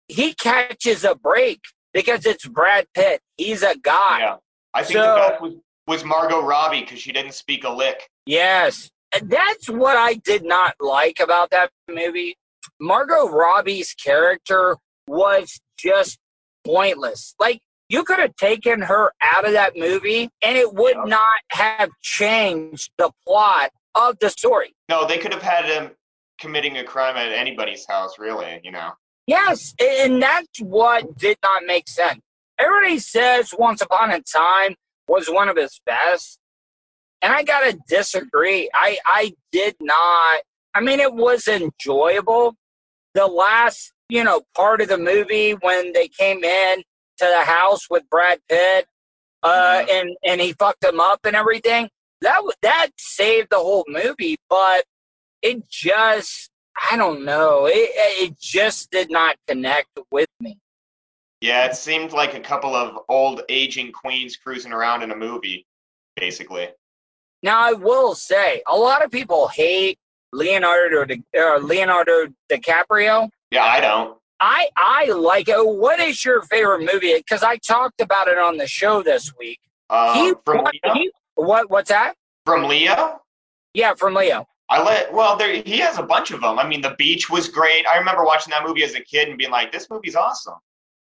he 0.08 0.34
catches 0.34 1.04
a 1.04 1.16
break 1.16 1.60
because 1.94 2.26
it's 2.26 2.48
Brad 2.48 2.88
Pitt. 2.94 3.22
He's 3.38 3.64
a 3.64 3.76
guy. 3.78 4.20
Yeah. 4.20 4.36
I 4.74 4.84
think 4.84 5.00
So- 5.00 5.02
the 5.02 5.30
best 5.30 5.42
was, 5.42 5.54
was 5.88 6.04
Margot 6.06 6.42
Robbie 6.42 6.82
because 6.82 7.00
she 7.00 7.12
didn't 7.12 7.34
speak 7.34 7.64
a 7.64 7.70
lick. 7.70 8.10
Yes. 8.26 8.90
That's 9.22 9.70
what 9.70 9.98
I 9.98 10.14
did 10.14 10.44
not 10.46 10.76
like 10.80 11.20
about 11.20 11.50
that 11.50 11.72
movie. 11.90 12.38
Margot 12.80 13.28
Robbie's 13.28 13.94
character 13.94 14.78
was 15.08 15.60
just 15.78 16.18
pointless. 16.64 17.36
Like, 17.40 17.60
you 17.90 18.04
could 18.04 18.20
have 18.20 18.36
taken 18.38 18.84
her 18.84 19.12
out 19.22 19.46
of 19.46 19.52
that 19.52 19.74
movie 19.76 20.30
and 20.42 20.58
it 20.58 20.74
would 20.74 20.96
Yeah. 20.96 21.04
not 21.18 21.42
have 21.50 21.90
changed 22.02 22.92
the 22.98 23.12
plot 23.28 23.72
of 23.96 24.18
the 24.20 24.30
story. 24.30 24.74
No, 24.88 25.06
they 25.06 25.18
could 25.18 25.34
have 25.34 25.42
had 25.42 25.66
him 25.66 25.92
committing 26.40 26.78
a 26.78 26.84
crime 26.84 27.18
at 27.18 27.34
anybody's 27.34 27.86
house, 27.88 28.18
really, 28.18 28.62
you 28.64 28.72
know. 28.72 28.92
Yes, 29.28 29.74
and 29.80 30.22
that's 30.22 30.60
what 30.60 31.18
did 31.18 31.38
not 31.44 31.64
make 31.66 31.88
sense. 31.88 32.22
Everybody 32.60 33.00
says 33.00 33.54
Once 33.58 33.82
Upon 33.82 34.12
a 34.12 34.22
Time 34.22 34.76
was 35.08 35.28
one 35.28 35.50
of 35.50 35.58
his 35.58 35.80
best, 35.86 36.40
and 37.22 37.34
I 37.34 37.44
gotta 37.44 37.78
disagree. 37.88 38.70
I 38.74 38.98
I 39.06 39.34
did 39.52 39.76
not. 39.80 40.42
I 40.74 40.82
mean, 40.82 41.00
it 41.00 41.14
was 41.14 41.48
enjoyable. 41.48 42.56
The 43.14 43.28
last, 43.28 43.94
you 44.10 44.24
know, 44.24 44.44
part 44.56 44.82
of 44.82 44.88
the 44.90 44.98
movie 44.98 45.52
when 45.52 45.94
they 45.94 46.08
came 46.08 46.44
in 46.44 46.84
to 47.18 47.26
the 47.26 47.44
house 47.44 47.90
with 47.90 48.04
Brad 48.10 48.40
Pitt, 48.50 48.86
uh, 49.44 49.84
and 49.90 50.10
and 50.24 50.42
he 50.42 50.54
fucked 50.54 50.82
them 50.82 51.00
up 51.00 51.22
and 51.26 51.36
everything. 51.36 51.90
That 52.22 52.42
that 52.62 52.90
saved 52.98 53.50
the 53.50 53.58
whole 53.58 53.86
movie, 53.88 54.38
but 54.50 54.86
it 55.42 55.68
just 55.70 56.51
I 56.90 56.96
don't 56.98 57.24
know. 57.26 57.66
It 57.68 57.90
it 58.30 58.40
just 58.40 58.92
did 58.92 59.12
not 59.12 59.36
connect 59.48 59.90
with 60.12 60.30
me. 60.40 60.58
Yeah, 61.42 61.66
it 61.66 61.76
seemed 61.76 62.12
like 62.14 62.34
a 62.34 62.40
couple 62.40 62.76
of 62.76 63.00
old 63.10 63.42
aging 63.50 63.92
queens 63.92 64.38
cruising 64.38 64.72
around 64.74 65.02
in 65.04 65.12
a 65.12 65.16
movie, 65.16 65.66
basically. 66.16 66.70
Now 67.44 67.60
I 67.60 67.74
will 67.74 68.14
say 68.16 68.62
a 68.68 68.76
lot 68.76 69.04
of 69.04 69.10
people 69.12 69.48
hate 69.48 69.98
Leonardo 70.34 71.06
Di, 71.06 71.24
uh, 71.38 71.58
Leonardo 71.58 72.28
DiCaprio. 72.52 73.30
Yeah, 73.50 73.64
I 73.66 73.80
don't. 73.80 74.18
I 74.40 74.70
I 74.78 75.06
like 75.06 75.50
it. 75.50 75.58
What 75.66 76.00
is 76.00 76.24
your 76.26 76.42
favorite 76.44 76.82
movie? 76.92 77.16
Because 77.16 77.44
I 77.44 77.58
talked 77.58 78.02
about 78.02 78.28
it 78.28 78.38
on 78.38 78.58
the 78.58 78.68
show 78.68 79.02
this 79.04 79.34
week. 79.38 79.60
Uh, 79.90 80.14
He- 80.14 80.34
from 80.46 80.64
what- 80.64 80.74
Leo. 80.84 80.94
he- 80.94 81.12
what 81.36 81.70
what's 81.70 81.90
that? 81.90 82.16
From 82.46 82.64
Leo. 82.64 83.22
Yeah, 83.74 83.94
from 83.96 84.14
Leo. 84.16 84.48
I 84.72 84.82
let 84.82 85.12
well 85.14 85.36
there 85.36 85.54
he 85.62 85.78
has 85.80 85.98
a 86.00 86.04
bunch 86.04 86.32
of 86.32 86.40
them. 86.42 86.58
I 86.58 86.66
mean, 86.66 86.82
The 86.82 86.96
Beach 86.98 87.30
was 87.30 87.50
great. 87.50 87.86
I 87.94 87.98
remember 87.98 88.24
watching 88.24 88.52
that 88.52 88.66
movie 88.66 88.84
as 88.84 88.96
a 88.96 89.02
kid 89.02 89.28
and 89.28 89.38
being 89.38 89.52
like, 89.52 89.72
"This 89.72 89.90
movie's 89.90 90.16
awesome." 90.16 90.56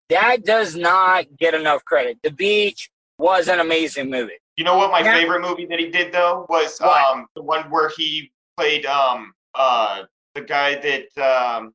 That 0.08 0.44
does 0.44 0.74
not 0.74 1.26
get 1.38 1.52
enough 1.54 1.84
credit. 1.84 2.18
The 2.22 2.30
Beach 2.30 2.90
was 3.18 3.46
an 3.48 3.60
amazing 3.60 4.08
movie. 4.10 4.38
You 4.56 4.64
know 4.64 4.76
what 4.78 4.90
my 4.90 5.00
Yeah. 5.00 5.12
favorite 5.12 5.40
movie 5.42 5.66
that 5.66 5.78
he 5.78 5.88
did 5.90 6.12
though 6.12 6.46
was 6.48 6.78
What? 6.80 6.98
um 7.04 7.26
the 7.36 7.42
one 7.42 7.70
where 7.70 7.90
he 7.94 8.32
played 8.56 8.86
um 8.86 9.32
uh 9.54 10.04
the 10.34 10.40
guy 10.40 10.76
that 10.76 11.06
um 11.18 11.74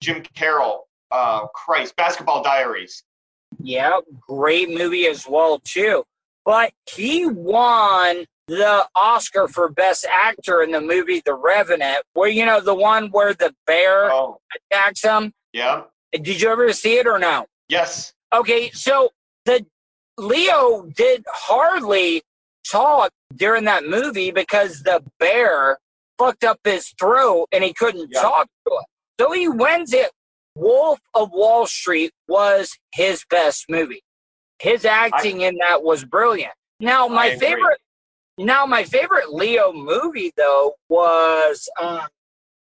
Jim 0.00 0.22
Carroll 0.34 0.88
uh 1.10 1.46
Christ 1.48 1.94
Basketball 1.96 2.42
Diaries. 2.42 3.04
Yeah, 3.62 4.00
great 4.18 4.70
movie 4.70 5.06
as 5.06 5.28
well 5.28 5.58
too. 5.58 6.04
But 6.46 6.72
he 6.90 7.26
won 7.26 8.24
the 8.46 8.86
Oscar 8.94 9.48
for 9.48 9.68
Best 9.70 10.04
Actor 10.10 10.62
in 10.62 10.70
the 10.70 10.80
movie 10.80 11.22
The 11.24 11.34
Revenant, 11.34 12.02
where 12.12 12.28
you 12.28 12.44
know 12.44 12.60
the 12.60 12.74
one 12.74 13.08
where 13.10 13.32
the 13.34 13.54
bear 13.66 14.12
Oh 14.12 14.38
attacks 14.70 15.02
him. 15.02 15.32
yeah 15.52 15.82
Did 16.12 16.40
you 16.40 16.48
ever 16.50 16.72
see 16.72 16.98
it 16.98 17.06
or 17.06 17.18
no? 17.18 17.46
yes 17.68 18.12
Okay, 18.34 18.70
so 18.72 19.10
the 19.44 19.64
Leo 20.18 20.86
did 20.96 21.24
hardly 21.32 22.22
talk 22.68 23.12
during 23.36 23.64
that 23.64 23.86
movie 23.86 24.30
because 24.32 24.82
the 24.82 25.02
bear 25.20 25.78
fucked 26.18 26.44
up 26.44 26.58
his 26.64 26.88
throat 26.98 27.46
and 27.52 27.62
he 27.64 27.72
couldn't 27.72 28.10
Yeah. 28.12 28.22
talk 28.22 28.46
to 28.66 28.74
it. 28.74 28.86
So 29.20 29.32
he 29.32 29.48
wins 29.48 29.92
it. 29.92 30.10
Wolf 30.56 31.00
of 31.14 31.30
Wall 31.32 31.66
Street 31.66 32.12
was 32.28 32.76
his 32.92 33.24
best 33.30 33.66
movie. 33.68 34.02
His 34.60 34.84
acting 34.84 35.40
in 35.42 35.56
that 35.58 35.82
was 35.82 36.04
brilliant. 36.04 36.52
Now 36.80 37.06
my 37.08 37.36
favorite 37.36 37.80
now 38.38 38.66
my 38.66 38.84
favorite 38.84 39.32
Leo 39.32 39.72
movie 39.72 40.32
though 40.36 40.74
was 40.88 41.68
um 41.80 42.00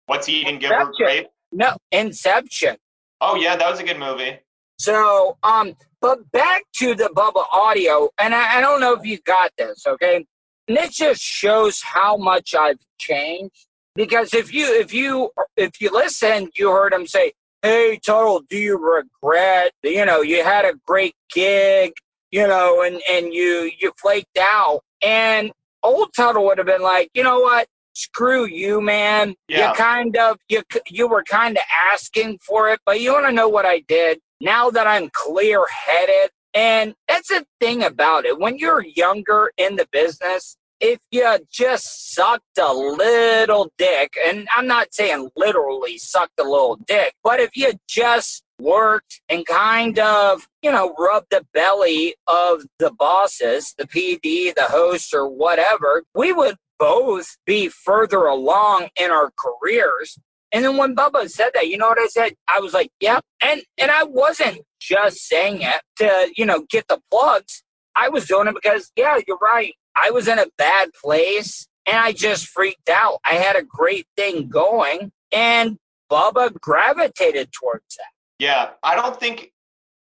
What's 0.05 0.27
Eating 0.27 0.59
Gilbert. 0.59 0.93
Grape? 0.95 1.27
no 1.51 1.77
Inception. 1.91 2.77
Oh 3.21 3.35
yeah, 3.35 3.55
that 3.55 3.69
was 3.69 3.79
a 3.79 3.83
good 3.83 3.99
movie. 3.99 4.39
So, 4.79 5.37
um, 5.43 5.75
but 6.01 6.31
back 6.31 6.63
to 6.77 6.95
the 6.95 7.11
Bubba 7.15 7.45
audio, 7.53 8.09
and 8.19 8.33
I, 8.33 8.57
I 8.57 8.61
don't 8.61 8.79
know 8.81 8.93
if 8.93 9.05
you 9.05 9.19
got 9.19 9.51
this, 9.55 9.85
okay? 9.85 10.25
And 10.67 10.77
it 10.77 10.91
just 10.91 11.21
shows 11.21 11.81
how 11.83 12.17
much 12.17 12.55
I've 12.55 12.79
changed. 12.99 13.67
Because 13.93 14.33
if 14.33 14.51
you 14.53 14.73
if 14.79 14.93
you 14.93 15.29
if 15.55 15.79
you 15.79 15.91
listen, 15.91 16.49
you 16.57 16.71
heard 16.71 16.93
him 16.93 17.05
say, 17.05 17.33
"Hey, 17.61 17.99
Tuddle, 18.03 18.41
do 18.49 18.57
you 18.57 18.77
regret? 18.77 19.71
You 19.83 20.05
know, 20.05 20.21
you 20.21 20.43
had 20.43 20.65
a 20.65 20.73
great 20.87 21.13
gig, 21.31 21.93
you 22.31 22.47
know, 22.47 22.81
and 22.81 23.01
and 23.11 23.33
you 23.33 23.69
you 23.79 23.91
flaked 24.01 24.39
out." 24.39 24.81
And 25.03 25.51
old 25.83 26.09
Tuddle 26.15 26.45
would 26.45 26.57
have 26.57 26.67
been 26.67 26.81
like, 26.81 27.09
"You 27.13 27.23
know 27.23 27.39
what? 27.39 27.67
Screw 27.93 28.45
you, 28.45 28.81
man. 28.81 29.35
Yeah. 29.47 29.69
You 29.69 29.75
kind 29.75 30.15
of 30.17 30.37
you 30.47 30.63
you 30.89 31.07
were 31.07 31.23
kind 31.23 31.57
of 31.57 31.63
asking 31.91 32.39
for 32.39 32.69
it, 32.69 32.79
but 32.85 33.01
you 33.01 33.13
want 33.13 33.25
to 33.27 33.31
know 33.31 33.49
what 33.49 33.65
I 33.65 33.79
did? 33.79 34.19
Now 34.39 34.69
that 34.69 34.87
I'm 34.87 35.09
clear 35.13 35.65
headed, 35.67 36.31
and 36.53 36.95
that's 37.07 37.29
the 37.29 37.45
thing 37.59 37.83
about 37.83 38.25
it. 38.25 38.39
When 38.39 38.57
you're 38.57 38.83
younger 38.83 39.51
in 39.57 39.75
the 39.75 39.87
business, 39.91 40.57
if 40.81 40.99
you 41.11 41.37
just 41.51 42.13
sucked 42.13 42.57
a 42.59 42.73
little 42.73 43.71
dick, 43.77 44.17
and 44.25 44.47
I'm 44.55 44.67
not 44.67 44.93
saying 44.93 45.29
literally 45.35 45.97
sucked 45.99 46.39
a 46.39 46.43
little 46.43 46.77
dick, 46.87 47.13
but 47.23 47.39
if 47.39 47.55
you 47.55 47.73
just 47.87 48.43
worked 48.59 49.21
and 49.29 49.45
kind 49.45 49.99
of, 49.99 50.47
you 50.61 50.71
know, 50.71 50.93
rubbed 50.97 51.27
the 51.29 51.45
belly 51.53 52.15
of 52.27 52.63
the 52.79 52.91
bosses, 52.91 53.75
the 53.77 53.87
PD, 53.87 54.53
the 54.53 54.65
host, 54.69 55.13
or 55.13 55.29
whatever, 55.29 56.03
we 56.15 56.33
would 56.33 56.55
both 56.79 57.37
be 57.45 57.69
further 57.69 58.25
along 58.25 58.89
in 58.99 59.11
our 59.11 59.31
careers. 59.37 60.17
And 60.51 60.65
then 60.65 60.77
when 60.77 60.95
Bubba 60.95 61.29
said 61.29 61.51
that, 61.53 61.67
you 61.67 61.77
know 61.77 61.87
what 61.87 61.99
I 61.99 62.07
said? 62.07 62.33
I 62.49 62.59
was 62.59 62.73
like, 62.73 62.89
yep. 62.99 63.23
And 63.41 63.61
and 63.77 63.91
I 63.91 64.03
wasn't 64.03 64.61
just 64.79 65.27
saying 65.27 65.61
it 65.61 65.81
to, 65.97 66.31
you 66.35 66.45
know, 66.45 66.65
get 66.69 66.87
the 66.87 66.99
plugs. 67.09 67.63
I 67.95 68.09
was 68.09 68.25
doing 68.25 68.47
it 68.47 68.55
because, 68.55 68.91
yeah, 68.95 69.17
you're 69.27 69.37
right. 69.37 69.73
I 69.95 70.11
was 70.11 70.27
in 70.27 70.39
a 70.39 70.45
bad 70.57 70.89
place 70.93 71.67
and 71.85 71.97
I 71.97 72.11
just 72.13 72.47
freaked 72.47 72.89
out. 72.89 73.19
I 73.25 73.33
had 73.35 73.55
a 73.55 73.63
great 73.63 74.07
thing 74.15 74.47
going 74.49 75.11
and 75.31 75.77
Bubba 76.09 76.53
gravitated 76.59 77.51
towards 77.51 77.95
that. 77.97 78.11
Yeah, 78.39 78.69
I 78.83 78.95
don't 78.95 79.19
think 79.19 79.51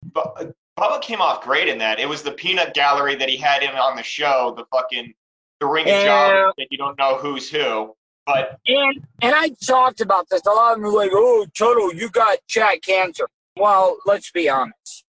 Bu- 0.03 0.53
Bubba 0.77 1.01
came 1.01 1.21
off 1.21 1.43
great 1.43 1.67
in 1.67 1.77
that. 1.79 1.99
It 1.99 2.07
was 2.09 2.21
the 2.23 2.31
peanut 2.31 2.73
gallery 2.73 3.15
that 3.15 3.29
he 3.29 3.37
had 3.37 3.63
in 3.63 3.69
on 3.71 3.95
the 3.95 4.03
show, 4.03 4.53
the 4.57 4.65
fucking 4.65 5.13
the 5.61 5.67
ring 5.67 5.83
of 5.83 5.87
Yeah. 5.89 6.03
jobbers 6.03 6.53
that 6.57 6.67
you 6.69 6.77
don't 6.77 6.97
know 6.97 7.17
who's 7.17 7.49
who. 7.49 7.95
But 8.25 8.59
And 8.67 9.05
and 9.21 9.35
I 9.35 9.49
talked 9.65 10.01
about 10.01 10.27
this. 10.29 10.41
A 10.45 10.49
lot 10.49 10.71
of 10.73 10.81
them 10.81 10.91
were 10.91 10.97
like, 10.97 11.11
"Oh, 11.13 11.45
Toto, 11.57 11.91
you 11.93 12.09
got 12.09 12.39
chat 12.47 12.81
cancer." 12.81 13.29
Well, 13.55 13.97
let's 14.05 14.31
be 14.31 14.49
honest. 14.49 15.05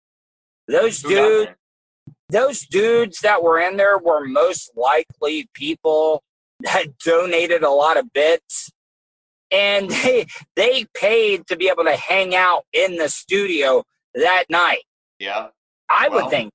Those 0.68 1.00
dudes? 1.00 1.52
Those 2.28 2.60
dudes 2.66 3.20
that 3.20 3.42
were 3.42 3.60
in 3.60 3.76
there 3.76 3.98
were 3.98 4.24
most 4.26 4.70
likely 4.76 5.48
people 5.54 6.22
that 6.60 6.98
donated 7.04 7.62
a 7.62 7.70
lot 7.70 7.96
of 7.96 8.12
bits, 8.12 8.70
and 9.50 9.90
they 10.02 10.26
they 10.56 10.86
paid 10.94 11.46
to 11.48 11.56
be 11.56 11.68
able 11.68 11.84
to 11.84 11.96
hang 11.96 12.34
out 12.34 12.64
in 12.72 12.96
the 12.96 13.08
studio 13.08 13.82
that 14.14 14.44
night. 14.48 14.82
yeah. 15.18 15.48
I 15.90 16.08
Well. 16.08 16.22
would 16.24 16.30
think. 16.30 16.50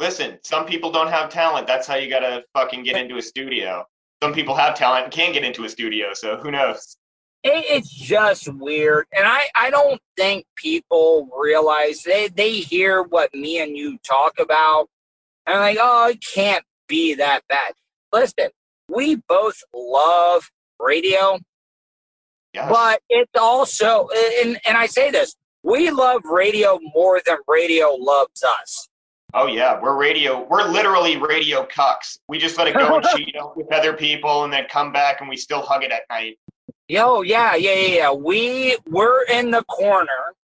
Listen, 0.00 0.38
some 0.42 0.66
people 0.66 0.90
don't 0.90 1.08
have 1.08 1.30
talent. 1.30 1.66
That's 1.66 1.86
how 1.86 1.94
you 1.96 2.08
gotta 2.10 2.44
fucking 2.54 2.82
get 2.82 2.96
into 2.96 3.16
a 3.16 3.22
studio. 3.22 3.84
Some 4.22 4.32
people 4.32 4.54
have 4.54 4.74
talent 4.74 5.04
and 5.04 5.12
can't 5.12 5.32
get 5.34 5.44
into 5.44 5.64
a 5.64 5.68
studio, 5.68 6.12
so 6.14 6.36
who 6.38 6.50
knows? 6.50 6.96
It, 7.46 7.64
it's 7.68 7.90
just 7.90 8.48
weird 8.52 9.06
and 9.16 9.26
I, 9.26 9.44
I 9.54 9.70
don't 9.70 10.00
think 10.16 10.46
people 10.56 11.28
realize 11.38 12.02
they, 12.02 12.28
they 12.28 12.52
hear 12.54 13.02
what 13.02 13.34
me 13.34 13.60
and 13.60 13.76
you 13.76 13.98
talk 14.06 14.38
about 14.38 14.88
and 15.46 15.58
like 15.58 15.78
oh 15.80 16.08
it 16.10 16.18
can't 16.34 16.64
be 16.88 17.14
that 17.14 17.40
bad 17.48 17.72
listen 18.12 18.50
we 18.88 19.16
both 19.28 19.60
love 19.74 20.50
radio 20.80 21.38
Yes. 22.54 22.70
but 22.70 23.00
it's 23.10 23.38
also 23.38 24.08
and, 24.42 24.58
and 24.66 24.78
i 24.78 24.86
say 24.86 25.10
this 25.10 25.34
we 25.62 25.90
love 25.90 26.22
radio 26.24 26.78
more 26.94 27.20
than 27.26 27.36
radio 27.48 27.88
loves 27.98 28.42
us 28.42 28.88
Oh 29.34 29.46
yeah, 29.48 29.78
we're 29.82 29.98
radio. 29.98 30.46
We're 30.48 30.66
literally 30.66 31.18
radio 31.18 31.66
cucks. 31.66 32.18
We 32.26 32.38
just 32.38 32.56
let 32.56 32.68
it 32.68 32.74
go 32.74 32.96
and 32.96 33.04
cheat 33.16 33.34
with 33.54 33.70
other 33.70 33.92
people, 33.92 34.44
and 34.44 34.52
then 34.52 34.64
come 34.70 34.92
back 34.92 35.20
and 35.20 35.28
we 35.28 35.36
still 35.36 35.60
hug 35.60 35.82
it 35.82 35.90
at 35.90 36.02
night. 36.08 36.38
Yo, 36.88 37.16
oh, 37.16 37.22
yeah, 37.22 37.56
yeah, 37.56 37.74
yeah, 37.74 37.94
yeah. 37.96 38.12
We 38.12 38.76
we're 38.86 39.24
in 39.24 39.50
the 39.50 39.64
corner. 39.64 40.34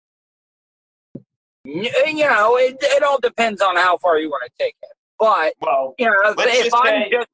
Uh, 1.17 1.21
you 1.65 2.29
know, 2.29 2.57
it, 2.57 2.77
it 2.81 3.03
all 3.05 3.21
depends 3.21 3.63
on 3.63 3.77
how 3.77 3.97
far 3.99 4.19
you 4.19 4.29
want 4.29 4.43
to 4.45 4.51
take 4.59 4.75
it. 4.83 4.89
But 5.21 5.55
Well, 5.61 5.95
you 5.99 6.07
know, 6.07 6.15
if, 6.25 6.65
just 6.65 6.75
I'm 6.75 6.85
say- 6.85 7.11
just 7.13 7.29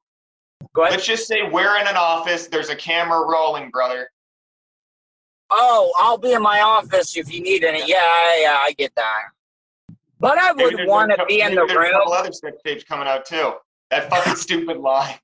go 0.73 0.83
ahead. 0.83 0.91
let's 0.91 1.07
just 1.07 1.27
say 1.27 1.49
we're 1.49 1.75
in 1.79 1.87
an 1.87 1.97
office. 1.97 2.47
There's 2.47 2.69
a 2.69 2.75
camera 2.75 3.25
rolling, 3.27 3.71
brother. 3.71 4.11
Oh, 5.49 5.91
I'll 5.97 6.19
be 6.19 6.33
in 6.33 6.43
my 6.43 6.61
office 6.61 7.17
if 7.17 7.33
you 7.33 7.41
need 7.41 7.63
any. 7.63 7.79
Yeah, 7.79 7.95
yeah, 8.39 8.57
I 8.61 8.73
get 8.77 8.93
that. 8.95 9.21
But 10.19 10.37
I 10.37 10.51
would 10.51 10.85
want 10.85 11.11
to 11.17 11.25
be 11.25 11.41
in 11.41 11.55
the 11.55 11.65
there's 11.67 11.89
a 11.89 11.91
couple 11.91 12.13
other 12.13 12.31
sex 12.31 12.57
tapes 12.63 12.83
coming 12.83 13.07
out 13.07 13.25
too. 13.25 13.53
That 13.89 14.09
fucking 14.11 14.35
stupid 14.35 14.77
lie. 14.77 15.19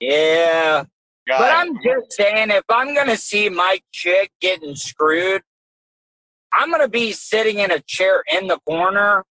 Yeah. 0.00 0.84
But 1.26 1.52
I'm 1.54 1.74
just 1.82 2.12
saying, 2.12 2.50
if 2.50 2.64
I'm 2.68 2.94
gonna 2.94 3.16
see 3.16 3.48
my 3.48 3.80
chick 3.92 4.30
getting 4.40 4.76
screwed, 4.76 5.42
I'm 6.52 6.70
gonna 6.70 6.88
be 6.88 7.12
sitting 7.12 7.58
in 7.58 7.70
a 7.70 7.80
chair 7.80 8.22
in 8.32 8.46
the 8.46 8.58
corner, 8.66 9.24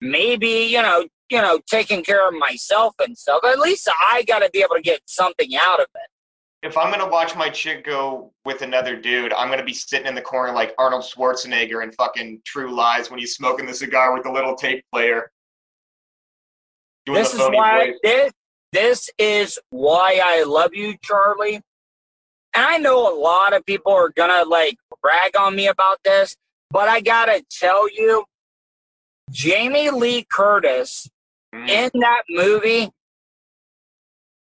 maybe 0.00 0.66
you 0.70 0.82
know, 0.82 1.06
you 1.30 1.40
know, 1.40 1.58
taking 1.70 2.04
care 2.04 2.28
of 2.28 2.34
myself 2.34 2.94
and 3.00 3.16
stuff. 3.16 3.40
At 3.44 3.58
least 3.58 3.88
I 4.12 4.22
gotta 4.28 4.50
be 4.52 4.60
able 4.60 4.76
to 4.76 4.82
get 4.82 5.00
something 5.06 5.50
out 5.56 5.80
of 5.80 5.86
it. 5.94 6.08
if 6.62 6.76
I'm 6.78 6.92
gonna 6.92 7.08
watch 7.08 7.34
my 7.34 7.48
chick 7.48 7.84
go 7.84 8.32
with 8.44 8.62
another 8.62 8.94
dude, 8.96 9.32
I'm 9.32 9.48
gonna 9.50 9.64
be 9.64 9.72
sitting 9.74 10.06
in 10.06 10.14
the 10.14 10.20
corner 10.22 10.52
like 10.52 10.74
Arnold 10.78 11.02
Schwarzenegger 11.02 11.82
in 11.82 11.90
fucking 11.92 12.42
True 12.44 12.72
Lies 12.72 13.10
when 13.10 13.18
he's 13.18 13.34
smoking 13.34 13.66
the 13.66 13.74
cigar 13.74 14.12
with 14.14 14.22
the 14.22 14.30
little 14.30 14.54
tape 14.54 14.84
player. 14.92 15.30
This 17.06 17.34
is 17.34 17.40
why 17.40 17.94
this 18.04 18.32
this 18.72 19.10
is 19.18 19.58
why 19.70 20.20
I 20.22 20.44
love 20.44 20.74
you, 20.74 20.96
Charlie. 21.02 21.56
And 22.54 22.64
I 22.66 22.78
know 22.78 23.12
a 23.12 23.14
lot 23.18 23.52
of 23.54 23.64
people 23.64 23.92
are 23.92 24.08
gonna 24.10 24.44
like 24.48 24.76
brag 25.02 25.36
on 25.38 25.54
me 25.56 25.66
about 25.68 25.98
this, 26.04 26.36
but 26.70 26.88
I 26.88 27.00
gotta 27.00 27.44
tell 27.50 27.88
you, 27.90 28.24
Jamie 29.30 29.90
Lee 29.90 30.24
Curtis 30.30 31.08
Mm. 31.54 31.68
in 31.68 32.00
that 32.00 32.22
movie. 32.30 32.90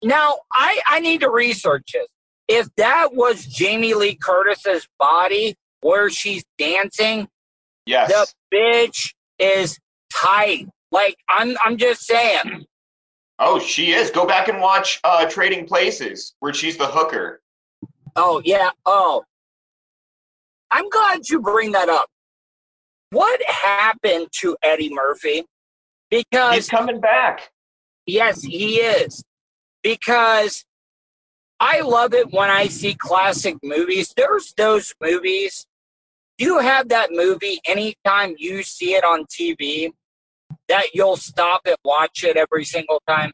Now, 0.02 0.40
I, 0.52 0.80
I 0.86 1.00
need 1.00 1.20
to 1.22 1.30
research 1.30 1.92
this. 1.94 2.06
If 2.46 2.68
that 2.76 3.14
was 3.14 3.46
Jamie 3.46 3.94
Lee 3.94 4.16
Curtis's 4.16 4.86
body, 4.98 5.54
where 5.80 6.10
she's 6.10 6.44
dancing, 6.58 7.28
Yes. 7.86 8.10
the 8.50 8.56
bitch 8.56 9.14
is 9.38 9.78
tight. 10.12 10.66
Like 10.92 11.16
I'm 11.28 11.56
I'm 11.64 11.76
just 11.78 12.02
saying. 12.04 12.66
Oh, 13.42 13.58
she 13.58 13.92
is. 13.92 14.10
Go 14.10 14.26
back 14.26 14.48
and 14.48 14.60
watch 14.60 15.00
uh, 15.02 15.24
Trading 15.26 15.66
Places, 15.66 16.34
where 16.40 16.52
she's 16.52 16.76
the 16.76 16.86
hooker. 16.86 17.40
Oh 18.14 18.42
yeah. 18.44 18.70
Oh. 18.84 19.24
I'm 20.70 20.88
glad 20.90 21.28
you 21.28 21.40
bring 21.40 21.72
that 21.72 21.88
up. 21.88 22.06
What 23.10 23.40
happened 23.48 24.28
to 24.40 24.56
Eddie 24.62 24.92
Murphy? 24.92 25.44
Because 26.10 26.54
He's 26.54 26.68
coming 26.68 27.00
back. 27.00 27.50
Yes, 28.06 28.42
he 28.42 28.76
is. 28.76 29.24
Because 29.82 30.64
I 31.58 31.80
love 31.80 32.14
it 32.14 32.30
when 32.32 32.50
I 32.50 32.66
see 32.66 32.94
classic 32.94 33.56
movies. 33.62 34.12
There's 34.16 34.52
those 34.56 34.94
movies. 35.00 35.66
You 36.38 36.58
have 36.58 36.88
that 36.90 37.08
movie 37.10 37.60
anytime 37.66 38.34
you 38.38 38.62
see 38.62 38.94
it 38.94 39.04
on 39.04 39.24
TV 39.24 39.92
that 40.68 40.86
you'll 40.94 41.16
stop 41.16 41.62
and 41.66 41.76
watch 41.84 42.24
it 42.24 42.36
every 42.36 42.64
single 42.64 43.02
time. 43.08 43.32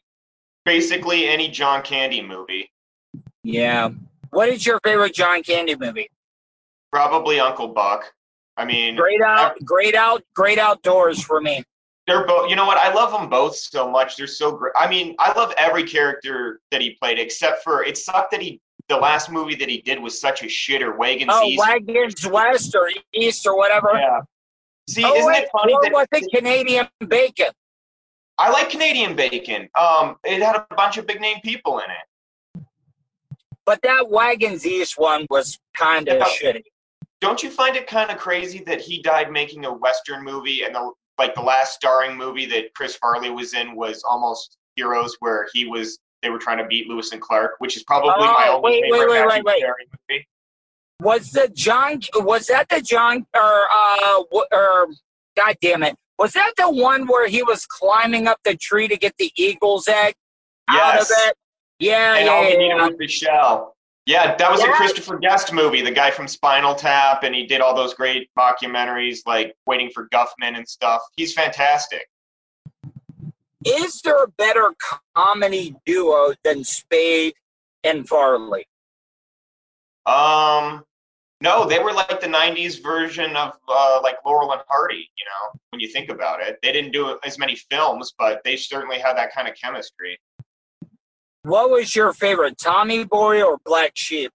Basically, 0.65 1.27
any 1.29 1.49
John 1.49 1.83
Candy 1.83 2.23
movie. 2.23 2.71
Yeah. 3.43 3.91
What 4.31 4.49
is 4.49 4.67
your 4.67 4.81
favorite 4.83 5.15
John 5.15 5.43
Candy 5.43 5.77
movie? 5.79 6.09
Probably 6.93 7.39
Uncle 7.41 7.69
Buck. 7.69 8.13
I 8.57 8.65
mean, 8.65 8.97
Great 8.97 9.21
out, 9.23 9.57
great 9.65 9.95
out, 9.95 10.23
great 10.35 10.59
outdoors 10.59 11.23
for 11.23 11.41
me. 11.43 11.63
they're 12.07 12.27
both. 12.27 12.49
You 12.49 12.57
know 12.57 12.65
what? 12.65 12.79
I 12.79 12.93
love 12.93 13.13
them 13.13 13.29
both 13.29 13.55
so 13.55 13.91
much. 13.91 14.17
They're 14.17 14.27
so 14.27 14.53
great. 14.53 14.73
I 14.77 14.89
mean, 14.89 15.15
I 15.19 15.33
love 15.37 15.53
every 15.59 15.85
character 15.85 16.61
that 16.71 16.81
he 16.81 16.97
played, 17.01 17.19
except 17.19 17.63
for 17.63 17.85
it 17.85 17.99
sucked 17.99 18.31
that 18.33 18.41
he. 18.41 18.61
The 18.89 18.97
last 18.97 19.31
movie 19.33 19.57
that 19.57 19.69
he 19.69 19.83
did 19.83 20.01
was 20.01 20.21
such 20.21 20.43
a 20.43 20.47
shitter. 20.47 20.97
Wagons 20.97 21.29
Oh, 21.33 21.43
East. 21.45 21.59
Wagons 21.61 22.27
West 22.29 22.75
or 22.77 22.89
East 23.13 23.45
or 23.47 23.57
whatever. 23.57 23.91
Yeah. 23.95 24.21
See, 24.89 25.05
oh, 25.05 25.15
isn't 25.17 25.27
wait, 25.27 25.43
it 25.45 25.49
funny 25.51 25.77
that 25.83 25.93
was 25.93 26.07
it 26.13 26.31
Canadian 26.33 26.89
bacon? 27.09 27.49
I 28.39 28.51
like 28.51 28.71
Canadian 28.71 29.17
bacon. 29.17 29.69
Um, 29.79 30.17
it 30.25 30.43
had 30.43 30.57
a 30.57 30.67
bunch 30.77 30.99
of 30.99 31.07
big 31.07 31.21
name 31.21 31.39
people 31.43 31.81
in 31.81 31.87
it. 31.91 32.63
But 33.65 33.83
that 33.83 34.09
Wagons 34.09 34.65
East 34.65 34.97
one 34.97 35.27
was 35.29 35.59
kind 35.77 36.09
of 36.09 36.19
Yeah. 36.19 36.25
shitty. 36.53 36.63
Don't 37.21 37.43
you 37.43 37.51
find 37.51 37.77
it 37.77 37.87
kind 37.87 38.11
of 38.11 38.19
crazy 38.19 38.63
that 38.65 38.81
he 38.81 39.03
died 39.03 39.33
making 39.33 39.65
a 39.65 39.73
western 39.73 40.23
movie 40.23 40.63
and 40.63 40.75
the 40.75 40.93
like 41.19 41.35
the 41.35 41.41
last 41.41 41.73
starring 41.75 42.15
movie 42.15 42.45
that 42.45 42.75
Chris 42.75 42.95
Farley 42.97 43.31
was 43.31 43.55
in 43.55 43.75
was 43.75 44.05
almost 44.05 44.59
Heroes, 44.77 45.17
where 45.21 45.49
he 45.55 45.65
was 45.65 45.99
they 46.23 46.29
were 46.29 46.39
trying 46.39 46.59
to 46.59 46.67
beat 46.67 46.89
Lewis 46.89 47.13
and 47.13 47.21
Clark, 47.21 47.53
which 47.59 47.77
is 47.77 47.83
probably 47.85 48.11
my 48.11 48.49
Oh, 48.51 48.57
only 48.59 48.83
wait, 48.83 48.83
wait, 48.91 49.01
favorite 49.01 49.11
wait, 49.11 49.27
wait, 49.29 49.45
wait. 49.45 49.61
Perry 49.63 49.89
movie. 50.11 50.29
Was 51.01 51.31
the 51.31 51.49
John? 51.55 52.01
Was 52.15 52.47
that 52.47 52.69
the 52.69 52.81
John? 52.81 53.27
Or 53.35 53.63
uh, 53.71 54.23
or 54.53 54.89
God 55.37 55.57
damn 55.61 55.83
it! 55.83 55.97
Was 56.19 56.33
that 56.33 56.53
the 56.57 56.71
one 56.71 57.07
where 57.07 57.29
he 57.29 57.43
was 57.43 57.67
climbing 57.67 58.27
up 58.27 58.39
the 58.45 58.57
tree 58.57 58.89
to 58.89 58.97
get 58.97 59.15
the 59.19 59.31
eagle's 59.37 59.89
egg 59.89 60.15
out 60.69 60.95
of 61.01 61.07
Yes. 61.09 61.29
it? 61.29 61.37
Yeah, 61.79 62.15
and 62.15 62.27
yeah, 62.27 62.33
all 62.33 62.43
he 62.45 62.51
yeah, 62.53 62.57
needed 62.57 62.77
yeah. 62.77 62.87
was 62.89 62.97
Michelle. 62.99 63.77
Yeah, 64.07 64.37
that 64.37 64.51
was 64.51 64.63
Yeah. 64.63 64.73
a 64.73 64.77
Christopher 64.77 65.19
Guest 65.19 65.53
movie, 65.53 65.83
the 65.83 65.91
guy 65.91 66.11
from 66.11 66.29
Spinal 66.29 66.75
Tap, 66.75 67.25
and 67.25 67.35
he 67.35 67.45
did 67.45 67.61
all 67.61 67.75
those 67.75 67.93
great 67.93 68.31
documentaries 68.39 69.19
like 69.27 69.55
Waiting 69.67 69.91
for 69.93 70.09
Guffman 70.09 70.57
and 70.57 70.67
stuff. 70.67 71.03
He's 71.17 71.35
fantastic. 71.35 72.09
Is 73.67 74.01
there 74.03 74.23
a 74.23 74.29
better 74.29 74.75
comedy 75.15 75.75
duo 75.85 76.35
than 76.45 76.63
Spade 76.63 77.35
and 77.83 78.09
Farley? 78.09 78.67
Um, 80.07 80.85
no, 81.43 81.67
they 81.67 81.79
were 81.79 81.93
like 81.93 82.21
the 82.21 82.27
'90s 82.27 82.83
version 82.83 83.37
of 83.37 83.53
uh, 83.69 84.01
like 84.03 84.17
Laurel 84.25 84.53
and 84.53 84.63
Hardy. 84.69 85.11
You 85.19 85.25
know, 85.25 85.61
when 85.71 85.81
you 85.81 85.89
think 85.89 86.09
about 86.09 86.41
it, 86.41 86.59
they 86.63 86.73
didn't 86.73 86.93
do 86.93 87.19
as 87.25 87.39
many 87.39 87.57
films, 87.71 88.15
but 88.19 88.43
they 88.45 88.57
certainly 88.57 88.99
had 88.99 89.17
that 89.17 89.35
kind 89.35 89.47
of 89.47 89.55
chemistry. 89.55 90.19
What 91.43 91.71
was 91.71 91.95
your 91.95 92.13
favorite, 92.13 92.57
Tommy 92.59 93.05
Boy 93.05 93.43
or 93.43 93.59
Black 93.65 93.93
Sheep? 93.95 94.33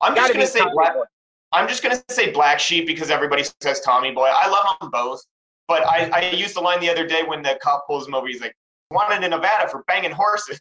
I'm 0.00 0.14
just 0.14 0.32
gonna 0.32 0.46
say 0.46 0.60
Tommy 0.60 0.72
Black. 0.74 0.94
Boy. 0.94 1.02
I'm 1.52 1.68
just 1.68 1.82
gonna 1.82 2.02
say 2.10 2.30
Black 2.30 2.60
Sheep 2.60 2.86
because 2.86 3.10
everybody 3.10 3.44
says 3.60 3.80
Tommy 3.80 4.12
Boy. 4.12 4.30
I 4.32 4.48
love 4.48 4.76
them 4.80 4.90
both, 4.90 5.20
but 5.66 5.84
I, 5.86 6.10
I 6.12 6.30
used 6.30 6.54
the 6.54 6.60
line 6.60 6.80
the 6.80 6.90
other 6.90 7.06
day 7.06 7.22
when 7.26 7.42
the 7.42 7.58
cop 7.60 7.86
pulls 7.86 8.06
him 8.06 8.14
over. 8.14 8.28
He's 8.28 8.40
like, 8.40 8.54
"Wanted 8.90 9.24
in 9.24 9.30
Nevada 9.30 9.68
for 9.68 9.82
banging 9.88 10.12
horses." 10.12 10.60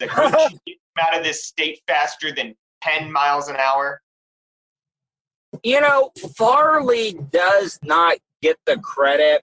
The 0.00 0.06
him 0.66 0.76
out 1.00 1.16
of 1.16 1.22
this 1.22 1.44
state 1.44 1.80
faster 1.86 2.32
than 2.32 2.54
ten 2.82 3.10
miles 3.10 3.48
an 3.48 3.56
hour. 3.56 4.00
You 5.62 5.80
know, 5.80 6.10
Farley 6.36 7.12
does 7.30 7.78
not 7.82 8.16
get 8.40 8.56
the 8.66 8.78
credit. 8.78 9.42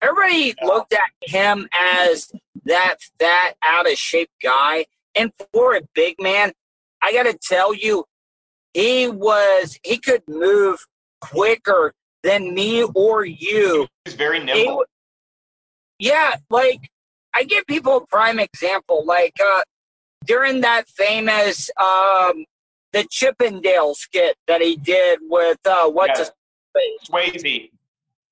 Everybody 0.00 0.54
looked 0.62 0.92
at 0.92 1.10
him 1.22 1.68
as 1.74 2.30
that 2.64 2.96
fat, 3.18 3.56
out 3.64 3.90
of 3.90 3.98
shape 3.98 4.30
guy. 4.42 4.86
And 5.16 5.32
for 5.52 5.74
a 5.74 5.80
big 5.94 6.16
man, 6.20 6.52
I 7.02 7.12
got 7.12 7.24
to 7.24 7.36
tell 7.36 7.74
you, 7.74 8.04
he 8.72 9.08
was, 9.08 9.78
he 9.82 9.98
could 9.98 10.22
move 10.28 10.86
quicker 11.20 11.92
than 12.22 12.54
me 12.54 12.84
or 12.84 13.24
you. 13.24 13.88
He's 14.04 14.14
very 14.14 14.38
nimble. 14.38 14.64
w- 14.64 14.84
yeah, 15.98 16.36
like, 16.50 16.88
I 17.34 17.42
give 17.42 17.66
people 17.66 17.96
a 17.96 18.06
prime 18.06 18.38
example. 18.38 19.04
Like, 19.04 19.34
uh, 19.40 19.62
during 20.24 20.60
that 20.60 20.88
famous, 20.88 21.70
um, 21.80 22.44
the 22.92 23.04
Chippendale 23.10 23.94
skit 23.94 24.36
that 24.46 24.60
he 24.60 24.76
did 24.76 25.18
with, 25.22 25.58
uh, 25.66 25.88
what's 25.88 26.18
Yeah. 26.18 26.24
his? 26.26 27.08
Swayze, 27.08 27.70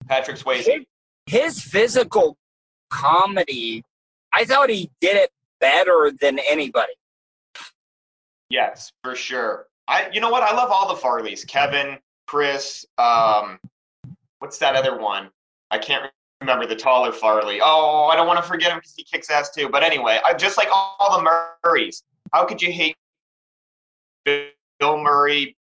Patrick 0.09 0.37
Swayze. 0.39 0.87
his 1.27 1.61
physical 1.61 2.37
comedy, 2.91 3.85
I 4.33 4.45
thought 4.45 4.71
he 4.71 4.91
did 5.01 5.17
it 5.17 5.31
better 5.61 6.13
than 6.21 6.39
anybody. 6.39 6.93
Yes, 8.49 8.93
for 9.03 9.15
sure. 9.17 9.67
I, 9.89 10.09
you 10.13 10.21
know 10.21 10.31
what? 10.31 10.43
I 10.43 10.55
love 10.55 10.71
all 10.71 10.89
the 10.95 11.01
Farleys. 11.01 11.47
Kevin, 11.47 11.99
Chris. 12.27 12.85
Um, 12.99 13.59
what's 14.39 14.59
that 14.59 14.77
other 14.77 14.97
one? 14.99 15.31
I 15.71 15.79
can't 15.79 16.11
remember 16.41 16.67
the 16.67 16.77
taller 16.77 17.13
Farley. 17.13 17.61
Oh, 17.63 18.05
I 18.05 18.15
don't 18.17 18.27
want 18.29 18.37
to 18.41 18.49
forget 18.49 18.71
him 18.71 18.79
because 18.79 18.95
he 18.97 19.03
kicks 19.05 19.31
ass 19.31 19.51
too. 19.51 19.69
But 19.69 19.83
anyway, 19.83 20.21
I 20.25 20.35
just 20.35 20.57
like 20.57 20.69
all, 20.71 20.97
all 21.01 21.19
the 21.19 21.49
Murrays. 21.65 22.05
How 22.33 22.45
could 22.45 22.61
you 22.63 22.71
hate 22.71 22.97
Bill 24.27 24.99
Murray? 24.99 25.57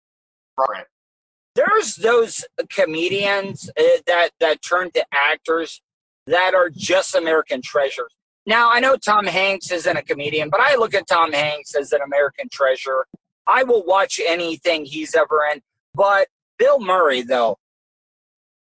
There's 1.55 1.95
those 1.95 2.43
comedians 2.69 3.69
uh, 3.79 3.83
that 4.07 4.31
that 4.39 4.61
turn 4.61 4.91
to 4.91 5.05
actors 5.13 5.81
that 6.27 6.53
are 6.53 6.69
just 6.69 7.15
American 7.15 7.61
treasures. 7.61 8.13
Now 8.45 8.69
I 8.71 8.79
know 8.79 8.97
Tom 8.97 9.25
Hanks 9.25 9.71
isn't 9.71 9.97
a 9.97 10.01
comedian, 10.01 10.49
but 10.49 10.59
I 10.59 10.75
look 10.75 10.93
at 10.93 11.07
Tom 11.07 11.31
Hanks 11.31 11.75
as 11.75 11.93
an 11.93 12.01
American 12.01 12.49
treasure. 12.49 13.05
I 13.47 13.63
will 13.63 13.85
watch 13.85 14.19
anything 14.25 14.85
he's 14.85 15.15
ever 15.15 15.41
in. 15.53 15.61
But 15.93 16.27
Bill 16.57 16.79
Murray, 16.79 17.21
though, 17.21 17.57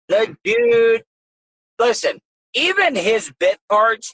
the 0.07 0.35
dude, 0.43 1.03
listen, 1.79 2.19
even 2.53 2.95
his 2.95 3.31
bit 3.39 3.59
parts, 3.69 4.13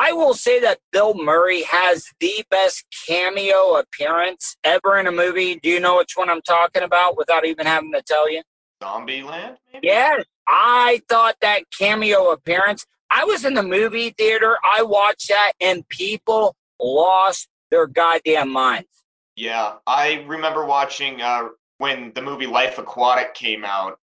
I 0.00 0.12
will 0.12 0.34
say 0.34 0.60
that 0.60 0.78
Bill 0.92 1.12
Murray 1.12 1.62
has 1.62 2.06
the 2.20 2.44
best 2.50 2.84
cameo 3.08 3.74
appearance 3.74 4.56
ever 4.62 4.96
in 4.96 5.08
a 5.08 5.12
movie. 5.12 5.56
Do 5.56 5.68
you 5.68 5.80
know 5.80 5.96
which 5.96 6.12
one 6.14 6.30
I'm 6.30 6.42
talking 6.42 6.82
about 6.82 7.16
without 7.16 7.44
even 7.44 7.66
having 7.66 7.92
to 7.92 8.02
tell 8.02 8.30
you? 8.30 8.42
Zombieland? 8.80 9.56
Yes, 9.82 10.24
I 10.46 11.02
thought 11.08 11.34
that 11.40 11.64
cameo 11.76 12.30
appearance. 12.30 12.86
I 13.10 13.24
was 13.24 13.44
in 13.44 13.54
the 13.54 13.62
movie 13.62 14.10
theater. 14.10 14.56
I 14.62 14.82
watched 14.82 15.28
that, 15.30 15.52
and 15.60 15.88
people 15.88 16.54
lost 16.80 17.48
their 17.72 17.88
goddamn 17.88 18.50
minds. 18.50 18.86
Yeah, 19.34 19.74
I 19.84 20.24
remember 20.28 20.64
watching 20.64 21.20
uh, 21.20 21.48
when 21.78 22.12
the 22.14 22.22
movie 22.22 22.46
Life 22.46 22.78
Aquatic 22.78 23.34
came 23.34 23.64
out, 23.64 23.98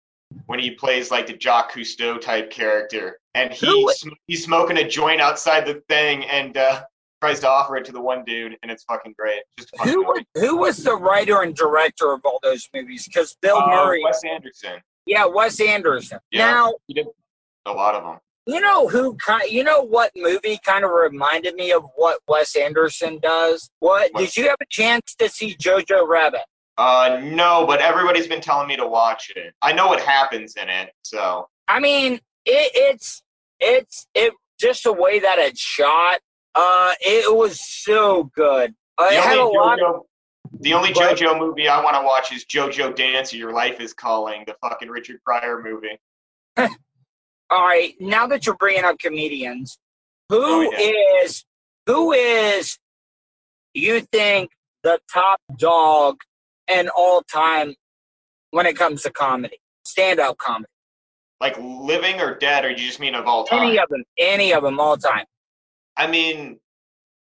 when 0.46 0.58
he 0.58 0.70
plays 0.72 1.10
like 1.10 1.26
the 1.26 1.36
Jacques 1.36 1.72
Cousteau 1.72 2.20
type 2.20 2.50
character, 2.50 3.18
and 3.34 3.52
he 3.52 3.88
sm- 3.92 4.08
he's 4.26 4.44
smoking 4.44 4.78
a 4.78 4.88
joint 4.88 5.20
outside 5.20 5.66
the 5.66 5.82
thing, 5.88 6.24
and 6.24 6.56
uh, 6.56 6.82
tries 7.20 7.40
to 7.40 7.48
offer 7.48 7.76
it 7.76 7.84
to 7.86 7.92
the 7.92 8.00
one 8.00 8.24
dude, 8.24 8.56
and 8.62 8.70
it's 8.70 8.84
fucking 8.84 9.14
great. 9.18 9.42
Just 9.58 9.76
fun 9.76 9.88
Who 9.88 10.02
was, 10.04 10.22
who 10.36 10.56
was 10.56 10.76
the 10.82 10.94
writer 10.94 11.42
and 11.42 11.54
director 11.54 12.12
of 12.12 12.20
all 12.24 12.38
those 12.42 12.68
movies? 12.74 13.04
Because 13.06 13.36
Bill 13.42 13.58
Uh, 13.58 13.66
Murray, 13.68 14.02
Wes 14.04 14.22
Anderson. 14.24 14.80
yeah, 15.06 15.24
Wes 15.26 15.60
Anderson. 15.60 16.18
Yeah, 16.30 16.46
Now, 16.50 16.74
he 16.86 16.94
did 16.94 17.06
a 17.66 17.72
lot 17.72 17.94
of 17.94 18.04
them. 18.04 18.18
you 18.46 18.60
know 18.60 18.88
who? 18.88 19.16
ki- 19.24 19.50
You 19.54 19.64
know 19.64 19.82
what 19.82 20.10
movie 20.16 20.58
kind 20.64 20.84
of 20.84 20.90
reminded 20.92 21.54
me 21.56 21.72
of 21.72 21.84
what 21.96 22.20
Wes 22.26 22.56
Anderson 22.56 23.18
does? 23.22 23.70
What 23.80 24.10
did 24.14 24.36
you 24.36 24.44
have 24.48 24.56
a 24.62 24.66
chance 24.70 25.14
to 25.16 25.28
see 25.28 25.54
Jojo 25.56 26.06
Rabbit? 26.08 26.40
Uh, 26.80 27.20
no, 27.22 27.66
but 27.66 27.80
everybody's 27.80 28.26
been 28.26 28.40
telling 28.40 28.66
me 28.66 28.74
to 28.74 28.86
watch 28.86 29.30
it. 29.36 29.52
I 29.60 29.70
know 29.70 29.88
what 29.88 30.00
happens 30.00 30.54
in 30.56 30.70
it, 30.70 30.90
so 31.02 31.46
I 31.68 31.78
mean, 31.78 32.14
it, 32.46 32.70
it's 32.74 33.22
it's 33.58 34.06
it 34.14 34.32
just 34.58 34.84
the 34.84 34.92
way 34.94 35.18
that 35.18 35.38
it's 35.38 35.60
shot. 35.60 36.20
Uh, 36.54 36.92
it 37.02 37.36
was 37.36 37.60
so 37.62 38.30
good. 38.34 38.74
Uh, 38.96 39.10
the 39.10 39.14
it 39.14 39.22
had 39.22 39.36
a 39.36 39.42
only 39.42 39.58
lot. 39.58 39.78
JoJo, 39.78 40.00
The 40.60 40.72
only 40.72 40.88
JoJo 40.94 41.38
movie 41.38 41.68
I 41.68 41.84
want 41.84 41.96
to 41.96 42.02
watch 42.02 42.32
is 42.32 42.46
JoJo 42.46 42.96
Dancer. 42.96 43.36
Your 43.36 43.52
Life 43.52 43.78
is 43.78 43.92
Calling, 43.92 44.44
the 44.46 44.56
fucking 44.62 44.88
Richard 44.88 45.22
Pryor 45.22 45.62
movie. 45.62 46.00
All 46.56 47.62
right, 47.62 47.92
now 48.00 48.26
that 48.28 48.46
you're 48.46 48.56
bringing 48.56 48.84
up 48.84 48.98
comedians, 48.98 49.78
who 50.30 50.72
is 50.72 51.44
who 51.84 52.12
is 52.12 52.78
you 53.74 54.00
think 54.00 54.52
the 54.82 54.98
top 55.12 55.40
dog 55.58 56.22
in 56.70 56.88
all 56.96 57.22
time 57.22 57.74
when 58.50 58.66
it 58.66 58.76
comes 58.76 59.02
to 59.02 59.10
comedy, 59.10 59.58
stand 59.84 60.20
up 60.20 60.38
comedy? 60.38 60.66
Like 61.40 61.56
living 61.58 62.20
or 62.20 62.36
dead, 62.36 62.64
or 62.64 62.70
you 62.70 62.76
just 62.76 63.00
mean 63.00 63.14
of 63.14 63.26
all 63.26 63.44
time? 63.44 63.62
Any 63.62 63.78
of 63.78 63.88
them, 63.88 64.04
any 64.18 64.52
of 64.52 64.62
them, 64.62 64.78
all 64.78 64.96
time. 64.96 65.24
I 65.96 66.06
mean, 66.06 66.58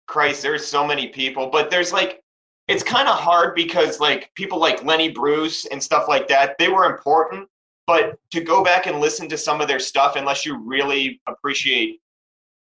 Christ, 0.07 0.41
there's 0.41 0.65
so 0.65 0.85
many 0.85 1.07
people, 1.07 1.49
but 1.49 1.69
there's 1.69 1.93
like, 1.93 2.21
it's 2.67 2.83
kind 2.83 3.07
of 3.07 3.15
hard 3.15 3.55
because 3.55 3.99
like 3.99 4.31
people 4.35 4.59
like 4.59 4.83
Lenny 4.83 5.09
Bruce 5.09 5.65
and 5.65 5.81
stuff 5.81 6.07
like 6.07 6.27
that, 6.27 6.55
they 6.59 6.69
were 6.69 6.85
important, 6.85 7.47
but 7.87 8.15
to 8.31 8.41
go 8.41 8.63
back 8.63 8.87
and 8.87 8.99
listen 8.99 9.27
to 9.29 9.37
some 9.37 9.61
of 9.61 9.67
their 9.67 9.79
stuff, 9.79 10.15
unless 10.15 10.45
you 10.45 10.57
really 10.57 11.21
appreciate 11.27 11.99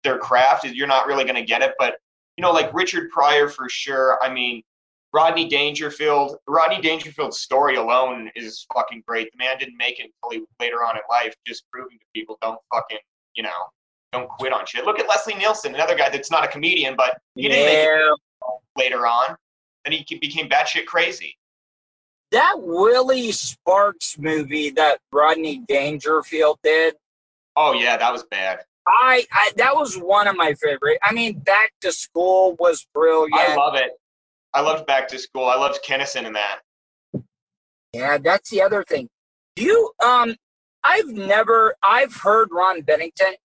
their 0.03 0.17
craft, 0.17 0.65
you're 0.65 0.87
not 0.87 1.07
really 1.07 1.23
going 1.23 1.35
to 1.35 1.43
get 1.43 1.61
it. 1.61 1.73
But 1.77 1.95
you 2.37 2.41
know, 2.41 2.51
like 2.51 2.73
Richard 2.73 3.09
Pryor 3.11 3.47
for 3.47 3.69
sure. 3.69 4.17
I 4.23 4.33
mean, 4.33 4.63
Rodney 5.13 5.47
Dangerfield. 5.47 6.37
Rodney 6.47 6.81
Dangerfield's 6.81 7.39
story 7.39 7.75
alone 7.75 8.31
is 8.35 8.65
fucking 8.73 9.03
great. 9.07 9.31
The 9.31 9.37
man 9.37 9.57
didn't 9.59 9.77
make 9.77 9.99
it 9.99 10.11
until 10.23 10.39
he, 10.39 10.45
later 10.59 10.83
on 10.83 10.95
in 10.95 11.03
life, 11.09 11.35
just 11.45 11.69
proving 11.71 11.99
to 11.99 12.05
people 12.15 12.37
don't 12.41 12.59
fucking, 12.73 12.97
you 13.35 13.43
know, 13.43 13.49
don't 14.11 14.27
quit 14.27 14.51
on 14.51 14.65
shit. 14.65 14.85
Look 14.85 14.99
at 14.99 15.07
Leslie 15.07 15.35
Nielsen, 15.35 15.75
another 15.75 15.95
guy 15.95 16.09
that's 16.09 16.31
not 16.31 16.43
a 16.43 16.47
comedian, 16.47 16.95
but 16.95 17.17
he 17.35 17.47
didn't 17.47 17.65
make 17.65 17.87
it 17.87 18.17
later 18.75 19.05
on. 19.05 19.35
Then 19.85 19.93
he 19.93 20.17
became 20.17 20.49
batshit 20.49 20.85
crazy. 20.85 21.37
That 22.31 22.55
Willie 22.57 23.31
Sparks 23.31 24.17
movie 24.17 24.71
that 24.71 24.99
Rodney 25.11 25.61
Dangerfield 25.67 26.57
did. 26.63 26.95
Oh 27.55 27.73
yeah, 27.73 27.97
that 27.97 28.11
was 28.11 28.23
bad. 28.23 28.61
I, 28.87 29.25
I 29.31 29.51
that 29.57 29.75
was 29.75 29.95
one 29.95 30.27
of 30.27 30.35
my 30.35 30.55
favorite. 30.55 30.97
I 31.03 31.13
mean, 31.13 31.39
Back 31.39 31.71
to 31.81 31.91
School 31.91 32.55
was 32.57 32.87
brilliant. 32.93 33.35
I 33.35 33.55
love 33.55 33.75
it. 33.75 33.91
I 34.53 34.61
loved 34.61 34.85
Back 34.85 35.07
to 35.09 35.19
School. 35.19 35.45
I 35.45 35.55
loved 35.55 35.79
Kinison 35.87 36.25
in 36.25 36.33
that. 36.33 36.59
Yeah, 37.93 38.17
that's 38.17 38.49
the 38.49 38.61
other 38.61 38.83
thing. 38.83 39.07
Do 39.55 39.63
you 39.63 39.91
um 40.03 40.35
I've 40.83 41.07
never 41.07 41.75
I've 41.83 42.15
heard 42.15 42.49
Ron 42.51 42.81
Bennington. 42.81 43.35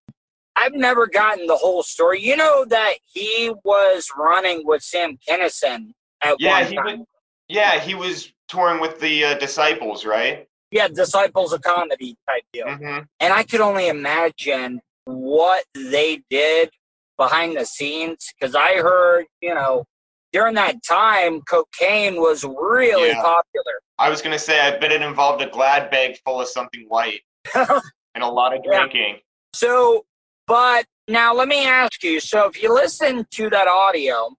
I've 0.56 0.74
never 0.74 1.06
gotten 1.06 1.46
the 1.46 1.56
whole 1.56 1.82
story. 1.82 2.20
You 2.20 2.36
know 2.36 2.64
that 2.64 2.94
he 3.04 3.52
was 3.64 4.08
running 4.16 4.62
with 4.64 4.82
Sam 4.82 5.16
Kinison 5.28 5.92
at 6.22 6.36
Yeah, 6.40 6.60
one 6.62 6.66
he 6.70 6.76
time. 6.76 6.98
was, 6.98 7.06
yeah, 7.48 7.78
he 7.78 7.94
was 7.94 8.32
touring 8.48 8.80
with 8.80 8.98
the 8.98 9.24
uh, 9.24 9.34
Disciples, 9.38 10.04
right? 10.04 10.46
yeah, 10.70 10.88
Disciples 10.88 11.52
of 11.52 11.62
Comedy 11.62 12.16
type 12.28 12.42
deal. 12.52 12.66
Mm-hmm. 12.66 13.04
And 13.20 13.32
I 13.32 13.42
could 13.42 13.60
only 13.60 13.88
imagine 13.88 14.80
what 15.04 15.64
they 15.74 16.20
did 16.28 16.70
behind 17.16 17.56
the 17.56 17.64
scenes 17.64 18.26
because 18.38 18.54
I 18.54 18.74
heard, 18.76 19.26
you 19.40 19.54
know, 19.54 19.84
during 20.32 20.54
that 20.54 20.82
time, 20.82 21.40
cocaine 21.42 22.16
was 22.16 22.44
really 22.44 23.08
Yeah. 23.08 23.22
popular. 23.22 23.80
I 23.98 24.10
was 24.10 24.22
gonna 24.22 24.38
say, 24.38 24.60
I 24.60 24.78
bet 24.78 24.92
it 24.92 25.02
involved 25.02 25.42
a 25.42 25.48
glad 25.48 25.90
bag 25.90 26.18
full 26.24 26.40
of 26.40 26.48
something 26.48 26.84
white 26.88 27.22
and 27.54 28.22
a 28.22 28.28
lot 28.28 28.54
of 28.54 28.60
Yeah. 28.64 28.78
drinking. 28.78 29.20
So, 29.54 30.04
but 30.46 30.86
now 31.08 31.34
let 31.34 31.48
me 31.48 31.66
ask 31.66 32.02
you 32.02 32.20
so 32.20 32.46
if 32.46 32.62
you 32.62 32.72
listen 32.72 33.26
to 33.32 33.50
that 33.50 33.66
audio, 33.68 34.34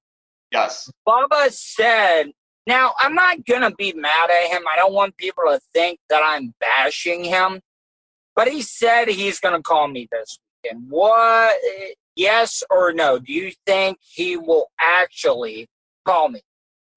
Yes. 0.52 0.90
Bubba 1.08 1.52
said, 1.52 2.32
now 2.66 2.94
I'm 3.00 3.14
not 3.14 3.46
going 3.46 3.62
to 3.62 3.72
be 3.76 3.94
mad 3.94 4.30
at 4.32 4.50
him. 4.50 4.64
I 4.68 4.76
don't 4.78 4.94
want 4.94 5.16
people 5.18 5.44
to 5.48 5.60
think 5.74 6.00
that 6.10 6.22
I'm 6.24 6.54
bashing 6.60 7.24
him, 7.24 7.62
but 8.36 8.48
he 8.48 8.62
said 8.64 9.10
he's 9.10 9.40
going 9.40 9.56
to 9.56 9.62
call 9.62 9.88
me 9.88 10.08
this 10.12 10.40
weekend. 10.64 10.86
What, 10.90 11.56
eh, 11.82 11.94
yes 12.16 12.64
or 12.72 12.94
no? 12.94 13.20
Do 13.20 13.32
you 13.32 13.52
think 13.68 14.00
he 14.02 14.38
will 14.38 14.72
actually 14.80 15.68
call 16.06 16.30
me? 16.30 16.42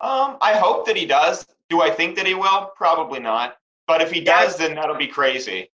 Um, 0.00 0.36
I 0.40 0.54
hope 0.54 0.86
that 0.86 0.96
he 0.96 1.06
does. 1.06 1.46
Do 1.68 1.80
I 1.80 1.90
think 1.90 2.16
that 2.16 2.26
he 2.26 2.34
will? 2.34 2.72
Probably 2.76 3.20
not. 3.20 3.56
But 3.86 4.00
if 4.00 4.10
he 4.10 4.20
does, 4.20 4.56
then 4.56 4.74
that'll 4.74 4.96
be 4.96 5.06
crazy. 5.06 5.70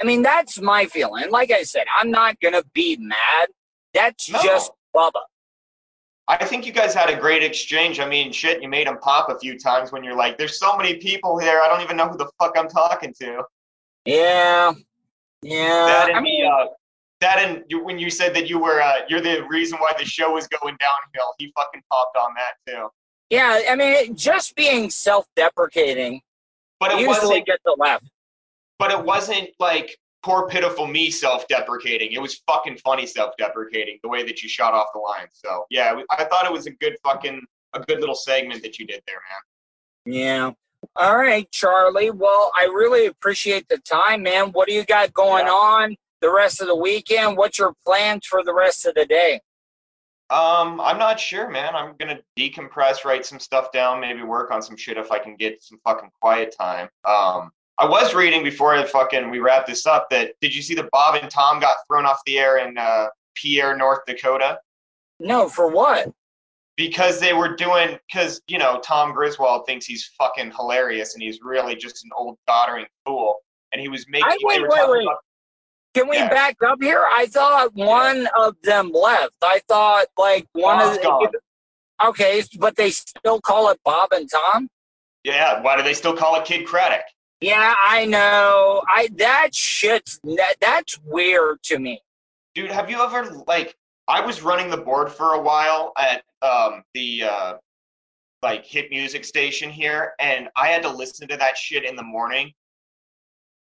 I 0.00 0.04
mean, 0.04 0.22
that's 0.22 0.60
my 0.60 0.86
feeling. 0.86 1.30
Like 1.30 1.50
I 1.50 1.62
said, 1.64 1.84
I'm 1.98 2.10
not 2.10 2.38
going 2.40 2.54
to 2.54 2.64
be 2.72 2.96
mad. 2.98 3.48
That's 3.94 4.30
No. 4.30 4.42
just 4.42 4.70
Bubba. 4.94 5.20
I 6.28 6.44
think 6.44 6.64
you 6.64 6.72
guys 6.72 6.94
had 6.94 7.10
a 7.10 7.16
great 7.18 7.42
exchange. 7.42 7.98
I 7.98 8.08
mean, 8.08 8.32
shit, 8.32 8.62
you 8.62 8.68
made 8.68 8.86
him 8.86 8.96
pop 8.98 9.28
a 9.28 9.38
few 9.38 9.58
times 9.58 9.90
when 9.90 10.04
you're 10.04 10.14
like, 10.16 10.38
"There's 10.38 10.58
so 10.58 10.76
many 10.76 10.94
people 10.94 11.36
here. 11.38 11.60
I 11.62 11.68
don't 11.68 11.80
even 11.82 11.96
know 11.96 12.08
who 12.08 12.16
the 12.16 12.30
fuck 12.38 12.56
I'm 12.56 12.68
talking 12.68 13.12
to." 13.20 13.42
Yeah. 14.04 14.72
Yeah. 15.42 15.84
that 15.86 16.08
and 16.10 16.18
I 16.18 16.20
mean, 16.20 16.44
the, 16.44 16.50
uh, 16.50 16.66
that 17.22 17.38
and 17.38 17.64
you, 17.68 17.82
when 17.84 17.98
you 17.98 18.10
said 18.10 18.34
that 18.34 18.48
you 18.48 18.58
were 18.58 18.80
uh, 18.82 19.00
you're 19.08 19.20
the 19.20 19.44
reason 19.48 19.78
why 19.78 19.92
the 19.98 20.04
show 20.04 20.32
was 20.32 20.46
going 20.48 20.76
downhill, 20.78 21.32
he 21.38 21.52
fucking 21.56 21.82
popped 21.90 22.16
on 22.16 22.30
that 22.34 22.70
too. 22.72 22.88
yeah, 23.30 23.60
I 23.70 23.74
mean, 23.76 23.92
it, 23.92 24.14
just 24.16 24.54
being 24.54 24.90
self 24.90 25.26
deprecating 25.36 26.20
But 26.80 26.92
it 26.92 27.00
usually 27.00 27.26
wasn't. 27.26 27.46
gets 27.46 27.62
a 27.66 27.72
laugh. 27.78 28.02
But 28.78 28.90
it 28.90 29.04
wasn't 29.04 29.48
like 29.58 29.96
poor 30.22 30.48
pitiful 30.48 30.86
me 30.86 31.10
self-deprecating. 31.10 32.12
It 32.12 32.20
was 32.20 32.42
fucking 32.46 32.78
funny 32.78 33.06
self-deprecating 33.06 33.98
the 34.02 34.08
way 34.08 34.22
that 34.24 34.42
you 34.42 34.48
shot 34.48 34.72
off 34.72 34.86
the 34.94 35.00
line. 35.00 35.26
So 35.32 35.66
yeah, 35.70 36.00
I 36.16 36.24
thought 36.24 36.46
it 36.46 36.52
was 36.52 36.66
a 36.66 36.70
good 36.72 36.96
fucking 37.04 37.42
a 37.74 37.80
good 37.80 38.00
little 38.00 38.14
segment 38.14 38.62
that 38.62 38.78
you 38.78 38.86
did 38.86 39.02
there, 39.06 39.16
man. 39.16 40.14
Yeah. 40.14 40.50
All 40.96 41.16
right, 41.16 41.50
Charlie. 41.52 42.10
Well, 42.10 42.50
I 42.56 42.64
really 42.64 43.06
appreciate 43.06 43.68
the 43.68 43.78
time, 43.78 44.22
man. 44.24 44.48
What 44.48 44.68
do 44.68 44.74
you 44.74 44.84
got 44.84 45.12
going 45.14 45.46
on 45.46 45.96
the 46.22 46.32
rest 46.32 46.60
of 46.62 46.68
the 46.68 46.76
weekend? 46.76 47.36
What's 47.36 47.58
your 47.58 47.74
plans 47.84 48.26
for 48.26 48.42
the 48.42 48.54
rest 48.54 48.86
of 48.86 48.94
the 48.94 49.04
day? 49.04 49.40
Um, 50.30 50.80
I'm 50.80 50.96
not 50.98 51.20
sure, 51.20 51.50
man. 51.50 51.74
I'm 51.76 51.94
gonna 51.98 52.18
decompress, 52.38 53.04
write 53.04 53.26
some 53.26 53.38
stuff 53.38 53.70
down, 53.70 54.00
maybe 54.00 54.22
work 54.22 54.50
on 54.50 54.62
some 54.62 54.78
shit 54.78 54.96
if 54.96 55.12
I 55.12 55.18
can 55.18 55.36
get 55.36 55.62
some 55.62 55.78
fucking 55.84 56.08
quiet 56.22 56.54
time. 56.58 56.88
Um, 57.04 57.50
I 57.78 57.86
was 57.86 58.14
reading 58.14 58.42
before 58.42 58.74
I 58.74 58.84
fucking 58.84 59.28
we 59.30 59.40
wrap 59.40 59.66
this 59.66 59.86
up 59.86 60.08
that 60.10 60.32
did 60.40 60.54
you 60.54 60.62
see 60.62 60.74
that 60.76 60.88
Bob 60.90 61.16
and 61.16 61.30
Tom 61.30 61.60
got 61.60 61.76
thrown 61.86 62.06
off 62.06 62.20
the 62.24 62.38
air 62.38 62.58
in 62.66 62.78
uh, 62.78 63.08
Pierre, 63.34 63.76
North 63.76 64.00
Dakota? 64.06 64.58
No, 65.20 65.48
for 65.48 65.68
what? 65.68 66.10
Because 66.78 67.20
they 67.20 67.34
were 67.34 67.54
doing, 67.54 67.98
because 68.10 68.40
you 68.46 68.56
know 68.58 68.80
Tom 68.82 69.12
Griswold 69.12 69.66
thinks 69.66 69.84
he's 69.84 70.06
fucking 70.16 70.52
hilarious 70.52 71.12
and 71.12 71.22
he's 71.22 71.40
really 71.42 71.76
just 71.76 72.04
an 72.04 72.10
old 72.16 72.38
doddering 72.46 72.86
fool, 73.04 73.36
and 73.72 73.82
he 73.82 73.88
was 73.88 74.06
making. 74.08 74.28
I, 74.30 74.38
wait, 74.44 74.62
wait, 74.62 74.70
wait. 74.88 75.02
about- 75.02 75.18
Can 75.94 76.08
we 76.08 76.16
Yeah. 76.16 76.28
back 76.28 76.56
up 76.66 76.78
here? 76.82 77.06
I 77.10 77.26
thought 77.26 77.74
one 77.74 78.26
of 78.36 78.56
them 78.62 78.90
left. 78.92 79.34
I 79.42 79.60
thought 79.68 80.06
like 80.16 80.46
one 80.52 80.78
Bob's 80.78 80.96
of 80.98 81.02
gone. 81.02 81.28
the. 81.32 82.06
Okay, 82.08 82.42
but 82.58 82.76
they 82.76 82.90
still 82.90 83.40
call 83.40 83.68
it 83.70 83.78
Bob 83.84 84.12
and 84.12 84.28
Tom. 84.30 84.68
yeah, 85.24 85.60
why 85.62 85.76
do 85.76 85.82
they 85.82 85.94
still 85.94 86.14
call 86.16 86.34
it 86.36 86.44
Kid 86.44 86.66
Craddock? 86.66 87.04
Yeah, 87.40 87.74
I 87.84 88.04
know. 88.06 88.82
I 88.88 89.08
that 89.18 89.54
shit's 89.54 90.18
that, 90.24 90.54
that's 90.60 90.98
weird 91.04 91.62
to 91.64 91.78
me. 91.78 92.00
dude 92.54 92.70
have 92.70 92.90
you 92.90 93.00
ever 93.02 93.24
like 93.46 93.74
i 94.08 94.20
was 94.20 94.42
running 94.42 94.68
the 94.70 94.76
board 94.76 95.10
for 95.10 95.34
a 95.34 95.40
while 95.40 95.92
at 95.98 96.22
um 96.42 96.82
the 96.94 97.22
uh 97.24 97.54
like 98.42 98.64
hit 98.66 98.90
music 98.90 99.24
station 99.24 99.70
here 99.70 100.12
and 100.20 100.48
i 100.56 100.68
had 100.68 100.82
to 100.82 100.88
listen 100.90 101.26
to 101.28 101.36
that 101.36 101.56
shit 101.56 101.84
in 101.84 101.94
the 101.96 102.02
morning 102.02 102.52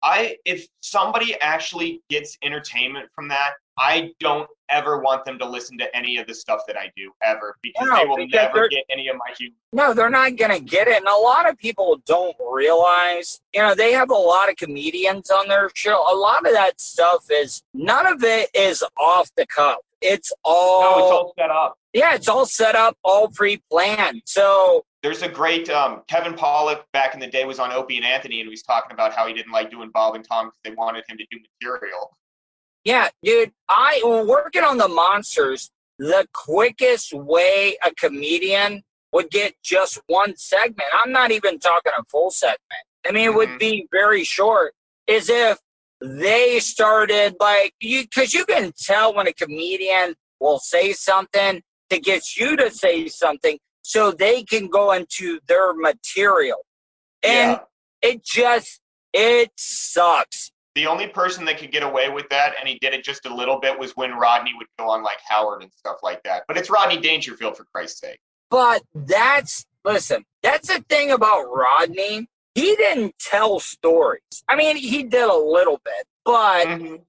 i 0.03 0.35
if 0.45 0.67
somebody 0.81 1.35
actually 1.41 2.01
gets 2.09 2.37
entertainment 2.43 3.07
from 3.13 3.27
that 3.27 3.51
i 3.77 4.11
don't 4.19 4.49
ever 4.69 4.99
want 4.99 5.23
them 5.23 5.39
to 5.39 5.45
listen 5.47 5.77
to 5.77 5.95
any 5.95 6.17
of 6.17 6.27
the 6.27 6.33
stuff 6.33 6.61
that 6.67 6.77
i 6.77 6.91
do 6.95 7.11
ever 7.23 7.57
because 7.61 7.87
No, 7.87 7.95
they 7.95 8.05
will 8.05 8.17
because 8.17 8.33
never 8.33 8.67
get 8.67 8.83
any 8.89 9.07
of 9.07 9.15
my 9.15 9.33
humor 9.37 9.55
No, 9.71 9.93
they're 9.93 10.09
not 10.09 10.35
going 10.35 10.51
to 10.51 10.59
get 10.59 10.87
it. 10.87 10.97
And 10.97 11.07
a 11.07 11.15
lot 11.15 11.47
of 11.47 11.57
people 11.57 12.01
don't 12.05 12.35
realize, 12.51 13.39
you 13.53 13.61
know, 13.61 13.75
they 13.75 13.93
have 13.93 14.09
a 14.09 14.13
lot 14.13 14.49
of 14.49 14.55
comedians 14.55 15.29
on 15.29 15.47
their 15.47 15.69
show. 15.75 16.03
A 16.11 16.15
lot 16.15 16.45
of 16.45 16.53
that 16.53 16.81
stuff 16.81 17.25
is, 17.29 17.61
none 17.73 18.07
of 18.07 18.23
it 18.23 18.49
is 18.53 18.83
off 18.99 19.29
the 19.37 19.45
cuff. 19.45 19.77
It's 20.01 20.31
all, 20.43 20.81
no 20.81 20.99
it's 20.99 21.11
all 21.11 21.33
set 21.37 21.51
up 21.51 21.77
yeah, 21.97 22.13
it's 22.13 22.27
all 22.27 22.45
set 22.45 22.75
up, 22.75 22.95
all 23.03 23.29
pre 23.29 23.57
planned. 23.71 24.21
So, 24.25 24.85
there's 25.03 25.21
a 25.21 25.29
great 25.29 25.69
um, 25.69 26.01
Kevin 26.07 26.33
Pollak 26.33 26.81
back 26.93 27.13
in 27.13 27.19
the 27.19 27.27
day 27.27 27.45
was 27.45 27.59
on 27.59 27.71
Opie 27.71 27.97
and 27.97 28.05
Anthony 28.05 28.39
and 28.39 28.47
he 28.47 28.49
was 28.49 28.63
talking 28.63 28.91
about 28.93 29.13
how 29.13 29.27
he 29.27 29.33
didn't 29.33 29.51
like 29.51 29.69
doing 29.69 29.89
Bob 29.93 30.15
and 30.15 30.25
Tom 30.27 30.47
because 30.47 30.59
they 30.63 30.71
wanted 30.71 31.03
him 31.07 31.17
to 31.17 31.25
do 31.31 31.37
material. 31.61 32.17
yeah, 32.83 33.09
dude, 33.23 33.51
I, 33.69 34.01
working 34.27 34.63
on 34.63 34.77
the 34.77 34.87
monsters, 34.87 35.71
the 35.99 36.27
quickest 36.33 37.13
way 37.13 37.77
a 37.85 37.93
comedian 37.95 38.83
would 39.11 39.29
get 39.29 39.55
just 39.63 39.99
one 40.07 40.35
segment, 40.37 40.89
I'm 40.93 41.11
not 41.11 41.31
even 41.31 41.59
talking 41.59 41.91
a 41.97 42.03
full 42.05 42.31
segment. 42.31 42.59
I 43.05 43.11
mean, 43.11 43.25
it 43.25 43.33
would 43.33 43.57
be 43.57 43.87
very 43.91 44.23
short, 44.23 44.73
is 45.07 45.29
if 45.29 45.57
they 46.01 46.59
started 46.59 47.35
like 47.39 47.73
you 47.79 48.03
because 48.03 48.33
you 48.33 48.45
can 48.45 48.71
tell 48.77 49.15
when 49.15 49.27
a 49.27 49.33
comedian 49.33 50.15
will 50.39 50.59
say 50.59 50.93
something 50.93 51.61
to 51.89 51.99
get 51.99 52.35
you 52.37 52.55
to 52.57 52.69
say 52.69 53.07
something 53.07 53.57
so 53.87 54.11
they 54.11 54.43
can 54.43 54.67
go 54.67 54.91
into 54.91 55.39
their 55.47 55.73
material. 55.73 56.57
And 57.23 57.51
Yeah. 57.53 58.09
it 58.09 58.23
just 58.25 58.81
it 59.13 59.49
sucks. 59.57 60.51
The 60.75 60.85
only 60.85 61.07
person 61.07 61.45
that 61.45 61.57
could 61.57 61.71
get 61.71 61.81
away 61.81 62.09
with 62.09 62.27
that, 62.29 62.53
and 62.59 62.67
he 62.67 62.77
did 62.79 62.93
it 62.93 63.03
just 63.03 63.25
a 63.25 63.33
little 63.33 63.59
bit, 63.59 63.79
was 63.79 63.95
when 63.95 64.11
Rodney 64.13 64.51
would 64.57 64.67
go 64.77 64.89
on 64.89 65.01
like 65.03 65.17
Howard 65.27 65.63
and 65.63 65.71
stuff 65.73 65.97
like 66.03 66.21
that. 66.23 66.43
But 66.49 66.57
it's 66.57 66.69
Rodney 66.69 66.97
Dangerfield 66.97 67.55
for 67.55 67.65
Christ's 67.73 68.01
sake. 68.01 68.19
But 68.49 68.83
that's 68.93 69.65
listen, 69.85 70.25
that's 70.43 70.67
the 70.67 70.83
thing 70.89 71.11
about 71.11 71.45
Rodney. 71.45 72.27
He 72.55 72.75
didn't 72.75 73.15
tell 73.19 73.59
stories. 73.61 74.43
I 74.49 74.57
mean, 74.57 74.75
he 74.75 75.03
did 75.03 75.29
a 75.29 75.33
little 75.37 75.79
bit, 75.85 76.05
but 76.25 76.67
Mhm. 76.67 77.01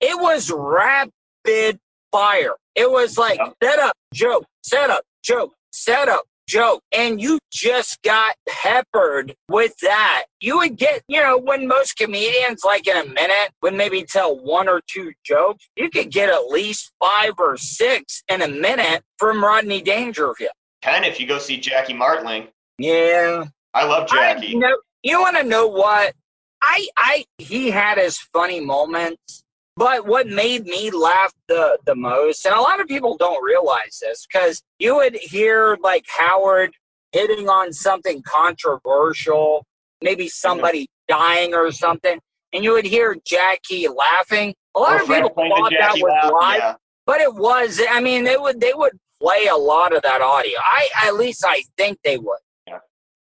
it 0.00 0.20
was 0.20 0.50
rapid 0.50 1.80
fire. 2.12 2.56
It 2.74 2.90
was 2.90 3.16
like 3.16 3.38
Yep. 3.38 3.54
set 3.62 3.78
up, 3.78 3.96
joke, 4.12 4.44
set 4.62 4.90
up, 4.90 5.04
joke, 5.22 5.54
set 5.72 6.08
up, 6.08 6.22
joke. 6.48 6.82
And 6.96 7.20
you 7.20 7.38
just 7.52 8.00
got 8.02 8.36
peppered 8.48 9.34
with 9.48 9.76
that. 9.82 10.24
You 10.40 10.58
would 10.58 10.76
get, 10.76 11.02
you 11.08 11.22
know, 11.22 11.38
when 11.38 11.66
most 11.66 11.96
comedians, 11.96 12.62
like 12.64 12.86
in 12.86 12.96
a 12.96 13.04
minute, 13.04 13.50
would 13.62 13.74
maybe 13.74 14.04
tell 14.04 14.38
one 14.38 14.68
or 14.68 14.80
two 14.86 15.12
jokes, 15.24 15.68
you 15.76 15.90
could 15.90 16.10
get 16.10 16.28
at 16.28 16.48
least 16.48 16.92
five 17.02 17.32
or 17.38 17.56
six 17.56 18.22
in 18.28 18.42
a 18.42 18.48
minute 18.48 19.02
from 19.18 19.42
Rodney 19.42 19.82
Dangerfield. 19.82 20.52
Ten 20.82 21.04
if 21.04 21.18
you 21.18 21.26
go 21.26 21.38
see 21.38 21.58
Jackie 21.58 21.94
Martling. 21.94 22.48
Yeah. 22.78 23.44
I 23.74 23.84
love 23.84 24.08
Jackie. 24.08 24.54
I 24.56 24.58
know, 24.58 24.76
you 25.02 25.20
want 25.20 25.36
to 25.36 25.44
know 25.44 25.66
what? 25.66 26.14
I 26.62 26.88
I 26.96 27.24
he 27.38 27.70
had 27.70 27.98
his 27.98 28.18
funny 28.32 28.60
moments, 28.60 29.44
but 29.76 30.06
what 30.06 30.26
made 30.26 30.64
me 30.64 30.90
laugh 30.90 31.32
the 31.48 31.78
the 31.86 31.94
most, 31.94 32.46
and 32.46 32.54
a 32.54 32.60
lot 32.60 32.80
of 32.80 32.86
people 32.86 33.16
don't 33.16 33.42
realize 33.44 33.98
this, 34.00 34.26
because 34.26 34.62
you 34.78 34.96
would 34.96 35.16
hear 35.16 35.76
like 35.82 36.04
Howard 36.08 36.72
hitting 37.12 37.48
on 37.48 37.72
something 37.72 38.22
controversial, 38.22 39.64
maybe 40.02 40.24
mm-hmm. 40.24 40.48
somebody 40.48 40.88
dying 41.08 41.54
or 41.54 41.70
something, 41.70 42.18
and 42.52 42.64
you 42.64 42.72
would 42.72 42.86
hear 42.86 43.16
Jackie 43.24 43.88
laughing. 43.88 44.54
A 44.74 44.80
lot 44.80 45.00
Or 45.00 45.02
of 45.02 45.08
people 45.08 45.30
thought 45.30 45.72
that 45.78 45.94
was 45.94 46.02
laugh, 46.02 46.32
live, 46.32 46.58
yeah. 46.58 46.74
but 47.06 47.20
it 47.20 47.34
was. 47.34 47.80
I 47.88 48.00
mean, 48.00 48.24
they 48.24 48.36
would 48.36 48.60
they 48.60 48.72
would 48.74 48.92
play 49.20 49.46
a 49.46 49.56
lot 49.56 49.94
of 49.96 50.02
that 50.02 50.20
audio. 50.20 50.58
I 50.58 50.88
at 51.06 51.14
least 51.14 51.44
I 51.46 51.62
think 51.78 51.98
they 52.04 52.18
would. 52.18 52.38
Yeah. 52.66 52.78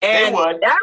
And 0.00 0.34
They 0.34 0.38
would. 0.38 0.60
that 0.62 0.78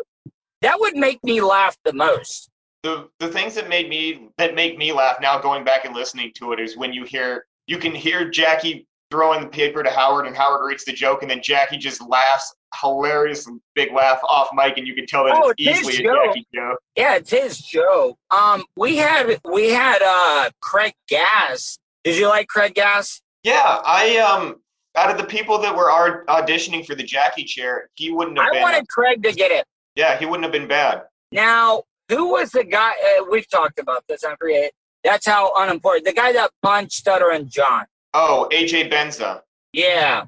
that 0.61 0.79
would 0.79 0.95
make 0.95 1.23
me 1.23 1.41
laugh 1.41 1.75
the 1.83 1.93
most. 1.93 2.50
The 2.83 3.07
the 3.19 3.27
things 3.27 3.55
that 3.55 3.69
made 3.69 3.89
me 3.89 4.29
that 4.37 4.55
make 4.55 4.77
me 4.77 4.91
laugh 4.91 5.17
now 5.21 5.39
going 5.39 5.63
back 5.63 5.85
and 5.85 5.95
listening 5.95 6.31
to 6.35 6.51
it 6.53 6.59
is 6.59 6.77
when 6.77 6.93
you 6.93 7.03
hear 7.03 7.45
you 7.67 7.77
can 7.77 7.93
hear 7.93 8.29
Jackie 8.29 8.87
throwing 9.11 9.41
the 9.41 9.47
paper 9.47 9.83
to 9.83 9.89
Howard 9.89 10.25
and 10.25 10.35
Howard 10.35 10.65
reads 10.65 10.85
the 10.85 10.93
joke 10.93 11.21
and 11.21 11.29
then 11.29 11.41
Jackie 11.41 11.77
just 11.77 12.01
laughs 12.07 12.55
hilarious 12.79 13.47
big 13.75 13.91
laugh 13.93 14.19
off 14.27 14.49
mic 14.53 14.77
and 14.77 14.87
you 14.87 14.95
can 14.95 15.05
tell 15.05 15.25
that 15.25 15.33
Oh, 15.35 15.53
it's 15.57 15.79
it's 15.79 15.89
easily 15.89 16.07
a. 16.07 16.13
Jackie 16.13 16.47
joke. 16.53 16.79
Yeah, 16.95 17.15
it's 17.15 17.29
his 17.29 17.59
joke. 17.59 18.17
Um, 18.31 18.63
we 18.75 18.97
had 18.97 19.39
we 19.51 19.69
had 19.69 20.01
uh 20.01 20.49
Craig 20.61 20.93
Gass. 21.07 21.77
Did 22.03 22.17
you 22.17 22.29
like 22.29 22.47
Craig 22.47 22.73
Gass? 22.73 23.21
Yeah, 23.43 23.81
I 23.85 24.17
um 24.17 24.55
out 24.95 25.11
of 25.11 25.17
the 25.17 25.23
people 25.23 25.57
that 25.59 25.75
were 25.75 25.89
auditioning 26.27 26.85
for 26.85 26.95
the 26.95 27.03
Jackie 27.03 27.43
chair, 27.43 27.89
he 27.93 28.11
wouldn't 28.11 28.37
have 28.37 28.47
I 28.47 28.51
been 28.51 28.61
wanted 28.61 28.87
Craig 28.89 29.23
to 29.23 29.31
get 29.31 29.51
it. 29.51 29.65
Yeah, 29.95 30.17
he 30.17 30.25
wouldn't 30.25 30.43
have 30.43 30.51
been 30.51 30.67
bad. 30.67 31.03
Now, 31.31 31.83
who 32.11 32.31
was 32.31 32.51
the 32.51 32.63
guy? 32.63 32.91
Uh, 32.91 33.25
we've 33.29 33.49
talked 33.49 33.79
about 33.79 34.03
this. 34.07 34.23
I 34.23 34.35
forget. 34.35 34.71
That's 35.03 35.25
how 35.25 35.51
unimportant. 35.55 36.05
The 36.05 36.13
guy 36.13 36.31
that 36.33 36.51
punched 36.61 36.93
Stuttering 36.93 37.49
John. 37.49 37.85
Oh, 38.13 38.47
AJ 38.51 38.91
Benza. 38.91 39.41
Yeah, 39.73 40.25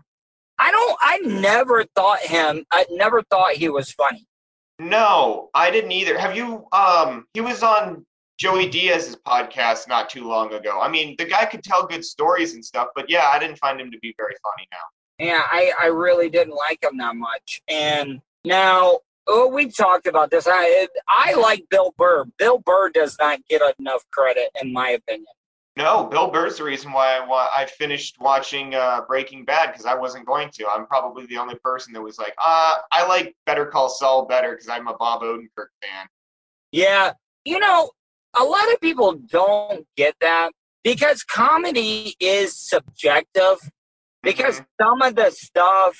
I 0.57 0.71
don't. 0.71 0.97
I 1.01 1.17
never 1.19 1.83
thought 1.95 2.19
him. 2.19 2.65
I 2.71 2.85
never 2.91 3.21
thought 3.23 3.53
he 3.53 3.69
was 3.69 3.91
funny. 3.91 4.25
No, 4.79 5.49
I 5.53 5.69
didn't 5.69 5.91
either. 5.91 6.17
Have 6.17 6.35
you 6.35 6.65
um 6.71 7.25
he 7.33 7.41
was 7.41 7.61
on 7.61 8.05
Joey 8.39 8.67
Diaz's 8.67 9.15
podcast 9.15 9.87
not 9.87 10.09
too 10.09 10.27
long 10.27 10.53
ago. 10.53 10.79
I 10.81 10.89
mean, 10.89 11.15
the 11.17 11.25
guy 11.25 11.45
could 11.45 11.63
tell 11.63 11.85
good 11.85 12.03
stories 12.03 12.55
and 12.55 12.65
stuff, 12.65 12.87
but 12.95 13.09
yeah, 13.09 13.29
I 13.31 13.39
didn't 13.39 13.57
find 13.57 13.79
him 13.79 13.91
to 13.91 13.99
be 13.99 14.13
very 14.17 14.33
funny 14.41 14.67
now. 14.71 15.25
Yeah, 15.25 15.43
I, 15.51 15.71
I 15.79 15.85
really 15.87 16.29
didn't 16.29 16.55
like 16.55 16.83
him 16.83 16.97
that 16.97 17.15
much. 17.15 17.61
And 17.67 18.19
now, 18.43 18.99
oh, 19.27 19.47
we 19.47 19.69
talked 19.69 20.07
about 20.07 20.31
this. 20.31 20.47
I 20.47 20.87
I 21.07 21.33
like 21.33 21.65
Bill 21.69 21.93
Burr. 21.97 22.25
Bill 22.37 22.59
Burr 22.59 22.89
does 22.89 23.15
not 23.19 23.39
get 23.49 23.61
enough 23.79 24.03
credit, 24.11 24.49
in 24.61 24.73
my 24.73 24.89
opinion. 24.89 25.27
No, 25.75 26.05
Bill 26.05 26.29
Burr's 26.29 26.57
the 26.57 26.63
reason 26.63 26.91
why 26.91 27.17
I, 27.17 27.25
wa- 27.25 27.49
I 27.55 27.65
finished 27.65 28.17
watching 28.19 28.75
uh, 28.75 29.01
Breaking 29.07 29.43
Bad 29.43 29.71
because 29.71 29.87
I 29.87 29.95
wasn't 29.95 30.27
going 30.27 30.49
to. 30.53 30.67
I'm 30.67 30.85
probably 30.85 31.25
the 31.25 31.37
only 31.37 31.55
person 31.63 31.93
that 31.93 32.01
was 32.01 32.19
like, 32.19 32.35
uh, 32.43 32.75
I 32.91 33.07
like 33.07 33.35
Better 33.47 33.65
Call 33.65 33.89
Saul 33.89 34.27
better 34.27 34.51
because 34.51 34.69
I'm 34.69 34.87
a 34.87 34.95
Bob 34.95 35.21
Odenkirk 35.21 35.69
fan. 35.81 36.07
Yeah, 36.71 37.13
you 37.43 37.59
know, 37.59 37.89
a 38.37 38.43
lot 38.43 38.71
of 38.71 38.79
people 38.81 39.13
don't 39.13 39.87
get 39.97 40.15
that 40.21 40.51
because 40.83 41.23
comedy 41.23 42.15
is 42.19 42.55
subjective. 42.55 43.57
Because 44.21 44.61
some 44.81 45.01
of 45.01 45.15
the 45.15 45.31
stuff 45.31 45.97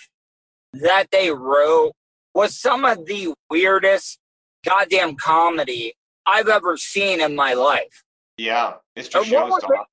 that 0.71 1.07
they 1.11 1.30
wrote 1.30 1.91
was 2.34 2.60
some 2.60 2.86
of 2.86 3.06
the 3.06 3.34
weirdest 3.50 4.20
goddamn 4.66 5.16
comedy 5.16 5.94
I've 6.26 6.48
ever 6.48 6.78
seen 6.78 7.22
in 7.22 7.36
my 7.36 7.54
life. 7.54 8.04
Yeah, 8.38 8.76
Mr. 8.98 9.18
Uh, 9.18 9.40
what 9.40 9.50
was 9.50 9.64
awesome. 9.64 9.86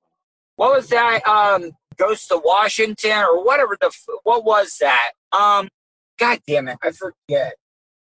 what 0.56 0.74
was 0.74 0.88
that? 0.88 1.26
Um, 1.28 1.72
Ghost 1.96 2.28
to 2.28 2.40
Washington 2.42 3.18
or 3.18 3.44
whatever 3.44 3.76
the 3.78 3.88
f- 3.88 4.16
what 4.24 4.44
was 4.44 4.78
that? 4.80 5.12
Um, 5.32 5.68
God 6.18 6.38
damn 6.46 6.68
it, 6.68 6.78
I 6.82 6.92
forget. 6.92 7.54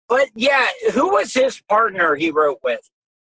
But 0.07 0.29
yeah, 0.35 0.67
who 0.93 1.11
was 1.11 1.33
his 1.33 1.61
partner 1.67 2.15
he 2.15 2.31
wrote 2.31 2.59
with? 2.63 2.79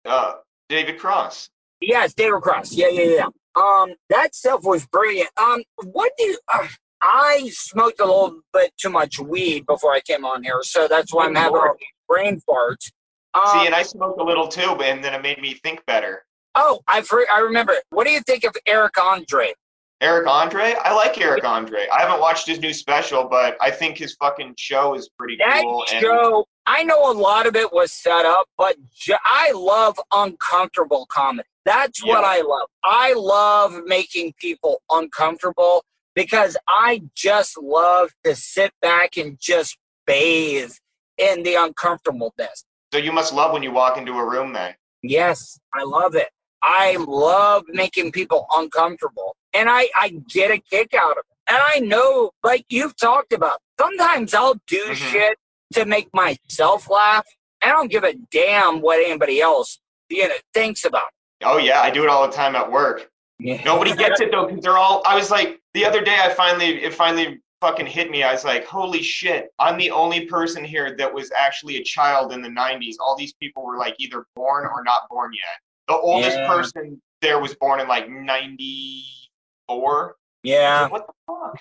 Uh, 0.04 0.34
David 0.68 0.98
Cross. 0.98 1.48
Yes, 1.80 2.14
David 2.14 2.40
Cross. 2.42 2.72
Yeah, 2.72 2.88
yeah, 2.88 3.02
yeah. 3.04 3.26
Um, 3.56 3.94
that 4.10 4.34
stuff 4.34 4.64
was 4.64 4.86
brilliant. 4.86 5.30
Um, 5.40 5.62
what 5.84 6.12
do 6.18 6.24
you, 6.24 6.38
uh, 6.52 6.66
I 7.02 7.50
smoked 7.52 8.00
a 8.00 8.04
little 8.04 8.40
bit 8.52 8.72
too 8.78 8.90
much 8.90 9.18
weed 9.18 9.66
before 9.66 9.92
I 9.92 10.00
came 10.00 10.24
on 10.24 10.42
here, 10.42 10.60
so 10.62 10.88
that's 10.88 11.12
why 11.12 11.26
I'm 11.26 11.34
having 11.34 11.60
these 11.78 11.88
brain 12.08 12.40
farts. 12.48 12.90
Um, 13.34 13.42
See, 13.52 13.66
and 13.66 13.74
I 13.74 13.82
smoked 13.82 14.20
a 14.20 14.24
little 14.24 14.48
too, 14.48 14.76
and 14.82 15.02
then 15.02 15.12
it 15.14 15.22
made 15.22 15.40
me 15.40 15.54
think 15.54 15.84
better. 15.86 16.24
oh, 16.54 16.80
I 16.86 17.02
for, 17.02 17.24
I 17.32 17.40
remember. 17.40 17.74
What 17.90 18.06
do 18.06 18.12
you 18.12 18.20
think 18.20 18.44
of 18.44 18.56
Eric 18.66 19.00
Andre? 19.02 19.52
Eric 20.00 20.26
Andre, 20.26 20.74
I 20.82 20.92
like 20.92 21.18
Eric 21.18 21.44
Andre. 21.44 21.86
I 21.92 22.02
haven't 22.02 22.20
watched 22.20 22.46
his 22.46 22.58
new 22.60 22.72
special, 22.72 23.24
but 23.24 23.56
I 23.60 23.70
think 23.70 23.96
his 23.96 24.14
fucking 24.14 24.54
show 24.58 24.94
is 24.94 25.08
pretty 25.16 25.36
That 25.38 25.62
cool. 25.62 25.84
And 25.92 26.00
show, 26.00 26.44
I 26.66 26.82
know 26.82 27.10
a 27.10 27.14
lot 27.14 27.46
of 27.46 27.56
it 27.56 27.72
was 27.72 27.92
set 27.92 28.26
up, 28.26 28.46
but 28.58 28.76
I 29.24 29.52
love 29.52 29.98
uncomfortable 30.12 31.06
comedy. 31.10 31.48
That's 31.64 32.04
what 32.04 32.22
I 32.24 32.42
love. 32.42 32.68
I 32.84 33.14
love 33.14 33.80
making 33.86 34.34
people 34.38 34.82
uncomfortable 34.90 35.84
because 36.14 36.56
I 36.68 37.02
just 37.14 37.60
love 37.60 38.10
to 38.24 38.34
sit 38.34 38.72
back 38.80 39.16
and 39.16 39.38
just 39.40 39.76
bathe 40.06 40.72
in 41.18 41.42
the 41.42 41.54
uncomfortableness. 41.54 42.64
so 42.92 42.98
you 42.98 43.12
must 43.12 43.32
love 43.32 43.52
when 43.52 43.62
you 43.62 43.72
walk 43.72 43.96
into 43.98 44.12
a 44.12 44.24
room, 44.28 44.52
then. 44.52 44.74
Yes, 45.02 45.58
I 45.74 45.84
love 45.84 46.14
it. 46.14 46.28
I 46.62 46.96
love 46.98 47.64
making 47.68 48.12
people 48.12 48.46
uncomfortable. 48.54 49.36
And 49.52 49.68
I, 49.68 49.88
I 49.96 50.14
get 50.28 50.50
a 50.50 50.58
kick 50.58 50.94
out 50.94 51.12
of 51.12 51.18
it. 51.18 51.36
And 51.52 51.58
I 51.60 51.78
know, 51.80 52.30
like 52.42 52.64
you've 52.68 52.96
talked 52.96 53.32
about, 53.32 53.58
sometimes 53.78 54.32
I'll 54.34 54.60
do 54.66 54.82
Mhm. 54.90 54.94
shit 54.94 55.38
to 55.74 55.84
make 55.84 56.08
myself 56.14 56.88
laugh. 56.88 57.26
I 57.62 57.68
don't 57.68 57.90
give 57.90 58.02
a 58.04 58.14
damn 58.30 58.80
what 58.80 58.98
anybody 59.04 59.40
else, 59.40 59.78
you 60.08 60.26
know, 60.28 60.34
thinks 60.54 60.84
about 60.84 61.08
It. 61.40 61.44
Oh 61.46 61.58
yeah, 61.58 61.80
I 61.82 61.90
do 61.90 62.02
it 62.02 62.08
all 62.08 62.26
the 62.26 62.32
time 62.32 62.56
at 62.56 62.70
work. 62.70 63.10
Nobody 63.40 63.94
gets 63.94 64.20
it 64.20 64.30
though, 64.30 64.46
because 64.46 64.62
they're 64.62 64.78
all. 64.78 65.02
I 65.06 65.16
was 65.16 65.30
like, 65.30 65.60
the 65.74 65.84
other 65.84 66.00
day, 66.00 66.18
I 66.22 66.32
finally, 66.32 66.82
it 66.84 66.94
finally 66.94 67.40
fucking 67.60 67.86
hit 67.86 68.10
me. 68.10 68.22
I 68.22 68.32
was 68.32 68.44
like, 68.44 68.64
holy 68.64 69.02
shit, 69.02 69.48
I'm 69.58 69.76
the 69.78 69.90
only 69.90 70.26
person 70.26 70.64
here 70.64 70.96
that 70.96 71.12
was 71.12 71.30
actually 71.36 71.76
a 71.76 71.82
child 71.82 72.32
in 72.32 72.40
the 72.42 72.48
'90s. 72.48 72.94
All 73.00 73.16
these 73.16 73.32
people 73.34 73.64
were 73.64 73.76
like 73.76 73.96
either 73.98 74.26
born 74.36 74.64
or 74.66 74.82
not 74.84 75.08
born 75.10 75.32
yet. 75.34 75.58
The 75.88 75.96
oldest 75.96 76.38
Yeah. 76.38 76.46
person 76.46 77.00
there 77.20 77.40
was 77.40 77.54
born 77.56 77.80
in 77.80 77.88
like 77.88 78.08
'94. 78.08 80.16
Yeah. 80.42 80.88
What 80.88 81.06
the 81.06 81.12
fuck? 81.26 81.58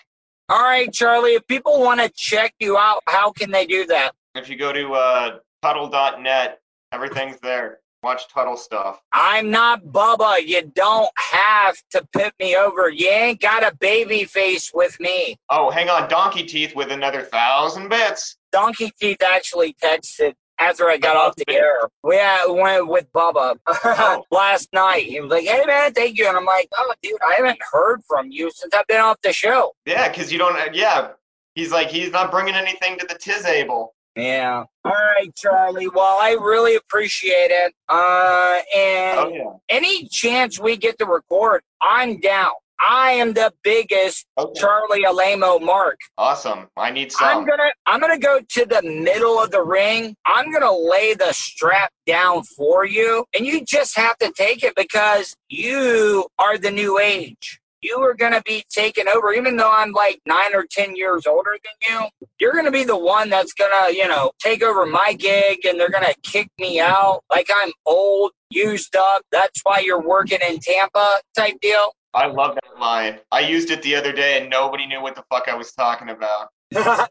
All 0.50 0.62
right, 0.62 0.92
Charlie, 0.94 1.34
if 1.36 1.48
people 1.48 1.80
want 1.80 2.02
to 2.02 2.10
check 2.10 2.54
you 2.60 2.78
out, 2.78 3.02
how 3.08 3.32
can 3.32 3.50
they 3.50 3.66
do 3.66 3.86
that? 3.88 4.12
If 4.36 4.50
you 4.50 4.58
go 4.58 4.74
to 4.74 4.94
uh, 4.94 5.38
Tuddle.net, 5.62 6.60
everything's 6.92 7.40
there. 7.40 7.80
Watch 8.04 8.28
Tuddle 8.28 8.58
stuff. 8.58 9.02
I'm 9.14 9.50
not 9.50 9.86
Bubba. 9.86 10.46
You 10.46 10.72
don't 10.76 11.10
have 11.18 11.78
to 11.92 12.06
put 12.12 12.34
me 12.40 12.56
over. 12.56 12.90
You 12.90 13.08
ain't 13.08 13.42
got 13.42 13.64
a 13.64 13.76
baby 13.76 14.26
face 14.26 14.72
with 14.74 15.00
me. 15.00 15.38
Oh, 15.50 15.72
hang 15.72 15.90
on, 15.90 16.10
Donkey 16.10 16.44
Teeth 16.44 16.76
with 16.76 16.92
another 16.92 17.22
thousand 17.22 17.90
bits. 17.90 18.38
Donkey 18.52 18.92
Teeth 19.00 19.24
actually 19.24 19.74
texted 19.82 20.34
after 20.60 20.90
I 20.90 20.98
got 20.98 21.16
off 21.16 21.36
the 21.36 21.50
air. 21.50 21.90
Yeah, 22.06 22.46
went 22.48 22.88
with 22.88 23.12
Bubba 23.14 23.58
oh. 23.68 24.26
last 24.32 24.70
night. 24.74 25.04
He 25.04 25.20
was 25.22 25.32
like, 25.32 25.46
"Hey 25.46 25.64
man, 25.66 25.94
thank 25.94 26.18
you," 26.18 26.28
and 26.28 26.38
I'm 26.38 26.46
like, 26.46 26.68
"Oh, 26.78 26.94
dude, 27.02 27.18
I 27.26 27.36
haven't 27.36 27.60
heard 27.72 28.02
from 28.08 28.32
you 28.32 28.52
since 28.54 28.74
I've 28.74 28.88
been 28.88 29.02
off 29.02 29.18
the 29.24 29.34
show." 29.34 29.72
Yeah, 29.86 30.10
because 30.10 30.32
you 30.32 30.38
don't. 30.38 30.76
Yeah, 30.76 31.10
He's 31.56 31.72
like, 31.72 31.90
he's 31.90 32.12
not 32.12 32.32
bringing 32.32 32.56
anything 32.56 32.98
to 32.98 33.06
the 33.08 33.16
table. 33.16 33.94
Yeah. 34.16 34.66
All 34.86 34.92
right, 34.92 35.30
Charlie. 35.36 35.88
Well, 35.88 36.18
I 36.22 36.32
really 36.40 36.76
appreciate 36.76 37.50
it. 37.50 37.74
Uh, 37.90 38.60
and 38.76 39.20
Oh 39.20 39.32
yeah. 39.34 39.52
any 39.70 40.08
chance 40.10 40.60
we 40.60 40.78
get 40.78 41.00
to 41.00 41.06
record, 41.06 41.62
I'm 41.82 42.20
down. 42.20 42.52
I 42.86 43.12
am 43.14 43.32
the 43.34 43.54
biggest 43.64 44.26
Okay. 44.38 44.60
Charlie 44.60 45.06
Alamo 45.06 45.58
mark. 45.60 45.98
Awesome. 46.18 46.68
I 46.76 46.92
need 46.92 47.12
some. 47.14 47.28
I'm 47.28 47.46
gonna 47.46 47.72
I'm 47.86 48.02
gonna 48.02 48.20
go 48.20 48.40
to 48.42 48.66
the 48.66 48.82
middle 48.82 49.40
of 49.40 49.52
the 49.52 49.64
ring. 49.64 50.16
I'm 50.26 50.52
gonna 50.52 50.76
lay 50.76 51.14
the 51.14 51.32
strap 51.32 51.92
down 52.06 52.44
for 52.44 52.86
you, 52.86 53.26
and 53.36 53.46
you 53.46 53.64
just 53.64 53.96
have 53.96 54.18
to 54.18 54.32
take 54.36 54.64
it 54.64 54.74
because 54.76 55.34
you 55.48 56.28
are 56.40 56.58
the 56.58 56.72
new 56.72 57.00
age. 57.00 57.62
You 57.84 58.00
are 58.00 58.14
gonna 58.14 58.42
be 58.46 58.64
taken 58.70 59.10
over, 59.10 59.34
even 59.34 59.58
though 59.58 59.72
I'm 59.72 59.92
like 59.92 60.22
nine 60.26 60.56
or 60.56 60.66
ten 60.72 60.96
years 60.96 61.28
older 61.28 61.58
than 61.64 62.12
you. 62.22 62.28
You're 62.40 62.54
gonna 62.54 62.72
be 62.72 62.86
the 62.86 62.98
one 62.98 63.30
that's 63.30 63.52
gonna, 63.52 63.92
you 63.92 64.08
know, 64.08 64.32
take 64.40 64.64
over 64.64 64.86
my 64.86 65.14
gig, 65.20 65.66
and 65.66 65.78
they're 65.78 65.90
gonna 65.90 66.14
kick 66.24 66.48
me 66.58 66.80
out 66.80 67.22
like 67.30 67.50
I'm 67.54 67.74
old, 67.86 68.32
used 68.50 68.96
up. 68.96 69.24
That's 69.32 69.60
why 69.64 69.80
you're 69.80 70.02
working 70.02 70.40
in 70.48 70.60
Tampa, 70.60 71.20
type 71.36 71.60
deal. 71.62 71.92
I 72.14 72.28
love 72.28 72.56
that 72.56 72.80
line. 72.80 73.20
I 73.32 73.42
used 73.42 73.70
it 73.70 73.82
the 73.82 73.96
other 73.96 74.14
day 74.14 74.40
and 74.40 74.50
nobody 74.50 74.86
knew 74.86 75.02
what 75.02 75.16
the 75.16 75.24
fuck 75.30 75.48
I 75.48 75.56
was 75.56 75.74
talking 75.74 76.10
about. 76.10 76.50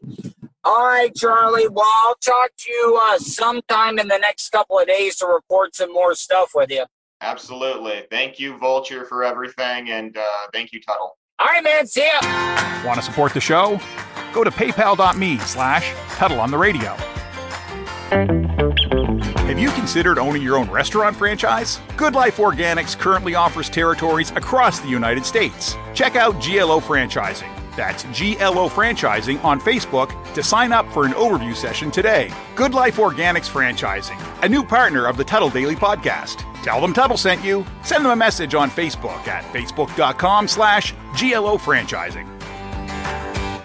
All 0.65 0.85
right, 0.87 1.13
Charlie. 1.13 1.67
Well, 1.67 1.85
I'll 2.05 2.15
talk 2.15 2.51
to 2.57 2.71
you 2.71 2.99
uh, 3.01 3.17
sometime 3.19 3.99
in 3.99 4.07
the 4.07 4.17
next 4.17 4.49
couple 4.49 4.79
of 4.79 4.87
days 4.87 5.17
to 5.17 5.27
report 5.27 5.75
some 5.75 5.91
more 5.91 6.15
stuff 6.15 6.51
with 6.55 6.71
you. 6.71 6.85
Absolutely. 7.23 8.03
Thank 8.11 8.37
you, 8.37 8.57
Vulture, 8.57 9.05
for 9.05 9.23
everything, 9.23 9.89
and 9.89 10.15
uh, 10.17 10.21
thank 10.51 10.73
you, 10.73 10.81
Tuddle. 10.81 11.17
All 11.39 11.47
right, 11.47 11.63
man. 11.63 11.87
See 11.87 12.05
ya. 12.05 12.85
Want 12.85 12.99
to 12.99 13.01
support 13.01 13.33
the 13.33 13.39
show? 13.39 13.79
Go 14.33 14.43
to 14.43 14.51
paypal.me 14.51 15.37
slash 15.39 15.93
Tuddle 16.15 16.41
on 16.41 16.51
the 16.51 16.57
radio. 16.57 16.95
Have 19.47 19.59
you 19.59 19.69
considered 19.71 20.17
owning 20.19 20.41
your 20.41 20.57
own 20.57 20.69
restaurant 20.69 21.15
franchise? 21.15 21.79
Good 21.95 22.13
Life 22.13 22.37
Organics 22.37 22.97
currently 22.97 23.35
offers 23.35 23.69
territories 23.69 24.31
across 24.31 24.79
the 24.79 24.89
United 24.89 25.25
States. 25.25 25.77
Check 25.93 26.15
out 26.15 26.33
GLO 26.41 26.79
Franchising. 26.79 27.52
That's 27.75 28.03
GLO 28.03 28.69
Franchising 28.69 29.43
on 29.43 29.59
Facebook 29.59 30.11
to 30.33 30.43
sign 30.43 30.71
up 30.71 30.91
for 30.91 31.05
an 31.05 31.13
overview 31.13 31.55
session 31.55 31.91
today. 31.91 32.31
Good 32.55 32.73
Life 32.73 32.97
Organics 32.97 33.49
Franchising, 33.49 34.19
a 34.43 34.49
new 34.49 34.63
partner 34.63 35.05
of 35.05 35.17
the 35.17 35.23
Tuddle 35.23 35.49
Daily 35.49 35.75
Podcast. 35.75 36.45
Tell 36.63 36.79
them 36.79 36.93
Tuddle 36.93 37.17
sent 37.17 37.43
you. 37.43 37.65
Send 37.83 38.05
them 38.05 38.11
a 38.11 38.15
message 38.15 38.55
on 38.55 38.69
Facebook 38.69 39.27
at 39.27 39.43
facebook.com 39.53 40.47
slash 40.47 40.93
GLO 41.19 41.57
Franchising. 41.57 42.32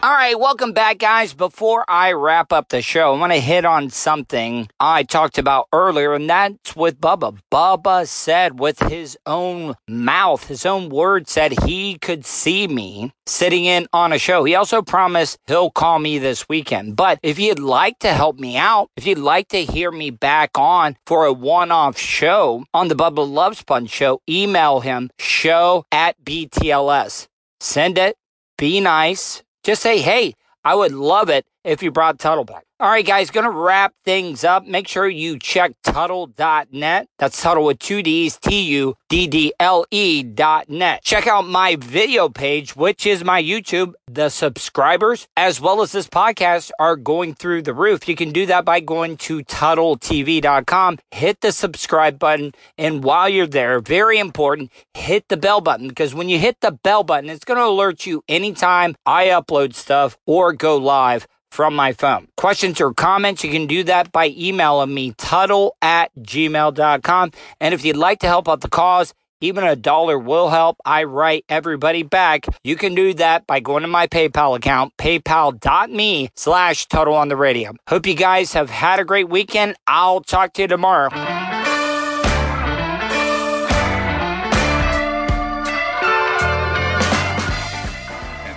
All 0.01 0.13
right, 0.13 0.39
welcome 0.39 0.71
back, 0.73 0.99
guys. 0.99 1.35
Before 1.35 1.85
I 1.89 2.13
wrap 2.13 2.53
up 2.53 2.69
the 2.69 2.83
show, 2.83 3.13
I 3.13 3.19
want 3.19 3.33
to 3.33 3.41
hit 3.41 3.65
on 3.65 3.91
something 3.91 4.69
I 4.79 5.03
talked 5.03 5.39
about 5.39 5.67
earlier, 5.73 6.15
and 6.15 6.31
that's 6.31 6.77
with 6.77 7.01
Bubba. 7.01 7.41
Bubba 7.51 8.07
said 8.07 8.61
with 8.61 8.79
his 8.79 9.19
own 9.27 9.75
mouth, 9.89 10.47
his 10.47 10.65
own 10.65 10.89
words, 10.89 11.33
said 11.33 11.65
he 11.65 11.99
could 11.99 12.25
see 12.25 12.69
me 12.69 13.13
sitting 13.27 13.65
in 13.65 13.89
on 13.93 14.13
a 14.13 14.21
show. 14.21 14.45
He 14.45 14.55
also 14.55 14.83
promised 14.83 15.37
he'll 15.49 15.73
call 15.73 15.99
me 15.99 16.21
this 16.21 16.49
weekend. 16.49 16.95
But 16.95 17.19
if 17.25 17.41
you'd 17.41 17.59
like 17.59 17.99
to 17.99 18.13
help 18.13 18.39
me 18.39 18.57
out, 18.57 18.91
if 18.97 19.05
you'd 19.05 19.19
like 19.19 19.49
to 19.49 19.65
hear 19.65 19.91
me 19.91 20.11
back 20.11 20.51
on 20.55 20.97
for 21.07 21.25
a 21.25 21.33
one 21.33 21.73
off 21.73 21.99
show 21.99 22.65
on 22.73 22.87
the 22.87 22.95
Bubba 22.95 23.29
Love 23.29 23.57
Sponge 23.57 23.91
show, 23.91 24.21
email 24.31 24.79
him 24.79 25.11
show 25.19 25.85
at 25.91 26.23
BTLS. 26.25 27.27
Send 27.59 27.99
it. 27.99 28.15
Be 28.57 28.81
nice. 28.81 29.43
Just 29.65 29.83
say, 29.83 30.01
hey, 30.01 30.35
I 30.65 30.75
would 30.75 30.93
love 30.93 31.29
it 31.29 31.47
if 31.65 31.83
you 31.83 31.91
brought 31.91 32.19
Tuddle 32.19 32.45
back. 32.45 32.68
All 32.81 32.89
right, 32.89 33.05
guys, 33.05 33.33
gonna 33.33 33.51
wrap 33.51 33.93
things 34.05 34.45
up. 34.45 34.65
Make 34.65 34.87
sure 34.87 35.09
you 35.09 35.37
check 35.37 35.73
Tuddle.net. 35.83 37.09
That's 37.19 37.43
Tuddle 37.43 37.65
with 37.65 37.81
two 37.81 38.05
D's, 38.05 38.39
T 38.39 38.63
U 38.67 38.95
D 39.09 39.27
D 39.27 39.53
L 39.59 39.85
E 39.91 40.23
dot 40.23 40.71
net. 40.71 41.03
Check 41.03 41.27
out 41.27 41.45
my 41.45 41.75
video 41.75 42.29
page, 42.29 42.77
which 42.77 43.05
is 43.05 43.25
my 43.25 43.43
YouTube. 43.43 43.95
The 44.07 44.29
subscribers, 44.29 45.27
as 45.37 45.61
well 45.61 45.83
as 45.83 45.91
this 45.91 46.07
podcast, 46.07 46.71
are 46.79 46.95
going 46.95 47.35
through 47.35 47.63
the 47.63 47.75
roof. 47.75 48.09
You 48.09 48.15
can 48.15 48.31
do 48.31 48.47
that 48.47 48.65
by 48.65 48.79
going 48.79 49.17
to 49.17 49.43
TuddleTV.com, 49.43 51.01
hit 51.11 51.41
the 51.41 51.51
subscribe 51.51 52.21
button, 52.21 52.53
and 52.77 53.03
while 53.03 53.29
you're 53.29 53.49
there, 53.49 53.81
very 53.81 54.21
important, 54.21 54.71
hit 54.95 55.27
the 55.27 55.37
bell 55.37 55.61
button 55.61 55.89
because 55.89 56.15
when 56.15 56.29
you 56.29 56.39
hit 56.39 56.61
the 56.61 56.71
bell 56.71 57.03
button, 57.03 57.29
it's 57.29 57.45
going 57.45 57.59
to 57.59 57.67
alert 57.67 58.07
you 58.07 58.23
anytime 58.29 58.95
I 59.05 59.27
upload 59.27 59.75
stuff 59.75 60.17
or 60.27 60.53
go 60.53 60.77
live 60.77 61.27
from 61.51 61.75
my 61.75 61.93
phone. 61.93 62.29
Questions 62.37 62.81
or 62.81 62.95
comments, 62.95 63.45
you 63.45 63.51
can 63.51 63.67
do 63.67 63.83
that 63.85 64.13
by 64.13 64.35
emailing 64.37 64.95
me, 64.95 65.13
tuddle 65.17 65.77
at 65.83 66.11
gmail.com. 66.19 67.33
And 67.61 67.75
if 67.75 67.85
you'd 67.85 67.97
like 67.97 68.21
to 68.21 68.27
help 68.27 68.49
out 68.49 68.61
the 68.61 68.69
cause, 68.69 69.15
even 69.41 69.65
a 69.65 69.77
dollar 69.77 70.19
will 70.19 70.51
help. 70.51 70.77
I 70.85 71.05
write 71.05 71.45
everybody 71.49 72.03
back. 72.03 72.45
You 72.65 72.77
can 72.77 72.95
do 72.95 73.15
that 73.15 73.47
by 73.47 73.61
going 73.61 73.83
to 73.83 73.89
my 73.89 74.09
PayPal 74.09 74.57
account, 74.57 74.93
paypal.me 74.99 76.31
slash 76.35 76.87
Tuddle 76.87 77.15
on 77.15 77.29
the 77.29 77.37
radio. 77.37 77.73
Hope 77.89 78.07
you 78.07 78.15
guys 78.15 78.55
have 78.55 78.71
had 78.71 78.99
a 78.99 79.05
great 79.05 79.29
weekend. 79.29 79.77
I'll 79.87 80.23
talk 80.23 80.55
to 80.55 80.63
you 80.63 80.69
tomorrow. 80.69 81.11
And 81.13 81.29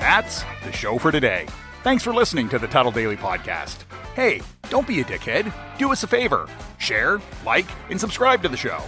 that's 0.02 0.44
the 0.64 0.72
show 0.72 0.98
for 0.98 1.12
today. 1.12 1.46
Thanks 1.84 2.04
for 2.04 2.14
listening 2.14 2.48
to 2.50 2.60
the 2.60 2.68
Tuddle 2.68 2.92
Daily 2.92 3.18
Podcast. 3.18 3.86
Hey, 4.14 4.42
don't 4.70 4.86
be 4.86 5.00
a 5.00 5.04
dickhead. 5.04 5.52
Do 5.80 5.92
us 5.92 6.04
a 6.04 6.08
favor. 6.08 6.48
Share, 6.78 7.20
like, 7.44 7.66
and 7.90 8.00
subscribe 8.00 8.44
to 8.44 8.50
the 8.50 8.58
show. 8.58 8.84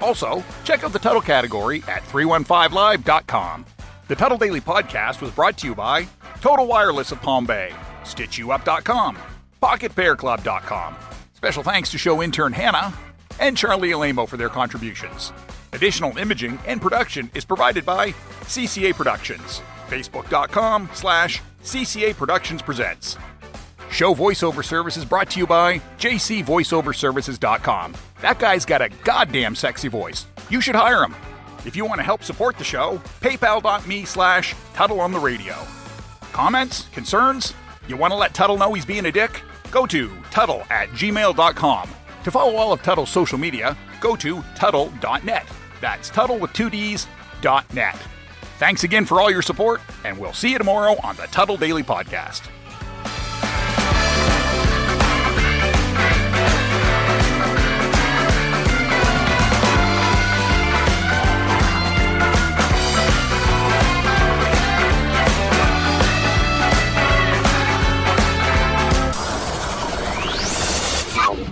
Also, 0.00 0.42
check 0.64 0.82
out 0.82 0.92
the 0.92 0.98
Tuddle 0.98 1.20
category 1.20 1.84
at 1.86 2.02
315live.com. 2.02 3.64
The 4.08 4.16
Tuddle 4.16 4.38
Daily 4.38 4.60
Podcast 4.60 5.20
was 5.20 5.30
brought 5.30 5.56
to 5.58 5.68
you 5.68 5.74
by 5.76 6.08
Total 6.40 6.66
Wireless 6.66 7.12
of 7.12 7.22
Palm 7.22 7.46
Bay, 7.46 7.72
StitchYouUp.com, 8.02 9.16
PocketPairClub.com. 9.62 10.96
Special 11.34 11.62
thanks 11.62 11.90
to 11.92 11.98
show 11.98 12.22
intern 12.22 12.52
Hannah 12.52 12.92
and 13.38 13.56
Charlie 13.56 13.92
Alamo 13.92 14.26
for 14.26 14.36
their 14.36 14.48
contributions. 14.48 15.32
Additional 15.72 16.16
imaging 16.18 16.58
and 16.66 16.82
production 16.82 17.30
is 17.34 17.44
provided 17.44 17.86
by 17.86 18.10
CCA 18.42 18.94
Productions. 18.94 19.62
Facebook.com 19.88 20.90
slash 20.92 21.40
CCA 21.62 22.14
Productions 22.16 22.62
Presents. 22.62 23.16
Show 23.90 24.14
voiceover 24.14 24.64
services 24.64 25.04
brought 25.04 25.30
to 25.30 25.38
you 25.40 25.46
by 25.46 25.78
jcvoiceoverservices.com. 25.98 27.94
That 28.20 28.38
guy's 28.38 28.64
got 28.64 28.80
a 28.82 28.88
goddamn 29.04 29.54
sexy 29.54 29.88
voice. 29.88 30.26
You 30.48 30.60
should 30.60 30.74
hire 30.74 31.04
him. 31.04 31.14
If 31.66 31.76
you 31.76 31.84
want 31.84 31.98
to 31.98 32.04
help 32.04 32.24
support 32.24 32.56
the 32.58 32.64
show, 32.64 33.00
paypal.me 33.20 34.04
slash 34.04 34.54
Tuddle 34.74 35.00
on 35.00 35.12
the 35.12 35.18
radio. 35.18 35.54
Comments? 36.32 36.88
Concerns? 36.88 37.54
You 37.86 37.96
want 37.96 38.12
to 38.12 38.16
let 38.16 38.34
Tuddle 38.34 38.56
know 38.56 38.72
he's 38.74 38.86
being 38.86 39.06
a 39.06 39.12
dick? 39.12 39.40
Go 39.70 39.86
to 39.86 40.10
Tuddle 40.30 40.64
at 40.70 40.88
gmail.com. 40.90 41.90
To 42.24 42.30
follow 42.30 42.56
all 42.56 42.72
of 42.72 42.82
Tuddle's 42.82 43.10
social 43.10 43.38
media, 43.38 43.76
go 44.00 44.16
to 44.16 44.42
Tuddle.net. 44.54 45.46
That's 45.80 46.08
Tuddle 46.10 46.38
with 46.38 46.52
two 46.52 46.70
D's, 46.70 47.06
dot 47.40 47.72
net. 47.74 47.98
Thanks 48.62 48.84
again 48.84 49.06
for 49.06 49.20
all 49.20 49.28
your 49.28 49.42
support, 49.42 49.80
and 50.04 50.16
we'll 50.16 50.32
see 50.32 50.52
you 50.52 50.58
tomorrow 50.58 50.94
on 51.02 51.16
the 51.16 51.24
Tuddle 51.32 51.56
Daily 51.56 51.82
Podcast. 51.82 52.46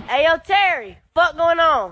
Hey, 0.07 0.23
yo, 0.23 0.37
Terry, 0.45 0.97
fuck 1.13 1.35
going 1.35 1.59
on? 1.59 1.89